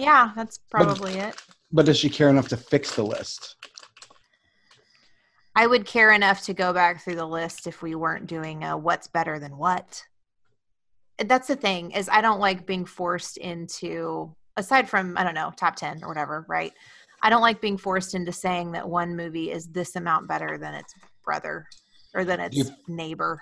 Yeah, 0.01 0.31
that's 0.35 0.57
probably 0.57 1.13
it. 1.13 1.35
But 1.71 1.85
does 1.85 1.97
she 1.97 2.09
care 2.09 2.29
enough 2.29 2.47
to 2.49 2.57
fix 2.57 2.95
the 2.95 3.03
list? 3.03 3.55
I 5.55 5.67
would 5.67 5.85
care 5.85 6.11
enough 6.11 6.41
to 6.45 6.53
go 6.53 6.73
back 6.73 7.03
through 7.03 7.15
the 7.17 7.25
list 7.25 7.67
if 7.67 7.83
we 7.83 7.93
weren't 7.93 8.25
doing 8.25 8.63
a 8.63 8.75
what's 8.75 9.07
better 9.07 9.37
than 9.37 9.57
what. 9.57 10.03
That's 11.19 11.47
the 11.47 11.55
thing 11.55 11.91
is 11.91 12.09
I 12.09 12.21
don't 12.21 12.39
like 12.39 12.65
being 12.65 12.85
forced 12.85 13.37
into 13.37 14.33
aside 14.57 14.89
from 14.89 15.15
I 15.17 15.23
don't 15.23 15.35
know 15.35 15.51
top 15.55 15.75
10 15.75 16.03
or 16.03 16.07
whatever, 16.07 16.45
right? 16.49 16.73
I 17.21 17.29
don't 17.29 17.41
like 17.41 17.61
being 17.61 17.77
forced 17.77 18.15
into 18.15 18.31
saying 18.31 18.71
that 18.71 18.89
one 18.89 19.15
movie 19.15 19.51
is 19.51 19.67
this 19.67 19.95
amount 19.95 20.27
better 20.27 20.57
than 20.57 20.73
its 20.73 20.95
brother 21.23 21.67
or 22.15 22.25
than 22.25 22.39
its 22.39 22.57
You- 22.57 22.65
neighbor. 22.87 23.39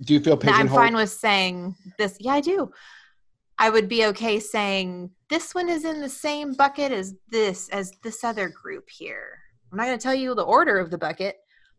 Do 0.00 0.14
you 0.14 0.20
feel 0.20 0.38
Now, 0.42 0.54
I'm 0.56 0.68
fine 0.68 0.94
with 0.94 1.10
saying 1.10 1.74
this. 1.98 2.16
Yeah, 2.20 2.34
I 2.34 2.40
do. 2.40 2.70
I 3.58 3.70
would 3.70 3.88
be 3.88 4.06
okay 4.06 4.38
saying 4.38 5.10
this 5.28 5.54
one 5.54 5.68
is 5.68 5.84
in 5.84 6.00
the 6.00 6.08
same 6.08 6.54
bucket 6.54 6.92
as 6.92 7.14
this, 7.30 7.68
as 7.70 7.92
this 8.02 8.22
other 8.22 8.48
group 8.48 8.88
here. 8.88 9.38
I'm 9.70 9.78
not 9.78 9.86
going 9.86 9.98
to 9.98 10.02
tell 10.02 10.14
you 10.14 10.34
the 10.34 10.42
order 10.42 10.78
of 10.78 10.90
the 10.90 10.98
bucket, 10.98 11.36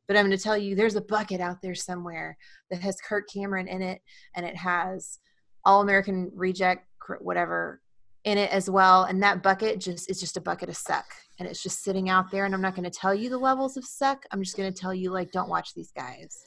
but 0.07 0.17
I'm 0.17 0.25
going 0.25 0.37
to 0.37 0.43
tell 0.43 0.57
you 0.57 0.75
there's 0.75 0.95
a 0.95 1.01
bucket 1.01 1.39
out 1.39 1.61
there 1.61 1.75
somewhere 1.75 2.37
that 2.69 2.81
has 2.81 2.99
Kirk 3.01 3.29
Cameron 3.33 3.67
in 3.67 3.81
it 3.81 4.01
and 4.35 4.45
it 4.45 4.55
has 4.55 5.19
All 5.65 5.81
American 5.81 6.31
Reject, 6.33 6.85
whatever, 7.19 7.81
in 8.25 8.37
it 8.37 8.51
as 8.51 8.69
well. 8.69 9.03
And 9.03 9.23
that 9.23 9.41
bucket 9.41 9.79
just 9.79 10.09
is 10.09 10.19
just 10.19 10.37
a 10.37 10.41
bucket 10.41 10.69
of 10.69 10.77
suck. 10.77 11.05
And 11.39 11.47
it's 11.47 11.63
just 11.63 11.83
sitting 11.83 12.09
out 12.09 12.29
there. 12.29 12.45
And 12.45 12.53
I'm 12.53 12.61
not 12.61 12.75
going 12.75 12.89
to 12.89 12.95
tell 12.97 13.15
you 13.15 13.29
the 13.29 13.37
levels 13.37 13.77
of 13.77 13.85
suck. 13.85 14.25
I'm 14.31 14.43
just 14.43 14.57
going 14.57 14.71
to 14.71 14.77
tell 14.77 14.93
you, 14.93 15.11
like, 15.11 15.31
don't 15.31 15.49
watch 15.49 15.73
these 15.73 15.91
guys. 15.91 16.43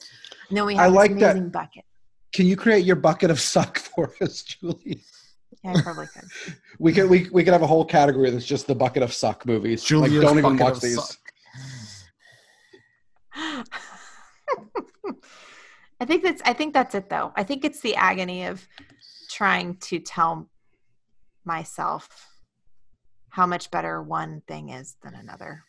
And 0.49 0.59
then 0.59 0.67
we 0.67 0.77
I 0.77 0.89
like 0.89 1.15
this 1.15 1.35
that. 1.35 1.53
bucket. 1.53 1.85
Can 2.33 2.47
you 2.47 2.57
create 2.57 2.85
your 2.85 2.97
bucket 2.97 3.31
of 3.31 3.41
suck 3.41 3.79
for 3.95 4.15
us, 4.21 4.43
Julie? 4.43 5.03
Yeah, 5.65 5.75
I 5.77 5.83
probably 5.83 6.07
could. 6.07 6.25
We 6.79 6.93
could 6.93 7.09
we, 7.09 7.29
we 7.31 7.45
could 7.45 7.53
have 7.53 7.63
a 7.63 7.67
whole 7.67 7.85
category 7.85 8.31
that's 8.31 8.45
just 8.45 8.67
the 8.67 8.75
bucket 8.75 9.05
of 9.05 9.13
suck 9.13 9.47
movies. 9.47 9.85
Julia's 9.85 10.15
like 10.15 10.23
don't 10.23 10.39
even 10.39 10.57
watch 10.57 10.81
these. 10.81 11.19
I 16.01 16.05
think 16.05 16.25
that's 16.25 16.43
I 16.45 16.53
think 16.55 16.75
that's 16.75 16.97
it 16.97 17.09
though. 17.09 17.33
I 17.37 17.45
think 17.45 17.65
it's 17.65 17.81
the 17.81 17.95
agony 17.95 18.47
of 18.47 18.67
trying 19.31 19.77
to 19.77 20.01
tell 20.01 20.51
myself 21.45 22.09
how 23.29 23.47
much 23.47 23.71
better 23.71 24.03
one 24.03 24.43
thing 24.49 24.71
is 24.71 24.97
than 25.05 25.15
another. 25.15 25.63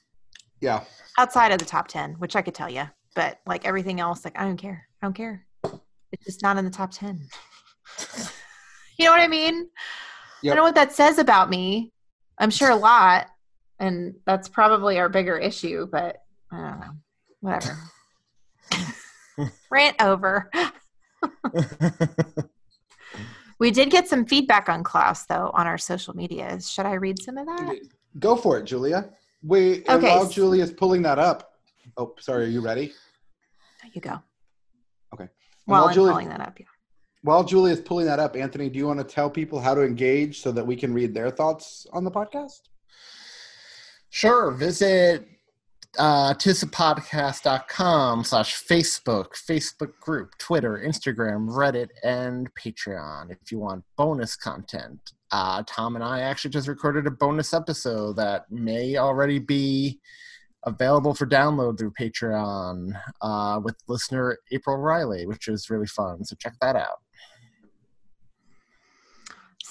Yeah. 0.60 0.84
Outside 1.18 1.52
of 1.52 1.60
the 1.60 1.66
top 1.66 1.88
10, 1.88 2.14
which 2.14 2.36
I 2.36 2.41
could 2.41 2.56
tell 2.56 2.70
you, 2.70 2.89
but 3.16 3.39
like 3.46 3.66
everything 3.66 4.00
else 4.00 4.26
like 4.26 4.39
I 4.39 4.44
don't 4.46 4.58
care. 4.58 4.88
I 5.02 5.06
don't 5.06 5.14
care. 5.14 5.46
It's 6.12 6.26
just 6.26 6.41
not 6.41 6.58
in 6.58 6.66
the 6.66 6.72
top 6.72 6.91
10. 6.91 7.28
you 8.98 9.06
know 9.06 9.12
what 9.12 9.20
I 9.22 9.28
mean? 9.28 9.68
I 10.44 10.48
don't 10.48 10.56
know 10.58 10.64
what 10.64 10.76
that 10.76 10.91
says 10.91 11.18
about 11.20 11.50
me. 11.50 11.91
I'm 12.38 12.50
sure 12.50 12.70
a 12.70 12.76
lot 12.76 13.28
and 13.80 14.14
that's 14.26 14.48
probably 14.48 14.98
our 15.00 15.10
bigger 15.10 15.38
issue, 15.38 15.88
but 15.91 16.18
I 16.52 16.58
don't 16.58 16.80
know. 16.80 16.91
Whatever. 17.41 17.78
Rant 19.72 20.02
over. 20.02 20.50
we 23.60 23.72
did 23.72 23.89
get 23.89 24.08
some 24.08 24.26
feedback 24.26 24.70
on 24.70 24.84
Klaus 24.84 25.26
though 25.26 25.52
on 25.54 25.68
our 25.68 25.78
social 25.78 26.16
medias. 26.16 26.70
Should 26.72 26.86
I 26.86 26.94
read 26.94 27.22
some 27.22 27.38
of 27.38 27.46
that? 27.48 27.80
Go 28.20 28.36
for 28.36 28.58
it, 28.60 28.64
Julia. 28.66 29.10
And 29.50 29.84
Okay. 29.89 30.16
while 30.16 30.28
Julia's 30.30 30.72
pulling 30.72 31.02
that 31.04 31.20
up. 31.20 31.52
Oh, 31.98 32.14
sorry, 32.20 32.46
are 32.46 32.50
you 32.50 32.62
ready? 32.62 32.94
There 33.82 33.91
you 33.94 34.02
go. 34.02 34.22
Okay. 35.14 35.24
And 35.24 35.30
While 35.66 35.82
while 35.82 35.89
I'm 35.89 35.94
Julia- 35.94 36.12
pulling 36.14 36.30
that 36.30 36.41
up, 36.41 36.60
yeah. 36.60 36.66
While 37.24 37.45
Julia's 37.45 37.80
pulling 37.80 38.05
that 38.05 38.19
up, 38.19 38.36
Anthony, 38.36 38.69
do 38.69 38.78
you 38.78 38.86
want 38.86 38.99
to 38.99 39.05
tell 39.05 39.30
people 39.30 39.59
how 39.59 39.74
to 39.74 39.82
engage 39.82 40.41
so 40.41 40.51
that 40.51 40.67
we 40.67 40.76
can 40.76 40.93
read 40.93 41.13
their 41.13 41.30
thoughts 41.30 41.88
on 41.93 42.03
the 42.03 42.11
podcast? 42.11 42.61
Sure. 44.09 44.51
Visit 44.51 45.26
uh, 45.97 46.34
tisapodcast.com 46.34 48.24
slash 48.26 48.61
Facebook, 48.63 49.28
Facebook 49.49 49.97
group, 50.01 50.38
Twitter, 50.38 50.84
Instagram, 50.86 51.49
Reddit, 51.49 51.89
and 52.03 52.53
Patreon 52.55 53.32
if 53.32 53.51
you 53.51 53.59
want 53.59 53.86
bonus 53.95 54.36
content. 54.36 54.99
Uh, 55.32 55.63
Tom 55.65 55.95
and 55.95 56.03
I 56.03 56.21
actually 56.21 56.51
just 56.51 56.67
recorded 56.67 57.07
a 57.07 57.11
bonus 57.11 57.53
episode 57.53 58.17
that 58.17 58.51
may 58.51 58.97
already 58.97 59.39
be 59.39 59.99
available 60.65 61.13
for 61.13 61.26
download 61.26 61.78
through 61.78 61.91
Patreon 61.91 62.99
uh, 63.21 63.59
with 63.63 63.76
listener 63.88 64.38
April 64.51 64.78
Riley, 64.78 65.26
which 65.26 65.47
is 65.47 65.69
really 65.69 65.88
fun. 65.88 66.24
So 66.26 66.36
check 66.38 66.53
that 66.61 66.76
out. 66.76 66.99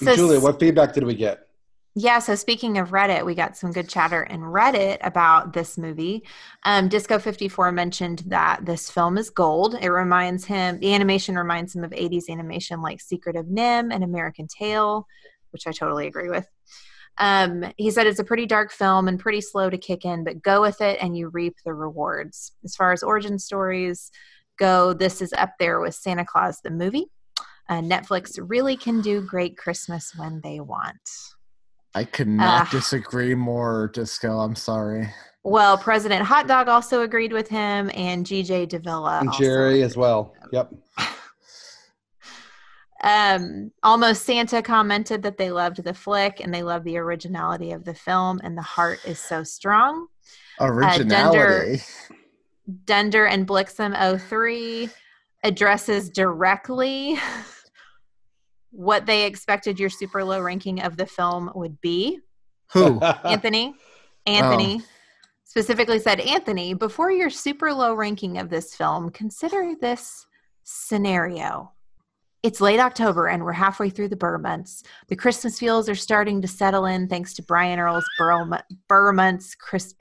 So 0.04 0.16
Julia, 0.16 0.40
what 0.40 0.58
feedback 0.58 0.92
did 0.92 1.04
we 1.04 1.14
get? 1.14 1.48
Yeah, 1.94 2.20
so 2.20 2.34
speaking 2.36 2.78
of 2.78 2.88
Reddit, 2.88 3.26
we 3.26 3.34
got 3.34 3.54
some 3.54 3.70
good 3.70 3.86
chatter 3.86 4.22
in 4.22 4.40
Reddit 4.40 4.96
about 5.02 5.52
this 5.52 5.76
movie. 5.76 6.24
Um, 6.64 6.88
Disco54 6.88 7.74
mentioned 7.74 8.22
that 8.28 8.64
this 8.64 8.90
film 8.90 9.18
is 9.18 9.28
gold. 9.28 9.76
It 9.78 9.90
reminds 9.90 10.46
him, 10.46 10.78
the 10.78 10.94
animation 10.94 11.36
reminds 11.36 11.74
him 11.74 11.84
of 11.84 11.90
80s 11.90 12.30
animation 12.30 12.80
like 12.80 13.02
Secret 13.02 13.36
of 13.36 13.44
NIMH 13.44 13.92
and 13.92 14.02
American 14.02 14.46
Tail, 14.46 15.06
which 15.50 15.66
I 15.66 15.72
totally 15.72 16.06
agree 16.06 16.30
with. 16.30 16.48
Um, 17.18 17.66
he 17.76 17.90
said 17.90 18.06
it's 18.06 18.20
a 18.20 18.24
pretty 18.24 18.46
dark 18.46 18.72
film 18.72 19.06
and 19.06 19.20
pretty 19.20 19.42
slow 19.42 19.68
to 19.68 19.76
kick 19.76 20.06
in, 20.06 20.24
but 20.24 20.42
go 20.42 20.62
with 20.62 20.80
it 20.80 20.96
and 21.02 21.14
you 21.14 21.28
reap 21.28 21.56
the 21.62 21.74
rewards. 21.74 22.52
As 22.64 22.74
far 22.74 22.92
as 22.92 23.02
origin 23.02 23.38
stories 23.38 24.10
go, 24.58 24.94
this 24.94 25.20
is 25.20 25.34
up 25.34 25.52
there 25.58 25.78
with 25.78 25.94
Santa 25.94 26.24
Claus 26.24 26.60
the 26.62 26.70
movie. 26.70 27.10
Uh, 27.68 27.80
Netflix 27.80 28.38
really 28.40 28.76
can 28.76 29.00
do 29.00 29.22
great 29.22 29.56
Christmas 29.56 30.12
when 30.16 30.40
they 30.42 30.60
want. 30.60 31.00
I 31.94 32.04
could 32.04 32.28
not 32.28 32.68
Uh, 32.68 32.70
disagree 32.70 33.34
more, 33.34 33.90
Disco. 33.92 34.38
I'm 34.40 34.54
sorry. 34.56 35.12
Well, 35.44 35.76
President 35.76 36.22
Hot 36.24 36.46
Dog 36.46 36.68
also 36.68 37.02
agreed 37.02 37.32
with 37.32 37.48
him, 37.48 37.90
and 37.94 38.24
GJ 38.24 38.66
Davila. 38.68 39.18
and 39.20 39.28
also 39.28 39.42
Jerry 39.42 39.82
as 39.82 39.96
well. 39.96 40.34
Yep. 40.52 40.72
Um, 43.04 43.72
Almost 43.82 44.22
Santa 44.24 44.62
commented 44.62 45.22
that 45.24 45.36
they 45.36 45.50
loved 45.50 45.82
the 45.82 45.92
flick 45.92 46.38
and 46.38 46.54
they 46.54 46.62
love 46.62 46.84
the 46.84 46.98
originality 46.98 47.72
of 47.72 47.84
the 47.84 47.94
film, 47.94 48.40
and 48.44 48.56
the 48.56 48.62
heart 48.62 49.00
is 49.04 49.18
so 49.18 49.42
strong. 49.42 50.06
Originality. 50.60 51.82
Dunder 52.84 53.26
and 53.26 53.44
Blixen 53.46 53.92
03 54.20 54.88
addresses 55.42 56.10
directly 56.10 57.18
what 58.70 59.06
they 59.06 59.26
expected 59.26 59.78
your 59.78 59.90
super 59.90 60.24
low 60.24 60.40
ranking 60.40 60.82
of 60.82 60.96
the 60.96 61.06
film 61.06 61.50
would 61.54 61.80
be. 61.80 62.20
Who? 62.72 62.98
Anthony, 63.24 63.74
Anthony 64.26 64.80
oh. 64.80 64.86
specifically 65.44 65.98
said, 65.98 66.20
Anthony, 66.20 66.74
before 66.74 67.12
your 67.12 67.30
super 67.30 67.72
low 67.72 67.94
ranking 67.94 68.38
of 68.38 68.48
this 68.48 68.74
film, 68.74 69.10
consider 69.10 69.74
this 69.80 70.26
scenario. 70.64 71.72
It's 72.42 72.60
late 72.60 72.80
October 72.80 73.28
and 73.28 73.44
we're 73.44 73.52
halfway 73.52 73.88
through 73.90 74.08
the 74.08 74.16
Burr 74.16 74.38
months. 74.38 74.82
The 75.08 75.16
Christmas 75.16 75.58
feels 75.58 75.88
are 75.88 75.94
starting 75.94 76.42
to 76.42 76.48
settle 76.48 76.86
in 76.86 77.08
thanks 77.08 77.34
to 77.34 77.42
Brian 77.42 77.78
Earl's 77.78 78.08
Burr, 78.18 78.48
Burr 78.88 79.12
months 79.12 79.54
Chris, 79.54 79.94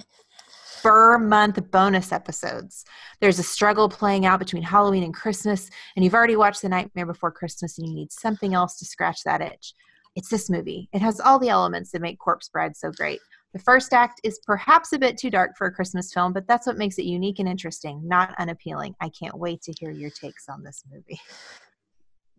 Burr 0.83 1.17
month 1.17 1.71
bonus 1.71 2.11
episodes. 2.11 2.85
There's 3.19 3.39
a 3.39 3.43
struggle 3.43 3.89
playing 3.89 4.25
out 4.25 4.39
between 4.39 4.63
Halloween 4.63 5.03
and 5.03 5.13
Christmas, 5.13 5.69
and 5.95 6.03
you've 6.03 6.13
already 6.13 6.35
watched 6.35 6.61
The 6.61 6.69
Nightmare 6.69 7.05
Before 7.05 7.31
Christmas 7.31 7.77
and 7.77 7.87
you 7.87 7.93
need 7.93 8.11
something 8.11 8.53
else 8.53 8.77
to 8.79 8.85
scratch 8.85 9.23
that 9.23 9.41
itch. 9.41 9.73
It's 10.15 10.29
this 10.29 10.49
movie. 10.49 10.89
It 10.93 11.01
has 11.01 11.19
all 11.19 11.39
the 11.39 11.49
elements 11.49 11.91
that 11.91 12.01
make 12.01 12.19
Corpse 12.19 12.49
Bride 12.49 12.75
so 12.75 12.91
great. 12.91 13.19
The 13.53 13.59
first 13.59 13.93
act 13.93 14.21
is 14.23 14.39
perhaps 14.45 14.93
a 14.93 14.99
bit 14.99 15.17
too 15.17 15.29
dark 15.29 15.57
for 15.57 15.67
a 15.67 15.71
Christmas 15.71 16.13
film, 16.13 16.31
but 16.31 16.47
that's 16.47 16.67
what 16.67 16.77
makes 16.77 16.97
it 16.97 17.05
unique 17.05 17.39
and 17.39 17.49
interesting, 17.49 18.01
not 18.07 18.33
unappealing. 18.39 18.95
I 19.01 19.09
can't 19.09 19.37
wait 19.37 19.61
to 19.63 19.73
hear 19.77 19.91
your 19.91 20.09
takes 20.09 20.47
on 20.47 20.63
this 20.63 20.83
movie. 20.91 21.19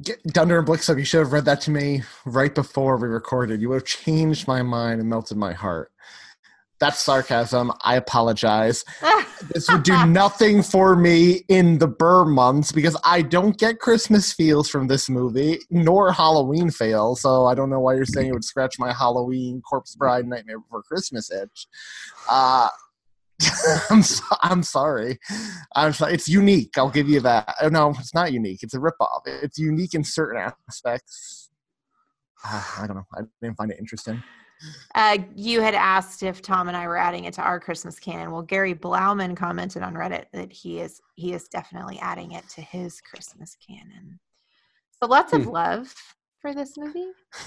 Get 0.03 0.23
Dunder 0.25 0.59
and 0.59 0.67
Blixup, 0.67 0.99
you 0.99 1.05
should 1.05 1.21
have 1.21 1.33
read 1.33 1.45
that 1.45 1.61
to 1.63 1.71
me 1.71 2.03
right 2.25 2.55
before 2.55 2.97
we 2.97 3.09
recorded. 3.09 3.61
You 3.61 3.69
would 3.69 3.83
have 3.83 3.85
changed 3.85 4.49
my 4.49 4.63
mind 4.63 5.01
and 5.01 5.09
melted 5.09 5.37
my 5.37 5.53
heart. 5.53 5.93
That's 6.83 6.99
sarcasm. 6.99 7.71
I 7.83 7.95
apologize. 7.95 8.85
This 9.53 9.69
would 9.69 9.83
do 9.83 10.07
nothing 10.07 10.63
for 10.63 10.95
me 10.95 11.45
in 11.49 11.79
the 11.79 11.89
Burr 11.89 12.25
months 12.25 12.71
because 12.71 12.97
I 13.05 13.23
don't 13.23 13.59
get 13.59 13.81
Christmas 13.81 14.33
feels 14.33 14.69
from 14.69 14.87
this 14.87 15.11
movie, 15.11 15.59
nor 15.69 16.13
Halloween 16.13 16.71
fail. 16.71 17.17
So 17.17 17.47
I 17.47 17.57
don't 17.57 17.69
know 17.69 17.81
why 17.81 17.95
you're 17.95 18.05
saying 18.05 18.29
it 18.29 18.35
would 18.35 18.45
scratch 18.45 18.79
my 18.79 18.93
Halloween, 18.93 19.61
Corpse 19.69 19.97
Bride, 19.97 20.29
Nightmare 20.29 20.61
Before 20.61 20.85
Christmas 20.85 21.29
itch. 21.33 21.67
Uh, 22.31 22.69
I'm 23.91 24.03
so, 24.05 24.25
I'm 24.43 24.63
sorry. 24.63 25.19
I'm 25.75 25.93
sorry. 25.93 26.15
It's 26.15 26.29
unique. 26.29 26.79
I'll 26.79 26.89
give 26.89 27.09
you 27.09 27.19
that. 27.21 27.57
Oh, 27.61 27.69
no, 27.69 27.91
it's 27.99 28.15
not 28.15 28.33
unique. 28.33 28.63
It's 28.63 28.75
a 28.75 28.79
ripoff. 28.79 29.23
It's 29.27 29.59
unique 29.59 29.95
in 29.95 30.05
certain 30.05 30.53
aspects. 30.69 31.51
Ah, 32.45 32.81
I 32.83 32.87
don't 32.87 32.97
know. 32.97 33.07
I 33.17 33.23
didn't 33.41 33.57
find 33.57 33.73
it 33.73 33.79
interesting. 33.81 34.23
Uh, 34.95 35.19
you 35.35 35.61
had 35.61 35.75
asked 35.75 36.23
if 36.23 36.43
Tom 36.43 36.69
and 36.69 36.77
I 36.77 36.87
were 36.87 36.99
adding 36.99 37.25
it 37.25 37.35
to 37.35 37.43
our 37.43 37.59
Christmas 37.59 37.99
canon. 37.99 38.31
Well, 38.31 38.43
Gary 38.43 38.75
Blauman 38.75 39.37
commented 39.37 39.83
on 39.83 39.95
Reddit 39.95 40.27
that 40.33 40.53
he 40.53 40.81
is 40.81 41.01
he 41.15 41.33
is 41.33 41.49
definitely 41.49 41.99
adding 42.01 42.33
it 42.33 42.49
to 42.51 42.61
his 42.61 43.01
Christmas 43.01 43.57
canon. 43.67 44.21
So 45.01 45.07
lots 45.07 45.33
of 45.33 45.45
Hmm. 45.45 45.51
love 45.51 45.95
for 46.41 46.55
this 46.55 46.77
movie. 46.77 47.11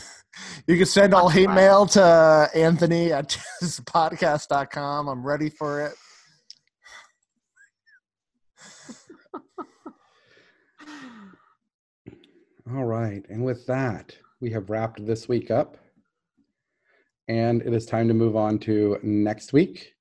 You 0.68 0.76
can 0.76 0.86
send 0.86 1.14
all 1.14 1.30
hate 1.30 1.46
love. 1.48 1.56
mail 1.56 1.86
to 1.86 2.50
Anthony 2.54 3.14
at 3.14 3.30
podcast.com. 3.62 5.08
I'm 5.08 5.26
ready 5.26 5.50
for 5.50 5.86
it. 5.86 5.94
All 12.76 12.84
right. 12.86 13.24
And 13.30 13.46
with 13.46 13.66
that, 13.68 14.18
we 14.42 14.50
have 14.52 14.70
wrapped 14.70 15.06
this 15.06 15.30
week 15.30 15.52
up. 15.52 15.78
And 17.28 17.62
it 17.64 17.74
is 17.74 17.86
time 17.86 18.08
to 18.08 18.14
move 18.14 18.36
on 18.36 18.60
to 18.60 19.00
next 19.02 19.52
week, 19.52 19.94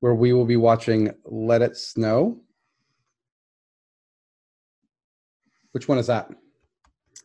where 0.00 0.14
we 0.14 0.32
will 0.32 0.44
be 0.44 0.56
watching 0.56 1.12
Let 1.24 1.62
It 1.62 1.76
Snow. 1.76 2.40
Which 5.72 5.88
one 5.88 5.98
is 5.98 6.06
that? 6.08 6.30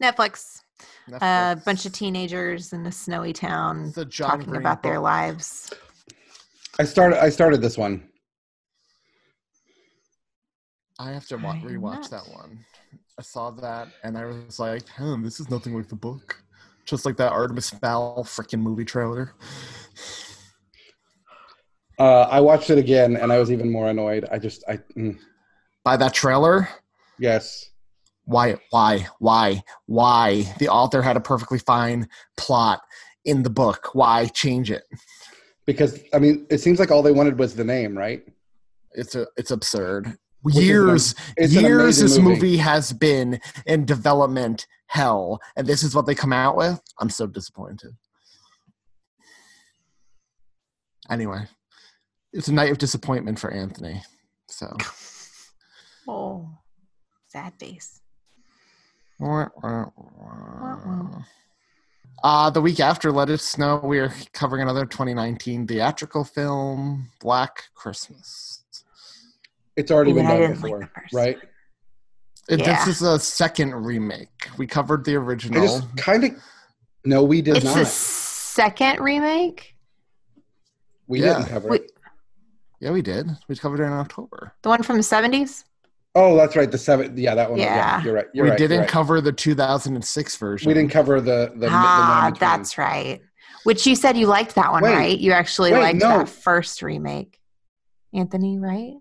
Netflix. 0.01 0.61
A 1.07 1.11
Netflix. 1.11 1.65
bunch 1.65 1.85
of 1.85 1.93
teenagers 1.93 2.73
in 2.73 2.85
a 2.85 2.91
snowy 2.91 3.33
town 3.33 3.91
The 3.95 4.05
talking 4.05 4.45
Green 4.49 4.61
about 4.61 4.83
their 4.83 4.99
lives. 4.99 5.71
I 6.79 6.83
started 6.85 7.21
I 7.21 7.29
started 7.29 7.61
this 7.61 7.77
one. 7.77 8.07
I 10.99 11.11
have 11.11 11.25
to 11.27 11.37
wa- 11.37 11.51
I 11.51 11.57
rewatch 11.57 12.09
not. 12.09 12.11
that 12.11 12.27
one. 12.29 12.63
I 13.17 13.21
saw 13.21 13.51
that 13.51 13.89
and 14.03 14.17
I 14.17 14.25
was 14.25 14.59
like, 14.59 14.87
hmm, 14.89 15.23
this 15.23 15.39
is 15.39 15.49
nothing 15.49 15.75
like 15.75 15.89
the 15.89 15.95
book. 15.95 16.41
Just 16.89 17.05
like 17.05 17.17
that 17.17 17.31
Artemis 17.31 17.69
Fowl 17.69 18.23
freaking 18.23 18.61
movie 18.61 18.83
trailer. 18.83 19.33
Uh, 21.99 22.21
I 22.31 22.39
watched 22.39 22.69
it 22.69 22.77
again 22.79 23.15
and 23.17 23.31
I 23.31 23.37
was 23.37 23.51
even 23.51 23.69
more 23.71 23.89
annoyed. 23.89 24.27
I 24.31 24.39
just 24.39 24.63
I 24.67 24.77
mm, 24.97 25.17
By 25.83 25.97
that 25.97 26.13
trailer, 26.13 26.67
yes. 27.19 27.69
why, 28.23 28.55
why, 28.71 29.05
why, 29.19 29.61
why? 29.85 30.55
The 30.59 30.69
author 30.69 31.01
had 31.01 31.17
a 31.17 31.21
perfectly 31.21 31.59
fine 31.59 32.07
plot 32.37 32.81
in 33.25 33.43
the 33.43 33.49
book. 33.49 33.89
Why 33.93 34.25
change 34.27 34.71
it? 34.71 34.83
Because 35.67 35.99
I 36.13 36.19
mean 36.19 36.47
it 36.49 36.59
seems 36.59 36.79
like 36.79 36.89
all 36.89 37.03
they 37.03 37.11
wanted 37.11 37.37
was 37.37 37.53
the 37.53 37.65
name, 37.65 37.95
right? 37.95 38.23
It's 38.93 39.13
a, 39.13 39.27
it's 39.37 39.51
absurd. 39.51 40.17
Is 40.47 40.57
an- 40.57 40.63
Years, 40.63 41.15
it's 41.37 41.55
an 41.55 41.63
years 41.63 41.99
this 41.99 42.17
movie. 42.17 42.35
movie. 42.35 42.57
has 42.57 42.93
been 42.93 43.39
in 43.65 43.85
development 43.85 44.67
hell, 44.87 45.39
and 45.55 45.67
this 45.67 45.83
is 45.83 45.95
what 45.95 46.05
they 46.05 46.15
come 46.15 46.33
out 46.33 46.55
with. 46.55 46.81
I'm 46.99 47.09
so 47.09 47.27
disappointed. 47.27 47.91
Anyway, 51.09 51.45
it's 52.33 52.47
a 52.47 52.53
night 52.53 52.71
of 52.71 52.77
disappointment 52.77 53.39
for 53.39 53.51
Anthony. 53.51 54.01
So, 54.47 54.75
Oh, 56.07 56.49
sad 57.27 57.53
face. 57.59 58.01
uh, 62.23 62.49
the 62.49 62.61
week 62.61 62.79
after 62.79 63.11
Let 63.11 63.29
It 63.29 63.41
Snow, 63.41 63.79
we 63.83 63.99
are 63.99 64.11
covering 64.33 64.61
another 64.63 64.85
2019 64.85 65.67
theatrical 65.67 66.23
film, 66.23 67.09
Black 67.19 67.63
Christmas. 67.75 68.63
It's 69.79 69.91
already 69.91 70.11
been 70.11 70.25
I 70.25 70.31
done 70.37 70.39
didn't 70.51 70.61
like 70.61 70.71
before, 70.79 70.91
right? 71.13 71.37
It- 72.49 72.59
Yeah. 72.59 72.83
This 72.85 72.97
is 72.97 73.01
a 73.01 73.17
second 73.17 73.73
remake. 73.73 74.49
We 74.57 74.67
covered 74.67 75.05
the 75.05 75.15
original. 75.15 75.81
kind 75.95 76.25
of 76.25 76.31
no, 77.05 77.23
we 77.23 77.41
did 77.41 77.55
It's 77.57 77.65
not. 77.65 77.77
the 77.77 77.85
second 77.85 78.99
remake. 78.99 79.75
we 81.07 81.21
Yeah. 81.21 81.35
didn't 81.35 81.49
cover 81.49 81.69
Wait, 81.69 81.81
it. 81.83 81.91
Yeah, 82.81 82.91
we 82.91 83.01
did. 83.01 83.27
We 83.47 83.55
covered 83.55 83.79
it 83.79 83.83
in 83.85 83.93
October. 83.93 84.53
the 84.63 84.69
one 84.69 84.83
from 84.83 84.97
the 84.97 85.03
seventies. 85.03 85.63
Oh, 86.13 86.35
that's 86.35 86.55
right. 86.57 86.69
The 86.69 86.77
seven. 86.77 87.15
Yeah, 87.17 87.35
that 87.35 87.49
one. 87.51 87.59
Yeah, 87.59 87.75
Yeah. 87.75 88.03
you're 88.03 88.13
right. 88.13 88.25
You're 88.33 88.43
we 88.45 88.49
right. 88.49 88.57
didn't 88.59 88.71
you're 88.75 88.81
right. 88.81 88.89
cover 88.89 89.21
the 89.21 89.31
2006 89.31 90.35
version. 90.35 90.67
We 90.67 90.73
didn't 90.73 90.91
cover 90.91 91.21
the 91.21 91.51
the, 91.53 91.67
the 91.67 91.69
ah, 91.71 92.17
one 92.19 92.27
in 92.27 92.33
between. 92.33 92.49
that's 92.49 92.77
right. 92.77 93.21
Which 93.63 93.87
you 93.87 93.95
said 93.95 94.17
you 94.17 94.27
liked 94.27 94.55
that 94.55 94.71
one, 94.71 94.83
Wait. 94.83 94.93
right? 94.93 95.17
You 95.19 95.31
actually 95.31 95.71
Wait, 95.71 95.79
liked 95.79 95.99
no. 95.99 96.17
that 96.19 96.29
first 96.29 96.81
remake, 96.81 97.39
Anthony, 98.13 98.57
right? 98.59 98.95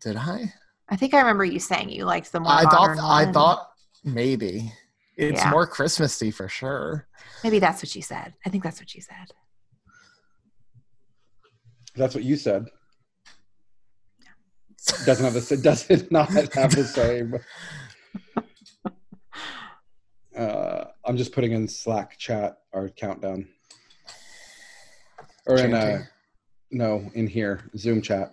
Did 0.00 0.16
I? 0.16 0.52
I 0.88 0.96
think 0.96 1.12
I 1.14 1.18
remember 1.18 1.44
you 1.44 1.58
saying 1.58 1.90
you 1.90 2.04
liked 2.04 2.32
the 2.32 2.40
more 2.40 2.52
I 2.52 2.62
thought. 2.62 2.96
modern 2.96 2.98
I 3.00 3.32
thought 3.32 3.68
maybe 4.04 4.72
it's 5.16 5.42
Yeah. 5.42 5.50
more 5.50 5.66
Christmassy 5.66 6.30
for 6.30 6.48
sure. 6.48 7.08
maybe 7.44 7.58
that's 7.58 7.82
what 7.82 7.94
you 7.94 8.02
said. 8.02 8.34
I 8.46 8.48
think 8.48 8.62
that's 8.64 8.80
what 8.80 8.94
you 8.94 9.02
said. 9.02 9.32
That's 11.94 12.14
what 12.14 12.24
you 12.24 12.36
said. 12.36 12.66
Doesn't 15.04 15.24
have 15.24 15.34
the. 15.34 15.56
Does 15.56 15.90
it 15.90 16.10
not 16.12 16.30
have 16.30 16.74
the 16.74 16.84
same? 16.84 17.34
Uh, 20.36 20.84
I'm 21.04 21.16
just 21.16 21.32
putting 21.32 21.50
in 21.50 21.66
Slack 21.66 22.16
chat 22.16 22.58
our 22.72 22.88
countdown, 22.90 23.48
or 25.48 25.58
in 25.58 25.74
uh, 25.74 26.04
no, 26.70 27.10
in 27.14 27.26
here 27.26 27.68
Zoom 27.76 28.00
chat. 28.00 28.30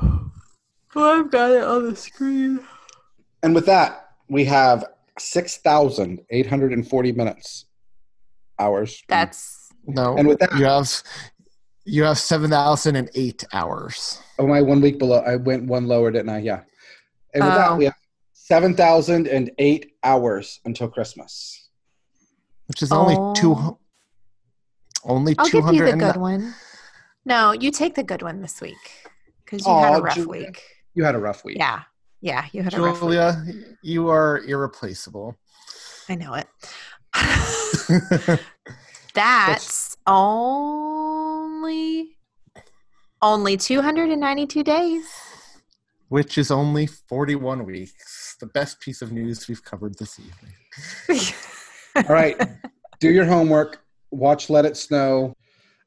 Oh, 0.96 1.20
I've 1.20 1.30
got 1.30 1.50
it 1.50 1.62
on 1.64 1.84
the 1.90 1.96
screen. 1.96 2.60
And 3.42 3.54
with 3.54 3.66
that, 3.66 4.10
we 4.28 4.44
have 4.46 4.84
six 5.18 5.58
thousand 5.58 6.20
eight 6.30 6.46
hundred 6.46 6.72
and 6.72 6.88
forty 6.88 7.12
minutes, 7.12 7.66
hours. 8.58 9.02
That's 9.08 9.70
No. 9.86 10.16
And 10.16 10.26
with 10.28 10.38
that- 10.40 10.56
you 10.56 10.64
have 10.64 10.90
you 11.84 12.04
have 12.04 12.18
seven 12.18 12.50
thousand 12.50 12.96
and 12.96 13.10
eight 13.14 13.44
hours. 13.52 14.20
Oh, 14.38 14.46
my 14.46 14.62
one 14.62 14.80
week 14.80 14.98
below. 14.98 15.18
I 15.20 15.36
went 15.36 15.64
one 15.66 15.86
lower, 15.86 16.10
didn't 16.10 16.30
I? 16.30 16.38
Yeah. 16.38 16.60
And 17.34 17.44
with 17.44 17.52
Oh. 17.52 17.56
that, 17.58 17.76
we 17.78 17.84
have 17.86 17.94
7,008 18.32 19.92
hours 20.04 20.60
until 20.64 20.88
Christmas. 20.88 21.68
Which 22.66 22.82
is 22.82 22.92
only 22.92 23.16
Oh. 23.18 23.34
two 23.34 23.78
only 25.04 25.34
I'll 25.38 25.46
two 25.46 25.60
give 25.62 25.74
you 25.74 25.84
the 25.90 25.96
good 25.96 26.16
one. 26.16 26.54
No, 27.26 27.52
you 27.52 27.70
take 27.70 27.94
the 27.94 28.02
good 28.02 28.22
one 28.22 28.40
this 28.40 28.60
week 28.60 28.76
because 29.44 29.66
you 29.66 29.72
had 29.72 29.98
a 29.98 30.02
rough 30.02 30.14
Julia. 30.14 30.46
week. 30.46 30.62
You 30.94 31.04
had 31.04 31.14
a 31.14 31.18
rough 31.18 31.44
week. 31.44 31.58
Yeah, 31.58 31.82
yeah, 32.20 32.46
you 32.52 32.62
had 32.62 32.74
a 32.74 32.80
rough 32.80 33.02
week. 33.02 33.12
Julia, 33.12 33.44
you 33.82 34.08
are 34.08 34.38
irreplaceable. 34.38 35.36
I 36.08 36.14
know 36.14 36.34
it. 36.34 36.46
That's 39.14 39.96
only 40.06 42.16
only 43.22 43.56
292 43.56 44.62
days. 44.62 45.06
Which 46.08 46.38
is 46.38 46.50
only 46.50 46.86
forty-one 46.86 47.64
weeks. 47.64 48.36
The 48.38 48.46
best 48.46 48.80
piece 48.80 49.02
of 49.02 49.10
news 49.10 49.48
we've 49.48 49.64
covered 49.64 49.98
this 49.98 50.20
evening. 50.20 51.32
All 51.96 52.14
right. 52.14 52.40
Do 53.00 53.10
your 53.10 53.24
homework. 53.24 53.80
Watch 54.10 54.50
Let 54.50 54.64
It 54.64 54.76
Snow. 54.76 55.34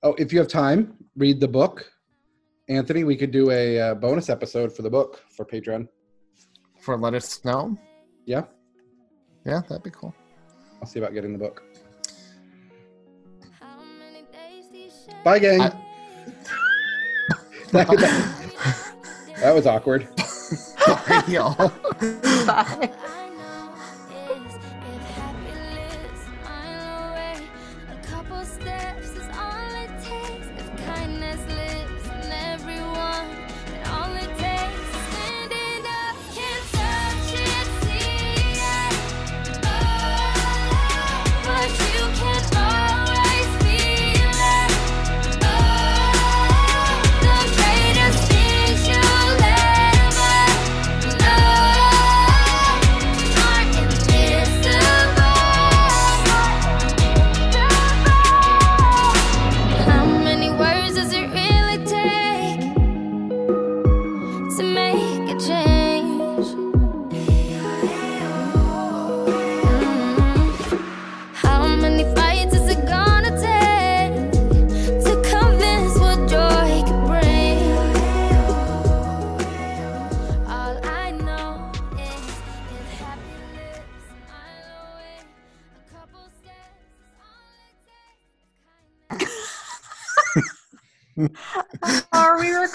Oh, 0.03 0.15
if 0.17 0.33
you 0.33 0.39
have 0.39 0.47
time, 0.47 0.95
read 1.15 1.39
the 1.39 1.47
book. 1.47 1.89
Anthony, 2.69 3.03
we 3.03 3.15
could 3.15 3.31
do 3.31 3.49
a 3.51 3.79
uh, 3.79 3.93
bonus 3.95 4.29
episode 4.29 4.75
for 4.75 4.81
the 4.81 4.89
book 4.89 5.23
for 5.29 5.45
Patreon. 5.45 5.87
For 6.79 6.97
let 6.97 7.13
us 7.13 7.43
know. 7.45 7.77
Yeah, 8.25 8.43
Yeah, 9.45 9.61
that'd 9.69 9.83
be 9.83 9.89
cool. 9.89 10.13
I'll 10.81 10.87
see 10.87 10.99
about 10.99 11.13
getting 11.13 11.31
the 11.31 11.39
book. 11.39 11.63
Bye, 15.23 15.39
gang. 15.39 15.61
I- 15.61 15.69
that, 17.71 17.87
that- 17.97 18.93
that 19.41 19.55
was 19.55 19.65
awkward. 19.67 20.07
Bye, 20.87 21.23
y'all. 21.27 21.71
Bye. 22.45 22.89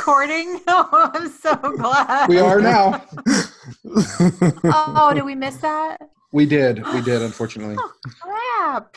Recording? 0.03 0.61
Oh, 0.75 1.11
I'm 1.15 1.29
so 1.29 1.55
glad. 1.77 2.29
We 2.29 2.39
are 2.39 2.61
now. 2.61 3.05
Oh, 4.65 5.13
did 5.15 5.25
we 5.25 5.35
miss 5.35 5.57
that? 5.57 5.99
We 6.33 6.47
did. 6.47 6.85
We 6.95 7.03
did, 7.03 7.21
unfortunately. 7.23 7.77
Oh, 7.79 7.93
crap. 8.21 8.97